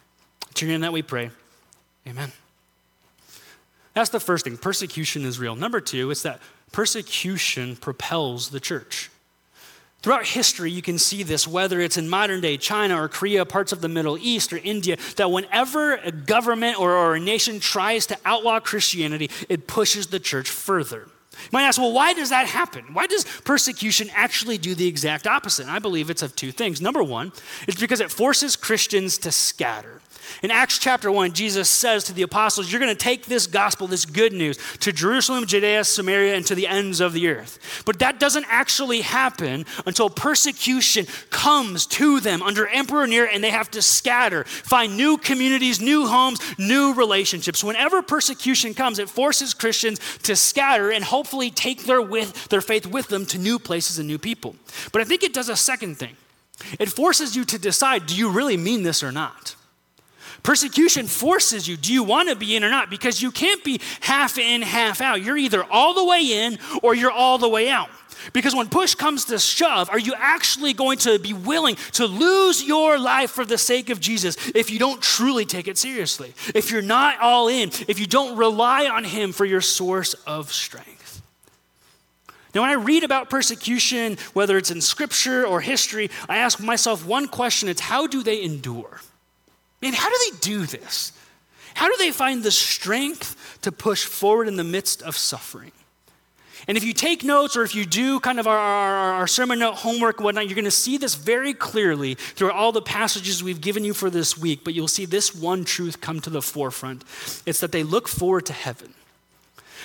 It's 0.51 0.61
your 0.61 0.71
name 0.71 0.81
that 0.81 0.93
we 0.93 1.03
pray. 1.03 1.31
Amen. 2.07 2.33
That's 3.95 4.11
the 4.11 4.21
first 4.21 4.45
thing. 4.45 4.57
Persecution 4.57 5.25
is 5.25 5.39
real. 5.39 5.57
Number 5.57 5.81
two, 5.81 6.11
it's 6.11 6.23
that 6.23 6.41
persecution 6.73 7.77
propels 7.77 8.51
the 8.51 8.61
church. 8.61 9.11
Throughout 10.01 10.27
history, 10.27 10.71
you 10.71 10.81
can 10.81 10.97
see 10.97 11.25
this, 11.25 11.49
whether 11.49 11.81
it's 11.81 11.97
in 11.97 12.09
modern 12.09 12.41
day 12.41 12.57
China 12.57 13.03
or 13.03 13.09
Korea, 13.09 13.45
parts 13.45 13.73
of 13.73 13.81
the 13.81 13.89
Middle 13.89 14.17
East 14.17 14.53
or 14.53 14.59
India, 14.59 14.97
that 15.17 15.31
whenever 15.31 15.95
a 15.95 16.13
government 16.13 16.79
or, 16.79 17.17
a 17.17 17.21
nation 17.21 17.59
tries 17.59 18.07
to 18.07 18.19
outlaw 18.25 18.61
Christianity, 18.61 19.29
it 19.49 19.67
pushes 19.67 20.07
the 20.07 20.21
church 20.21 20.49
further. 20.49 21.09
You 21.33 21.49
might 21.53 21.65
ask, 21.65 21.81
well, 21.81 21.93
why 21.93 22.15
does 22.15 22.31
that 22.31 22.47
happen? 22.47 22.85
Why 22.93 23.07
does 23.07 23.25
persecution 23.45 24.09
actually 24.15 24.59
do 24.59 24.75
the 24.75 24.87
exact 24.87 25.27
opposite? 25.27 25.63
And 25.63 25.71
I 25.71 25.79
believe 25.79 26.11
it's 26.11 26.23
of 26.23 26.35
two 26.37 26.53
things. 26.53 26.81
Number 26.81 27.03
one, 27.03 27.33
it's 27.67 27.81
because 27.81 28.01
it 28.01 28.11
forces 28.11 28.57
Christians 28.57 29.19
to 29.19 29.33
scatter. 29.33 30.01
In 30.41 30.53
Acts 30.53 30.79
chapter 30.79 31.11
1, 31.11 31.33
Jesus 31.33 31.69
says 31.69 32.05
to 32.05 32.13
the 32.13 32.23
apostles, 32.23 32.71
You're 32.71 32.81
going 32.81 32.95
to 32.95 33.05
take 33.05 33.27
this 33.27 33.49
gospel, 33.49 33.89
this 33.89 34.05
good 34.05 34.33
news, 34.33 34.57
to 34.81 34.93
Jerusalem, 34.93 35.47
Judea, 35.47 35.83
Samaria, 35.83 36.37
and 36.37 36.47
to 36.47 36.55
the 36.55 36.69
ends 36.69 37.01
of 37.01 37.13
the 37.13 37.27
earth. 37.29 37.83
But 37.85 37.99
that 37.99 38.21
doesn't 38.21 38.47
actually 38.49 39.01
happen 39.01 39.67
until 39.85 40.09
persecution 40.09 41.07
comes 41.31 41.87
to 41.87 42.21
them 42.21 42.43
under 42.43 42.69
Emperor 42.69 43.09
Nero 43.09 43.29
and 43.33 43.43
they 43.43 43.51
have 43.51 43.71
to 43.73 43.83
scatter, 43.83 44.45
find 44.45 44.97
new 44.97 45.19
communities, 45.19 45.81
new 45.81 46.07
homes, 46.07 46.41
new 46.57 46.95
relationships. 46.95 47.65
Whenever 47.65 48.01
persecution 48.01 48.75
comes, 48.75 49.01
it 49.01 49.11
forces 49.11 49.55
Christians 49.55 49.99
to 50.19 50.37
scatter 50.37 50.91
and 50.91 51.03
hopefully 51.03 51.51
take 51.51 51.85
their, 51.85 52.01
with, 52.01 52.47
their 52.49 52.61
faith 52.61 52.87
with 52.87 53.09
them 53.09 53.27
to 53.27 53.39
new 53.39 53.59
places 53.59 53.99
and 53.99 54.07
new 54.07 54.19
people. 54.19 54.55
But 54.93 55.03
I 55.03 55.05
think 55.05 55.25
it 55.25 55.35
does 55.35 55.49
a 55.49 55.57
second 55.57 55.97
thing. 55.97 56.17
It 56.79 56.91
forces 56.91 57.35
you 57.35 57.45
to 57.47 57.59
decide 57.59 58.07
do 58.07 58.17
you 58.17 58.31
really 58.31 58.57
mean 58.57 58.85
this 58.85 59.03
or 59.03 59.11
not? 59.11 59.57
Persecution 60.43 61.07
forces 61.07 61.69
you. 61.69 61.77
Do 61.77 61.93
you 61.93 62.03
want 62.03 62.29
to 62.29 62.37
be 62.37 62.57
in 62.57 62.65
or 62.65 62.71
not? 62.71 62.91
Because 62.91 63.21
you 63.21 63.31
can't 63.31 63.63
be 63.65 63.81
half 64.01 64.39
in, 64.39 64.63
half 64.63 65.01
out. 65.01 65.23
You're 65.23 65.37
either 65.37 65.65
all 65.65 65.95
the 65.95 66.05
way 66.05 66.21
in 66.21 66.59
or 66.83 66.95
you're 66.95 67.11
all 67.11 67.39
the 67.39 67.49
way 67.49 67.69
out. 67.69 67.91
Because 68.33 68.55
when 68.55 68.69
push 68.69 68.95
comes 68.95 69.27
to 69.27 69.39
shove, 69.39 69.89
are 69.91 69.99
you 69.99 70.15
actually 70.17 70.73
going 70.73 70.99
to 70.99 71.19
be 71.19 71.33
willing 71.33 71.77
to 71.93 72.07
lose 72.07 72.63
your 72.63 72.99
life 72.99 73.31
for 73.31 73.45
the 73.45 73.59
sake 73.59 73.91
of 73.91 74.01
Jesus 74.01 74.37
if 74.55 74.71
you 74.71 74.79
don't 74.79 75.01
truly 75.01 75.45
take 75.45 75.69
it 75.69 75.79
seriously? 75.79 76.35
If 76.55 76.71
you're 76.71 76.83
not 76.83 77.21
all 77.21 77.49
in, 77.49 77.71
if 77.87 77.99
you 77.99 78.07
don't 78.07 78.37
rely 78.37 78.87
on 78.87 79.05
Him 79.05 79.33
for 79.33 79.45
your 79.45 79.61
source 79.61 80.15
of 80.27 80.53
strength? 80.53 81.23
Now, 82.55 82.63
when 82.63 82.71
I 82.71 82.75
read 82.75 83.05
about 83.05 83.31
persecution, 83.31 84.17
whether 84.33 84.57
it's 84.57 84.71
in 84.71 84.81
scripture 84.81 85.47
or 85.47 85.61
history, 85.61 86.11
I 86.29 86.39
ask 86.39 86.61
myself 86.61 87.07
one 87.07 87.29
question 87.29 87.69
it's 87.69 87.81
how 87.81 88.07
do 88.07 88.23
they 88.23 88.43
endure? 88.43 89.01
Man, 89.81 89.93
how 89.93 90.09
do 90.09 90.31
they 90.31 90.39
do 90.39 90.67
this? 90.67 91.13
How 91.75 91.89
do 91.89 91.95
they 91.99 92.11
find 92.11 92.43
the 92.43 92.51
strength 92.51 93.59
to 93.63 93.71
push 93.71 94.05
forward 94.05 94.49
in 94.49 94.57
the 94.57 94.65
midst 94.65 95.03
of 95.03 95.17
suffering? 95.17 95.73
And 96.67 96.77
if 96.77 96.85
you 96.85 96.93
take 96.93 97.23
notes 97.23 97.57
or 97.57 97.63
if 97.63 97.75
you 97.75 97.87
do 97.87 98.21
kind 98.21 98.41
of 98.41 98.47
our, 98.47 98.59
our, 98.59 99.13
our 99.15 99.27
sermon 99.27 99.61
note 99.61 99.77
homework 99.77 100.19
and 100.19 100.25
whatnot, 100.25 100.47
you're 100.47 100.55
going 100.55 100.65
to 100.65 100.71
see 100.71 100.99
this 100.99 101.15
very 101.15 101.55
clearly 101.55 102.15
through 102.15 102.51
all 102.51 102.73
the 102.73 102.83
passages 102.83 103.43
we've 103.43 103.61
given 103.61 103.85
you 103.85 103.95
for 103.95 104.11
this 104.11 104.37
week. 104.37 104.65
But 104.65 104.75
you'll 104.75 104.89
see 104.89 105.07
this 105.07 105.35
one 105.35 105.65
truth 105.65 106.01
come 106.01 106.21
to 106.21 106.31
the 106.31 106.43
forefront 106.43 107.05
it's 107.47 107.61
that 107.61 107.73
they 107.73 107.83
look 107.85 108.09
forward 108.09 108.47
to 108.47 108.53
heaven. 108.53 108.93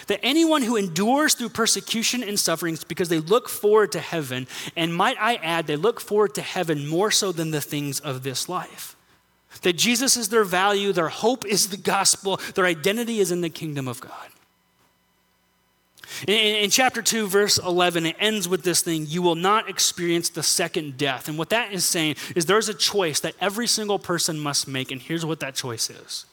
That 0.07 0.19
anyone 0.23 0.63
who 0.63 0.75
endures 0.75 1.35
through 1.35 1.49
persecution 1.49 2.23
and 2.23 2.37
sufferings 2.37 2.83
because 2.83 3.07
they 3.07 3.19
look 3.19 3.47
forward 3.47 3.93
to 3.93 3.99
heaven, 3.99 4.47
and 4.75 4.93
might 4.93 5.15
I 5.17 5.35
add, 5.35 5.67
they 5.67 5.77
look 5.77 6.01
forward 6.01 6.35
to 6.35 6.41
heaven 6.41 6.87
more 6.87 7.11
so 7.11 7.31
than 7.31 7.51
the 7.51 7.61
things 7.61 8.01
of 8.01 8.23
this 8.23 8.49
life. 8.49 8.92
That 9.61 9.73
Jesus 9.73 10.17
is 10.17 10.29
their 10.29 10.43
value, 10.43 10.91
their 10.91 11.09
hope 11.09 11.45
is 11.45 11.69
the 11.69 11.77
gospel, 11.77 12.39
their 12.55 12.65
identity 12.65 13.19
is 13.19 13.31
in 13.31 13.41
the 13.41 13.49
kingdom 13.49 13.87
of 13.87 14.01
God. 14.01 14.29
In, 16.27 16.35
in, 16.35 16.69
chapter 16.69 17.01
2, 17.01 17.27
verse 17.27 17.57
11, 17.57 18.05
it 18.05 18.15
ends 18.19 18.47
with 18.47 18.63
this 18.63 18.81
thing 18.81 19.05
you 19.07 19.21
will 19.21 19.35
not 19.35 19.69
experience 19.69 20.29
the 20.29 20.43
second 20.43 20.97
death. 20.97 21.27
And 21.27 21.37
what 21.37 21.49
that 21.49 21.73
is 21.73 21.85
saying 21.85 22.15
is 22.35 22.45
there's 22.45 22.69
a 22.69 22.73
choice 22.73 23.19
that 23.21 23.35
every 23.41 23.67
single 23.67 23.99
person 23.99 24.39
must 24.39 24.67
make, 24.67 24.91
and 24.91 25.01
here's 25.01 25.25
what 25.25 25.39
that 25.39 25.55
choice 25.55 25.89
is. 25.89 26.25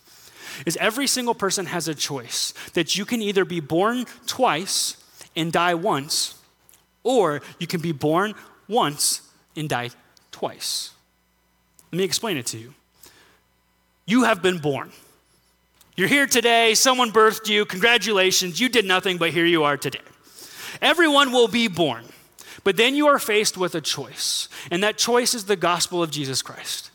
Is 0.66 0.76
every 0.78 1.06
single 1.06 1.34
person 1.34 1.66
has 1.66 1.88
a 1.88 1.94
choice 1.94 2.52
that 2.74 2.96
you 2.96 3.04
can 3.04 3.22
either 3.22 3.44
be 3.44 3.60
born 3.60 4.04
twice 4.26 4.96
and 5.36 5.52
die 5.52 5.74
once, 5.74 6.34
or 7.02 7.40
you 7.58 7.66
can 7.66 7.80
be 7.80 7.92
born 7.92 8.34
once 8.68 9.22
and 9.56 9.68
die 9.68 9.90
twice. 10.30 10.90
Let 11.92 11.98
me 11.98 12.04
explain 12.04 12.36
it 12.36 12.46
to 12.46 12.58
you. 12.58 12.74
You 14.10 14.24
have 14.24 14.42
been 14.42 14.58
born. 14.58 14.90
You're 15.96 16.08
here 16.08 16.26
today, 16.26 16.74
someone 16.74 17.12
birthed 17.12 17.48
you, 17.48 17.64
congratulations, 17.64 18.58
you 18.58 18.68
did 18.68 18.84
nothing, 18.84 19.18
but 19.18 19.30
here 19.30 19.46
you 19.46 19.62
are 19.62 19.76
today. 19.76 20.00
Everyone 20.82 21.30
will 21.30 21.46
be 21.46 21.68
born, 21.68 22.06
but 22.64 22.76
then 22.76 22.96
you 22.96 23.06
are 23.06 23.20
faced 23.20 23.56
with 23.56 23.76
a 23.76 23.80
choice, 23.80 24.48
and 24.68 24.82
that 24.82 24.98
choice 24.98 25.32
is 25.32 25.44
the 25.44 25.54
gospel 25.54 26.02
of 26.02 26.10
Jesus 26.10 26.42
Christ. 26.42 26.90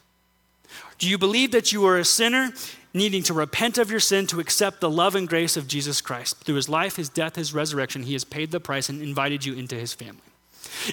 Do 0.97 1.07
you 1.07 1.17
believe 1.17 1.51
that 1.51 1.71
you 1.71 1.85
are 1.85 1.97
a 1.97 2.03
sinner, 2.03 2.51
needing 2.93 3.23
to 3.23 3.33
repent 3.33 3.77
of 3.77 3.89
your 3.89 4.01
sin 4.01 4.27
to 4.27 4.41
accept 4.41 4.81
the 4.81 4.89
love 4.89 5.15
and 5.15 5.25
grace 5.25 5.55
of 5.55 5.69
Jesus 5.69 6.01
Christ? 6.01 6.43
Through 6.43 6.55
his 6.55 6.67
life, 6.67 6.97
his 6.97 7.07
death, 7.07 7.37
his 7.37 7.53
resurrection, 7.53 8.03
he 8.03 8.11
has 8.11 8.25
paid 8.25 8.51
the 8.51 8.59
price 8.59 8.89
and 8.89 9.01
invited 9.01 9.45
you 9.45 9.53
into 9.53 9.75
his 9.75 9.93
family. 9.93 10.19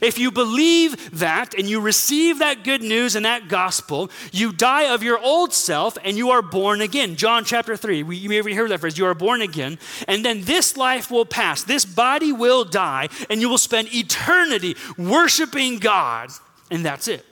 If 0.01 0.19
you 0.19 0.31
believe 0.31 1.19
that 1.19 1.55
and 1.55 1.69
you 1.69 1.81
receive 1.81 2.39
that 2.39 2.65
good 2.65 2.83
news 2.83 3.17
and 3.17 3.25
that 3.25 3.49
gospel, 3.49 4.11
you 4.33 4.53
die 4.53 4.93
of 4.93 5.03
your 5.03 5.19
old 5.19 5.53
self 5.53 5.97
and 6.05 6.17
you 6.17 6.31
are 6.31 6.43
born 6.43 6.81
again. 6.81 7.17
John 7.17 7.45
chapter 7.45 7.77
3, 7.77 8.03
we, 8.03 8.17
you 8.17 8.29
may 8.29 8.37
have 8.37 8.47
heard 8.47 8.71
that 8.71 8.81
phrase, 8.81 8.99
you 8.99 9.07
are 9.07 9.15
born 9.15 9.43
again. 9.43 9.79
And 10.09 10.25
then 10.25 10.43
this 10.43 10.77
life 10.77 11.11
will 11.11 11.27
pass, 11.27 11.63
this 11.63 11.85
body 11.85 12.33
will 12.33 12.65
die, 12.65 13.09
and 13.29 13.41
you 13.41 13.49
will 13.49 13.59
spend 13.59 13.95
eternity 13.95 14.77
worshiping 14.97 15.79
God, 15.79 16.31
and 16.71 16.85
that's 16.85 17.09
it. 17.09 17.25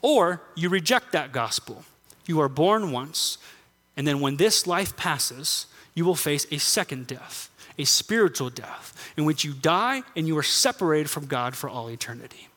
Or 0.00 0.42
you 0.54 0.68
reject 0.68 1.12
that 1.12 1.32
gospel. 1.32 1.84
You 2.26 2.40
are 2.40 2.48
born 2.48 2.92
once, 2.92 3.38
and 3.96 4.06
then 4.06 4.20
when 4.20 4.36
this 4.36 4.66
life 4.66 4.96
passes, 4.96 5.66
you 5.94 6.04
will 6.04 6.14
face 6.14 6.46
a 6.50 6.58
second 6.58 7.06
death 7.06 7.50
a 7.78 7.84
spiritual 7.84 8.50
death 8.50 9.12
in 9.16 9.24
which 9.24 9.44
you 9.44 9.52
die 9.52 10.02
and 10.16 10.26
you 10.26 10.36
are 10.38 10.42
separated 10.42 11.08
from 11.10 11.26
God 11.26 11.56
for 11.56 11.68
all 11.68 11.88
eternity. 11.90 12.48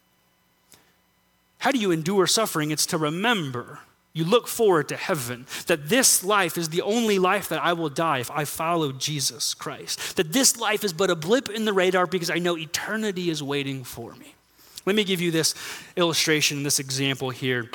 How 1.59 1.71
do 1.71 1.79
you 1.79 1.91
endure 1.91 2.27
suffering? 2.27 2.71
It's 2.71 2.85
to 2.87 2.97
remember 2.97 3.79
You 4.15 4.23
look 4.23 4.47
forward 4.47 4.87
to 4.89 4.95
heaven, 4.95 5.45
that 5.67 5.89
this 5.89 6.23
life 6.23 6.57
is 6.57 6.69
the 6.69 6.81
only 6.81 7.19
life 7.19 7.49
that 7.49 7.61
I 7.61 7.73
will 7.73 7.89
die 7.89 8.19
if 8.19 8.31
I 8.31 8.45
follow 8.45 8.93
Jesus 8.93 9.53
Christ. 9.53 10.15
That 10.15 10.31
this 10.31 10.57
life 10.57 10.85
is 10.85 10.93
but 10.93 11.09
a 11.09 11.17
blip 11.17 11.49
in 11.49 11.65
the 11.65 11.73
radar 11.73 12.07
because 12.07 12.29
I 12.29 12.39
know 12.39 12.57
eternity 12.57 13.29
is 13.29 13.43
waiting 13.43 13.83
for 13.83 14.13
me. 14.13 14.33
Let 14.85 14.95
me 14.95 15.03
give 15.03 15.19
you 15.19 15.31
this 15.31 15.53
illustration, 15.97 16.63
this 16.63 16.79
example 16.79 17.29
here 17.29 17.69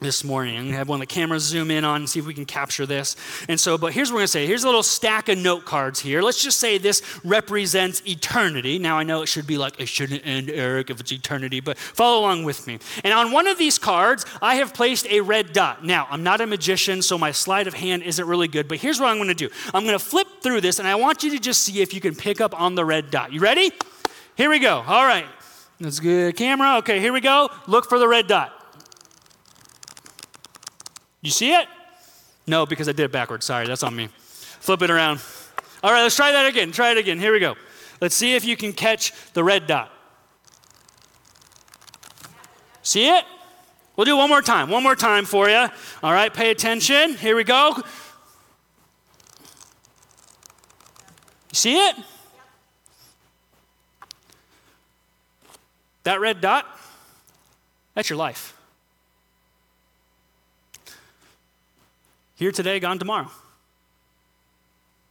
this 0.00 0.22
morning. 0.22 0.56
I'm 0.56 0.62
going 0.62 0.72
to 0.72 0.78
have 0.78 0.88
one 0.88 1.00
of 1.00 1.08
the 1.08 1.12
cameras 1.12 1.42
zoom 1.42 1.70
in 1.70 1.84
on 1.84 2.02
and 2.02 2.08
see 2.08 2.20
if 2.20 2.26
we 2.26 2.34
can 2.34 2.46
capture 2.46 2.86
this. 2.86 3.16
And 3.48 3.58
so, 3.58 3.76
but 3.76 3.92
here's 3.92 4.10
what 4.10 4.16
we're 4.16 4.20
going 4.20 4.26
to 4.26 4.32
say. 4.32 4.46
Here's 4.46 4.62
a 4.62 4.66
little 4.66 4.82
stack 4.82 5.28
of 5.28 5.38
note 5.38 5.64
cards 5.64 5.98
here. 6.00 6.22
Let's 6.22 6.42
just 6.42 6.60
say 6.60 6.78
this 6.78 7.02
represents 7.24 8.02
eternity. 8.06 8.78
Now, 8.78 8.98
I 8.98 9.02
know 9.02 9.22
it 9.22 9.26
should 9.26 9.46
be 9.46 9.58
like, 9.58 9.80
it 9.80 9.88
shouldn't 9.88 10.24
end, 10.24 10.50
Eric, 10.50 10.90
if 10.90 11.00
it's 11.00 11.12
eternity, 11.12 11.60
but 11.60 11.78
follow 11.78 12.20
along 12.20 12.44
with 12.44 12.66
me. 12.66 12.78
And 13.02 13.12
on 13.12 13.32
one 13.32 13.48
of 13.48 13.58
these 13.58 13.78
cards, 13.78 14.24
I 14.40 14.56
have 14.56 14.72
placed 14.72 15.06
a 15.06 15.20
red 15.20 15.52
dot. 15.52 15.84
Now, 15.84 16.06
I'm 16.10 16.22
not 16.22 16.40
a 16.40 16.46
magician, 16.46 17.02
so 17.02 17.18
my 17.18 17.32
sleight 17.32 17.66
of 17.66 17.74
hand 17.74 18.04
isn't 18.04 18.26
really 18.26 18.48
good, 18.48 18.68
but 18.68 18.78
here's 18.78 19.00
what 19.00 19.08
I'm 19.08 19.16
going 19.16 19.28
to 19.28 19.34
do 19.34 19.48
I'm 19.74 19.84
going 19.84 19.98
to 19.98 20.04
flip 20.04 20.28
through 20.42 20.60
this, 20.60 20.78
and 20.78 20.86
I 20.86 20.94
want 20.94 21.24
you 21.24 21.30
to 21.30 21.38
just 21.38 21.62
see 21.62 21.80
if 21.80 21.92
you 21.92 22.00
can 22.00 22.14
pick 22.14 22.40
up 22.40 22.58
on 22.58 22.76
the 22.76 22.84
red 22.84 23.10
dot. 23.10 23.32
You 23.32 23.40
ready? 23.40 23.72
Here 24.36 24.48
we 24.48 24.60
go. 24.60 24.84
All 24.86 25.04
right. 25.04 25.26
That's 25.80 26.00
good. 26.00 26.36
Camera. 26.36 26.78
Okay, 26.78 27.00
here 27.00 27.12
we 27.12 27.20
go. 27.20 27.50
Look 27.66 27.88
for 27.88 27.98
the 27.98 28.08
red 28.08 28.26
dot. 28.26 28.57
You 31.22 31.30
see 31.30 31.52
it? 31.52 31.66
No, 32.46 32.66
because 32.66 32.88
I 32.88 32.92
did 32.92 33.04
it 33.04 33.12
backwards. 33.12 33.44
Sorry, 33.44 33.66
that's 33.66 33.82
on 33.82 33.94
me. 33.94 34.08
Flip 34.60 34.82
it 34.82 34.90
around. 34.90 35.20
All 35.82 35.92
right, 35.92 36.02
let's 36.02 36.16
try 36.16 36.32
that 36.32 36.46
again. 36.46 36.72
Try 36.72 36.90
it 36.92 36.98
again. 36.98 37.18
Here 37.18 37.32
we 37.32 37.40
go. 37.40 37.56
Let's 38.00 38.14
see 38.14 38.34
if 38.34 38.44
you 38.44 38.56
can 38.56 38.72
catch 38.72 39.12
the 39.32 39.44
red 39.44 39.66
dot. 39.66 39.92
See 42.82 43.08
it? 43.08 43.24
We'll 43.96 44.04
do 44.04 44.16
one 44.16 44.28
more 44.28 44.42
time. 44.42 44.70
One 44.70 44.82
more 44.82 44.96
time 44.96 45.24
for 45.24 45.48
you. 45.50 45.66
All 46.02 46.12
right, 46.12 46.32
pay 46.32 46.50
attention. 46.50 47.14
Here 47.14 47.36
we 47.36 47.44
go. 47.44 47.74
You 47.76 47.82
see 51.52 51.76
it? 51.76 51.96
That 56.04 56.20
red 56.20 56.40
dot, 56.40 56.64
that's 57.94 58.08
your 58.08 58.16
life. 58.16 58.57
Here 62.38 62.52
today, 62.52 62.78
gone 62.78 63.00
tomorrow. 63.00 63.30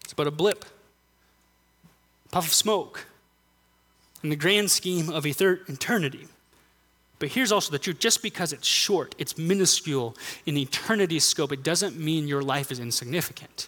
It's 0.06 0.14
but 0.14 0.28
a 0.28 0.32
blip, 0.32 0.64
a 2.26 2.30
puff 2.30 2.48
of 2.48 2.54
smoke 2.54 3.06
in 4.24 4.30
the 4.30 4.38
grand 4.38 4.72
scheme 4.72 5.10
of 5.10 5.26
eternity. 5.26 6.28
But 7.20 7.30
here's 7.30 7.52
also 7.52 7.72
the 7.72 7.80
truth 7.80 8.00
just 8.00 8.24
because 8.24 8.54
it's 8.54 8.66
short, 8.66 9.14
it's 9.18 9.38
minuscule 9.38 10.16
in 10.46 10.56
eternity's 10.56 11.26
scope, 11.26 11.52
it 11.52 11.64
doesn't 11.64 12.00
mean 12.00 12.30
your 12.30 12.42
life 12.42 12.72
is 12.72 12.80
insignificant. 12.80 13.68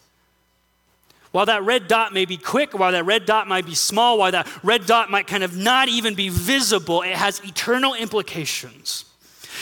While 1.33 1.47
that 1.47 1.63
red 1.63 1.89
dot 1.89 2.13
may 2.13 2.23
be 2.23 2.37
quick, 2.37 2.73
while 2.73 2.93
that 2.93 3.05
red 3.05 3.25
dot 3.25 3.45
might 3.45 3.65
be 3.65 3.75
small, 3.75 4.19
while 4.19 4.31
that 4.31 4.47
red 4.63 4.85
dot 4.85 5.11
might 5.11 5.27
kind 5.27 5.43
of 5.43 5.57
not 5.57 5.89
even 5.89 6.15
be 6.15 6.29
visible, 6.29 7.01
it 7.01 7.11
has 7.11 7.41
eternal 7.41 7.93
implications. 7.93 9.03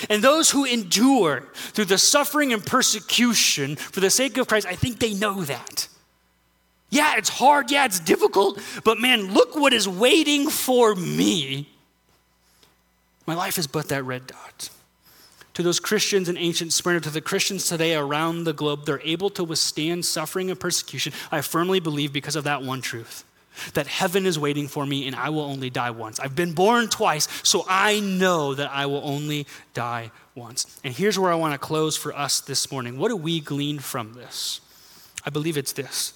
And 0.09 0.23
those 0.23 0.51
who 0.51 0.65
endure 0.65 1.47
through 1.53 1.85
the 1.85 1.97
suffering 1.97 2.53
and 2.53 2.65
persecution 2.65 3.75
for 3.75 3.99
the 3.99 4.09
sake 4.09 4.37
of 4.37 4.47
Christ, 4.47 4.67
I 4.67 4.75
think 4.75 4.99
they 4.99 5.13
know 5.13 5.43
that. 5.43 5.87
Yeah, 6.89 7.15
it's 7.17 7.29
hard. 7.29 7.69
Yeah, 7.69 7.85
it's 7.85 7.99
difficult. 7.99 8.59
But 8.83 8.99
man, 8.99 9.33
look 9.33 9.55
what 9.55 9.73
is 9.73 9.87
waiting 9.87 10.49
for 10.49 10.95
me. 10.95 11.69
My 13.25 13.35
life 13.35 13.57
is 13.57 13.67
but 13.67 13.89
that 13.89 14.03
red 14.03 14.27
dot. 14.27 14.69
To 15.55 15.63
those 15.63 15.79
Christians 15.79 16.29
in 16.29 16.37
ancient 16.37 16.71
Smyrna, 16.71 17.01
to 17.01 17.09
the 17.09 17.19
Christians 17.19 17.67
today 17.67 17.95
around 17.95 18.43
the 18.43 18.53
globe, 18.53 18.85
they're 18.85 19.01
able 19.01 19.29
to 19.31 19.43
withstand 19.43 20.05
suffering 20.05 20.49
and 20.49 20.59
persecution, 20.59 21.13
I 21.31 21.41
firmly 21.41 21.79
believe, 21.79 22.13
because 22.13 22.35
of 22.35 22.43
that 22.43 22.61
one 22.61 22.79
truth 22.81 23.25
that 23.73 23.87
heaven 23.87 24.25
is 24.25 24.37
waiting 24.37 24.67
for 24.67 24.85
me 24.85 25.07
and 25.07 25.15
I 25.15 25.29
will 25.29 25.41
only 25.41 25.69
die 25.69 25.91
once. 25.91 26.19
I've 26.19 26.35
been 26.35 26.53
born 26.53 26.87
twice, 26.87 27.27
so 27.43 27.65
I 27.67 27.99
know 27.99 28.53
that 28.53 28.69
I 28.71 28.85
will 28.85 29.01
only 29.03 29.47
die 29.73 30.11
once. 30.35 30.79
And 30.83 30.93
here's 30.93 31.17
where 31.17 31.31
I 31.31 31.35
want 31.35 31.53
to 31.53 31.57
close 31.57 31.97
for 31.97 32.15
us 32.15 32.39
this 32.39 32.71
morning. 32.71 32.97
What 32.97 33.09
do 33.09 33.15
we 33.15 33.39
glean 33.39 33.79
from 33.79 34.13
this? 34.13 34.61
I 35.25 35.29
believe 35.29 35.57
it's 35.57 35.73
this 35.73 36.13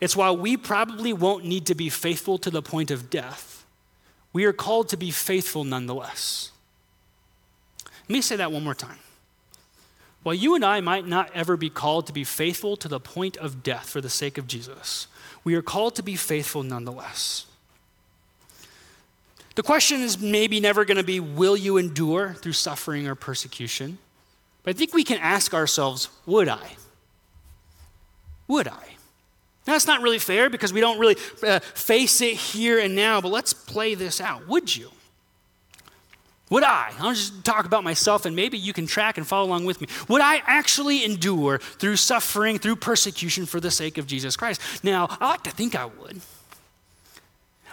it's 0.00 0.16
while 0.16 0.36
we 0.36 0.56
probably 0.56 1.12
won't 1.12 1.44
need 1.44 1.66
to 1.66 1.74
be 1.74 1.88
faithful 1.88 2.38
to 2.38 2.50
the 2.50 2.62
point 2.62 2.90
of 2.90 3.10
death, 3.10 3.64
we 4.32 4.44
are 4.44 4.52
called 4.52 4.88
to 4.90 4.96
be 4.96 5.10
faithful 5.10 5.64
nonetheless. 5.64 6.52
Let 8.08 8.10
me 8.10 8.22
say 8.22 8.36
that 8.36 8.52
one 8.52 8.64
more 8.64 8.74
time. 8.74 8.98
While 10.22 10.34
you 10.34 10.54
and 10.54 10.64
I 10.64 10.80
might 10.80 11.06
not 11.06 11.30
ever 11.34 11.56
be 11.56 11.70
called 11.70 12.06
to 12.06 12.12
be 12.12 12.24
faithful 12.24 12.76
to 12.78 12.88
the 12.88 13.00
point 13.00 13.36
of 13.38 13.62
death 13.62 13.88
for 13.88 14.00
the 14.00 14.10
sake 14.10 14.36
of 14.36 14.46
Jesus, 14.46 15.06
we 15.44 15.54
are 15.54 15.62
called 15.62 15.96
to 15.96 16.02
be 16.02 16.16
faithful 16.16 16.62
nonetheless. 16.62 17.46
The 19.56 19.62
question 19.62 20.00
is 20.00 20.18
maybe 20.18 20.60
never 20.60 20.84
going 20.84 20.96
to 20.96 21.04
be, 21.04 21.20
will 21.20 21.56
you 21.56 21.76
endure 21.76 22.34
through 22.34 22.52
suffering 22.52 23.06
or 23.06 23.14
persecution? 23.14 23.98
But 24.62 24.76
I 24.76 24.78
think 24.78 24.94
we 24.94 25.04
can 25.04 25.18
ask 25.18 25.54
ourselves, 25.54 26.08
would 26.26 26.48
I? 26.48 26.76
Would 28.48 28.68
I? 28.68 28.96
Now, 29.66 29.74
that's 29.74 29.86
not 29.86 30.02
really 30.02 30.18
fair 30.18 30.50
because 30.50 30.72
we 30.72 30.80
don't 30.80 30.98
really 30.98 31.16
uh, 31.46 31.60
face 31.60 32.20
it 32.20 32.34
here 32.34 32.78
and 32.78 32.94
now, 32.94 33.20
but 33.20 33.28
let's 33.28 33.52
play 33.52 33.94
this 33.94 34.20
out. 34.20 34.48
Would 34.48 34.74
you? 34.74 34.90
Would 36.50 36.64
I, 36.64 36.92
I'll 36.98 37.14
just 37.14 37.44
talk 37.44 37.64
about 37.64 37.84
myself 37.84 38.26
and 38.26 38.34
maybe 38.34 38.58
you 38.58 38.72
can 38.72 38.86
track 38.86 39.16
and 39.16 39.26
follow 39.26 39.46
along 39.46 39.64
with 39.64 39.80
me. 39.80 39.86
Would 40.08 40.20
I 40.20 40.42
actually 40.46 41.04
endure 41.04 41.58
through 41.58 41.96
suffering, 41.96 42.58
through 42.58 42.76
persecution 42.76 43.46
for 43.46 43.60
the 43.60 43.70
sake 43.70 43.98
of 43.98 44.06
Jesus 44.06 44.36
Christ? 44.36 44.60
Now, 44.82 45.08
I 45.20 45.28
like 45.28 45.44
to 45.44 45.50
think 45.50 45.76
I 45.76 45.86
would. 45.86 46.20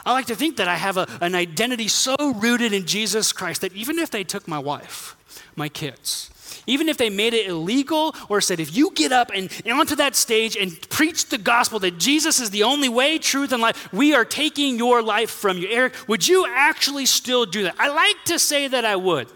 I 0.06 0.14
like 0.14 0.28
to 0.28 0.36
think 0.36 0.58
that 0.58 0.68
I 0.68 0.76
have 0.76 0.96
a, 0.96 1.08
an 1.20 1.36
identity 1.36 1.88
so 1.88 2.16
rooted 2.36 2.72
in 2.72 2.86
Jesus 2.86 3.34
Christ 3.34 3.62
that 3.62 3.74
even 3.74 4.00
if 4.00 4.12
they 4.12 4.24
took 4.24 4.48
my 4.48 4.60
wife, 4.60 5.18
my 5.56 5.68
kids, 5.68 6.30
even 6.66 6.90
if 6.90 6.98
they 6.98 7.10
made 7.10 7.34
it 7.34 7.48
illegal 7.48 8.16
or 8.30 8.42
said, 8.42 8.60
if 8.60 8.76
you 8.76 8.92
get 8.94 9.12
up 9.12 9.32
and, 9.34 9.52
and 9.66 9.80
onto 9.80 9.96
that 9.98 10.16
stage 10.16 10.56
and 10.56 10.80
preach 10.90 11.28
the 11.30 11.38
gospel 11.38 11.80
that 11.80 11.98
Jesus 11.98 12.40
is 12.40 12.50
the 12.50 12.64
only 12.64 12.90
way, 12.90 13.18
truth, 13.18 13.52
and 13.52 13.62
life, 13.62 13.92
we 13.94 14.14
are 14.16 14.26
taking 14.26 14.78
your 14.78 15.02
life 15.02 15.30
from 15.30 15.58
you. 15.58 15.68
Eric, 15.70 15.94
would 16.08 16.28
you 16.28 16.48
actually 16.50 17.06
still 17.06 17.46
do 17.46 17.64
that? 17.64 17.76
I 17.78 17.90
like 17.90 18.24
to 18.26 18.40
say 18.40 18.68
that 18.68 18.86
I 18.86 18.96
would. 18.96 19.28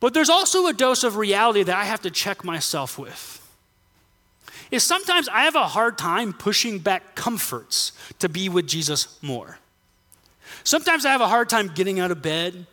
But 0.00 0.12
there's 0.12 0.30
also 0.30 0.66
a 0.66 0.72
dose 0.72 1.02
of 1.02 1.16
reality 1.16 1.62
that 1.62 1.76
I 1.76 1.84
have 1.84 2.02
to 2.02 2.10
check 2.10 2.44
myself 2.44 2.98
with. 2.98 3.40
Is 4.70 4.82
sometimes 4.82 5.28
I 5.28 5.44
have 5.44 5.54
a 5.54 5.68
hard 5.68 5.98
time 5.98 6.32
pushing 6.32 6.78
back 6.78 7.14
comforts 7.14 7.92
to 8.18 8.28
be 8.28 8.48
with 8.48 8.66
Jesus 8.66 9.18
more. 9.22 9.58
Sometimes 10.62 11.06
I 11.06 11.12
have 11.12 11.20
a 11.20 11.28
hard 11.28 11.48
time 11.48 11.70
getting 11.74 12.00
out 12.00 12.10
of 12.10 12.22
bed 12.22 12.66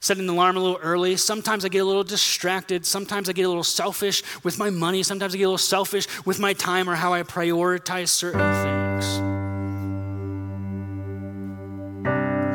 setting 0.00 0.26
the 0.26 0.32
alarm 0.32 0.56
a 0.56 0.60
little 0.60 0.78
early. 0.82 1.16
Sometimes 1.16 1.64
I 1.64 1.68
get 1.68 1.78
a 1.78 1.84
little 1.84 2.04
distracted. 2.04 2.86
Sometimes 2.86 3.28
I 3.28 3.32
get 3.32 3.42
a 3.42 3.48
little 3.48 3.64
selfish 3.64 4.22
with 4.44 4.58
my 4.58 4.70
money. 4.70 5.02
Sometimes 5.02 5.34
I 5.34 5.38
get 5.38 5.44
a 5.44 5.48
little 5.48 5.58
selfish 5.58 6.06
with 6.24 6.38
my 6.38 6.52
time 6.52 6.88
or 6.88 6.94
how 6.94 7.12
I 7.12 7.22
prioritize 7.22 8.08
certain 8.08 8.40
things. 8.40 9.06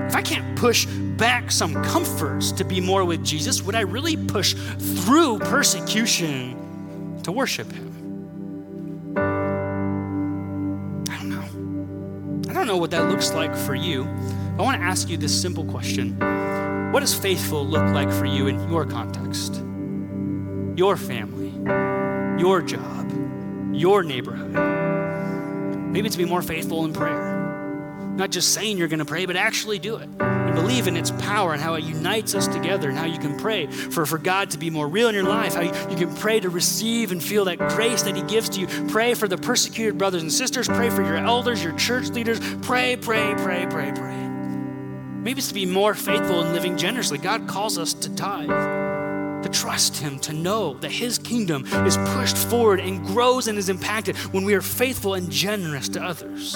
If 0.10 0.16
I 0.16 0.22
can't 0.22 0.58
push 0.58 0.86
back 1.18 1.52
some 1.52 1.74
comforts 1.84 2.52
to 2.54 2.64
be 2.64 2.80
more 2.82 3.06
with 3.06 3.24
Jesus, 3.24 3.62
would 3.62 3.76
I 3.76 3.82
really 3.82 4.18
push 4.18 4.56
through 4.78 5.40
persecution 5.40 7.22
to 7.24 7.32
worship 7.32 7.72
Him? 7.72 7.88
I 11.10 11.18
don't 11.18 11.30
know. 11.30 12.50
I 12.50 12.54
don't 12.54 12.68
know 12.68 12.78
what 12.78 12.92
that 12.92 13.10
looks 13.10 13.34
like 13.34 13.56
for 13.56 13.76
you. 13.76 14.04
I 14.04 14.62
want 14.62 14.80
to 14.80 14.86
ask 14.86 15.10
you 15.10 15.18
this 15.18 15.40
simple 15.42 15.64
question 15.66 16.18
what 16.92 17.00
does 17.00 17.18
faithful 17.18 17.66
look 17.66 17.86
like 17.94 18.12
for 18.12 18.26
you 18.26 18.48
in 18.48 18.70
your 18.70 18.86
context? 18.86 19.64
Your 20.76 20.98
family, 20.98 21.52
your 22.38 22.62
job, 22.62 23.10
your 23.74 24.04
neighborhood. 24.04 24.52
Maybe 25.92 26.06
it's 26.06 26.16
to 26.16 26.24
be 26.24 26.30
more 26.30 26.42
faithful 26.42 26.84
in 26.84 26.92
prayer. 26.92 27.32
Not 28.16 28.30
just 28.30 28.54
saying 28.54 28.78
you're 28.78 28.90
going 28.90 29.00
to 29.00 29.06
pray, 29.06 29.26
but 29.26 29.38
actually 29.38 29.80
do 29.80 29.96
it. 29.96 30.10
And 30.20 30.54
believe 30.54 30.88
in 30.88 30.98
its 30.98 31.12
power 31.12 31.54
and 31.54 31.62
how 31.62 31.76
it 31.76 31.86
unites 31.86 32.36
us 32.36 32.46
together 32.48 32.90
and 32.90 32.98
how 32.98 33.06
you 33.06 33.20
can 33.20 33.38
pray 33.38 33.68
for, 33.68 34.06
for 34.06 34.18
God 34.18 34.50
to 34.52 34.58
be 34.58 34.70
more 34.70 34.88
real 34.88 35.08
in 35.08 35.16
your 35.16 35.24
life, 35.24 35.54
how 35.54 35.62
you, 35.62 35.72
you 35.90 35.96
can 35.96 36.14
pray 36.16 36.42
to 36.42 36.50
receive 36.50 37.14
and 37.14 37.24
feel 37.24 37.46
that 37.46 37.58
grace 37.58 38.04
that 38.04 38.18
He 38.18 38.22
gives 38.24 38.50
to 38.50 38.60
you. 38.60 38.68
Pray 38.90 39.14
for 39.14 39.30
the 39.30 39.38
persecuted 39.38 39.98
brothers 39.98 40.24
and 40.24 40.32
sisters. 40.32 40.68
Pray 40.68 40.90
for 40.90 41.04
your 41.04 41.16
elders, 41.16 41.64
your 41.64 41.76
church 41.78 42.10
leaders. 42.10 42.40
Pray, 42.64 42.98
pray, 42.98 43.34
pray, 43.38 43.66
pray, 43.70 43.94
pray. 43.94 44.31
Maybe 45.22 45.38
it's 45.38 45.50
to 45.50 45.54
be 45.54 45.68
more 45.68 45.94
faithful 45.94 46.42
in 46.42 46.52
living 46.52 46.78
generously. 46.78 47.20
God 47.20 47.48
calls 47.48 47.78
us 47.78 47.94
to 47.94 48.16
tithe, 48.16 48.50
to 49.44 49.50
trust 49.52 49.98
Him, 49.98 50.18
to 50.20 50.34
know 50.34 50.74
that 50.80 50.92
His 50.92 51.20
kingdom 51.20 51.64
is 51.86 51.96
pushed 51.98 52.36
forward 52.36 52.80
and 52.80 53.06
grows 53.06 53.48
and 53.48 53.56
is 53.60 53.70
impacted 53.70 54.18
when 54.34 54.46
we 54.46 54.56
are 54.56 54.62
faithful 54.62 55.14
and 55.14 55.30
generous 55.32 55.90
to 55.90 56.02
others. 56.02 56.56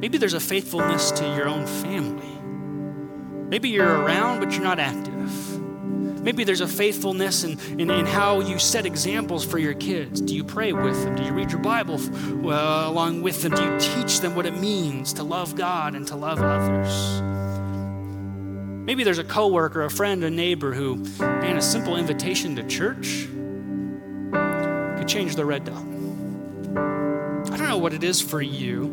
Maybe 0.00 0.18
there's 0.18 0.34
a 0.34 0.40
faithfulness 0.40 1.10
to 1.12 1.24
your 1.24 1.48
own 1.48 1.66
family. 1.66 2.28
Maybe 3.48 3.68
you're 3.68 4.00
around, 4.00 4.38
but 4.38 4.52
you're 4.52 4.62
not 4.62 4.78
active. 4.78 5.51
Maybe 6.22 6.44
there's 6.44 6.60
a 6.60 6.68
faithfulness 6.68 7.42
in, 7.42 7.58
in, 7.80 7.90
in, 7.90 8.06
how 8.06 8.38
you 8.40 8.58
set 8.60 8.86
examples 8.86 9.44
for 9.44 9.58
your 9.58 9.74
kids. 9.74 10.20
Do 10.20 10.36
you 10.36 10.44
pray 10.44 10.72
with 10.72 11.02
them? 11.02 11.16
Do 11.16 11.24
you 11.24 11.32
read 11.32 11.50
your 11.50 11.60
Bible 11.60 12.00
uh, 12.48 12.88
along 12.88 13.22
with 13.22 13.42
them? 13.42 13.52
Do 13.52 13.64
you 13.64 13.78
teach 13.80 14.20
them 14.20 14.36
what 14.36 14.46
it 14.46 14.56
means 14.56 15.12
to 15.14 15.24
love 15.24 15.56
God 15.56 15.96
and 15.96 16.06
to 16.06 16.14
love 16.14 16.40
others? 16.40 17.20
Maybe 18.86 19.02
there's 19.02 19.18
a 19.18 19.24
coworker, 19.24 19.82
a 19.82 19.90
friend, 19.90 20.22
a 20.22 20.30
neighbor 20.30 20.72
who, 20.72 20.96
man, 21.18 21.56
a 21.56 21.62
simple 21.62 21.96
invitation 21.96 22.54
to 22.54 22.62
church 22.68 23.26
could 24.96 25.08
change 25.08 25.34
the 25.34 25.44
red 25.44 25.64
dot. 25.64 25.82
I 27.52 27.56
don't 27.56 27.68
know 27.68 27.78
what 27.78 27.94
it 27.94 28.04
is 28.04 28.20
for 28.20 28.40
you, 28.40 28.86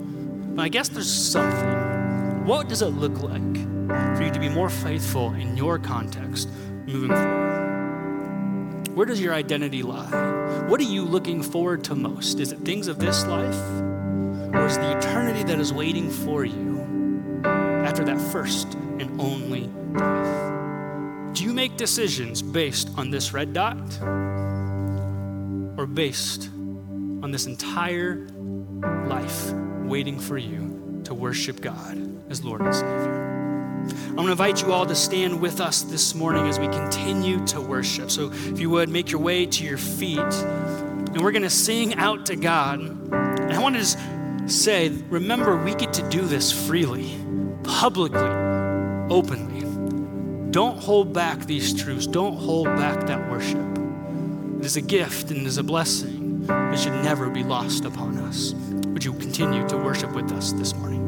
but 0.55 0.63
I 0.63 0.69
guess 0.69 0.89
there's 0.89 1.11
something. 1.11 2.45
What 2.45 2.67
does 2.67 2.81
it 2.81 2.87
look 2.87 3.21
like 3.21 3.55
for 4.17 4.23
you 4.23 4.31
to 4.31 4.39
be 4.39 4.49
more 4.49 4.69
faithful 4.69 5.33
in 5.33 5.55
your 5.55 5.77
context 5.77 6.49
moving 6.89 7.15
forward? 7.15 8.87
Where 8.95 9.05
does 9.05 9.21
your 9.21 9.33
identity 9.33 9.83
lie? 9.83 10.65
What 10.67 10.79
are 10.81 10.83
you 10.83 11.05
looking 11.05 11.41
forward 11.41 11.83
to 11.85 11.95
most? 11.95 12.39
Is 12.39 12.51
it 12.51 12.59
things 12.59 12.87
of 12.87 12.99
this 12.99 13.25
life? 13.25 13.55
Or 14.53 14.65
is 14.65 14.77
the 14.77 14.97
eternity 14.97 15.43
that 15.43 15.59
is 15.59 15.71
waiting 15.71 16.09
for 16.09 16.43
you 16.43 16.81
after 17.45 18.03
that 18.03 18.19
first 18.19 18.73
and 18.73 19.21
only 19.21 19.69
death? 19.97 21.35
Do 21.35 21.43
you 21.43 21.53
make 21.53 21.77
decisions 21.77 22.41
based 22.41 22.89
on 22.97 23.11
this 23.11 23.31
red 23.31 23.53
dot 23.53 23.77
or 25.77 25.85
based 25.85 26.49
on 26.49 27.31
this 27.31 27.45
entire 27.45 28.27
life 29.07 29.53
waiting 29.83 30.19
for 30.19 30.37
you 30.37 31.01
to 31.03 31.13
worship 31.13 31.61
God 31.61 31.97
as 32.29 32.43
Lord 32.43 32.61
and 32.61 32.73
Savior? 32.73 33.38
I'm 34.09 34.15
going 34.15 34.27
to 34.27 34.31
invite 34.31 34.61
you 34.61 34.73
all 34.73 34.85
to 34.85 34.95
stand 34.95 35.39
with 35.39 35.61
us 35.61 35.83
this 35.83 36.13
morning 36.13 36.47
as 36.47 36.59
we 36.59 36.67
continue 36.67 37.45
to 37.47 37.61
worship. 37.61 38.11
So, 38.11 38.31
if 38.31 38.59
you 38.59 38.69
would, 38.71 38.89
make 38.89 39.11
your 39.11 39.21
way 39.21 39.45
to 39.45 39.63
your 39.63 39.77
feet. 39.77 40.19
And 40.19 41.21
we're 41.21 41.31
going 41.31 41.43
to 41.43 41.49
sing 41.49 41.95
out 41.95 42.25
to 42.25 42.35
God. 42.35 42.79
And 42.79 43.53
I 43.53 43.59
want 43.59 43.75
to 43.75 43.81
just 43.81 43.97
say, 44.47 44.89
remember, 45.09 45.55
we 45.55 45.73
get 45.75 45.93
to 45.93 46.09
do 46.09 46.21
this 46.21 46.51
freely, 46.51 47.17
publicly, 47.63 48.19
openly. 49.09 49.59
Don't 50.51 50.77
hold 50.79 51.13
back 51.13 51.45
these 51.45 51.73
truths. 51.81 52.07
Don't 52.07 52.35
hold 52.35 52.65
back 52.65 53.07
that 53.07 53.29
worship. 53.29 53.65
It 54.59 54.65
is 54.65 54.75
a 54.75 54.81
gift 54.81 55.31
and 55.31 55.41
it 55.41 55.47
is 55.47 55.57
a 55.57 55.63
blessing 55.63 56.45
that 56.47 56.77
should 56.77 56.93
never 57.03 57.29
be 57.29 57.43
lost 57.43 57.85
upon 57.85 58.17
us. 58.17 58.53
Would 58.87 59.05
you 59.05 59.13
continue 59.13 59.67
to 59.69 59.77
worship 59.77 60.11
with 60.13 60.31
us 60.31 60.51
this 60.53 60.73
morning? 60.75 60.98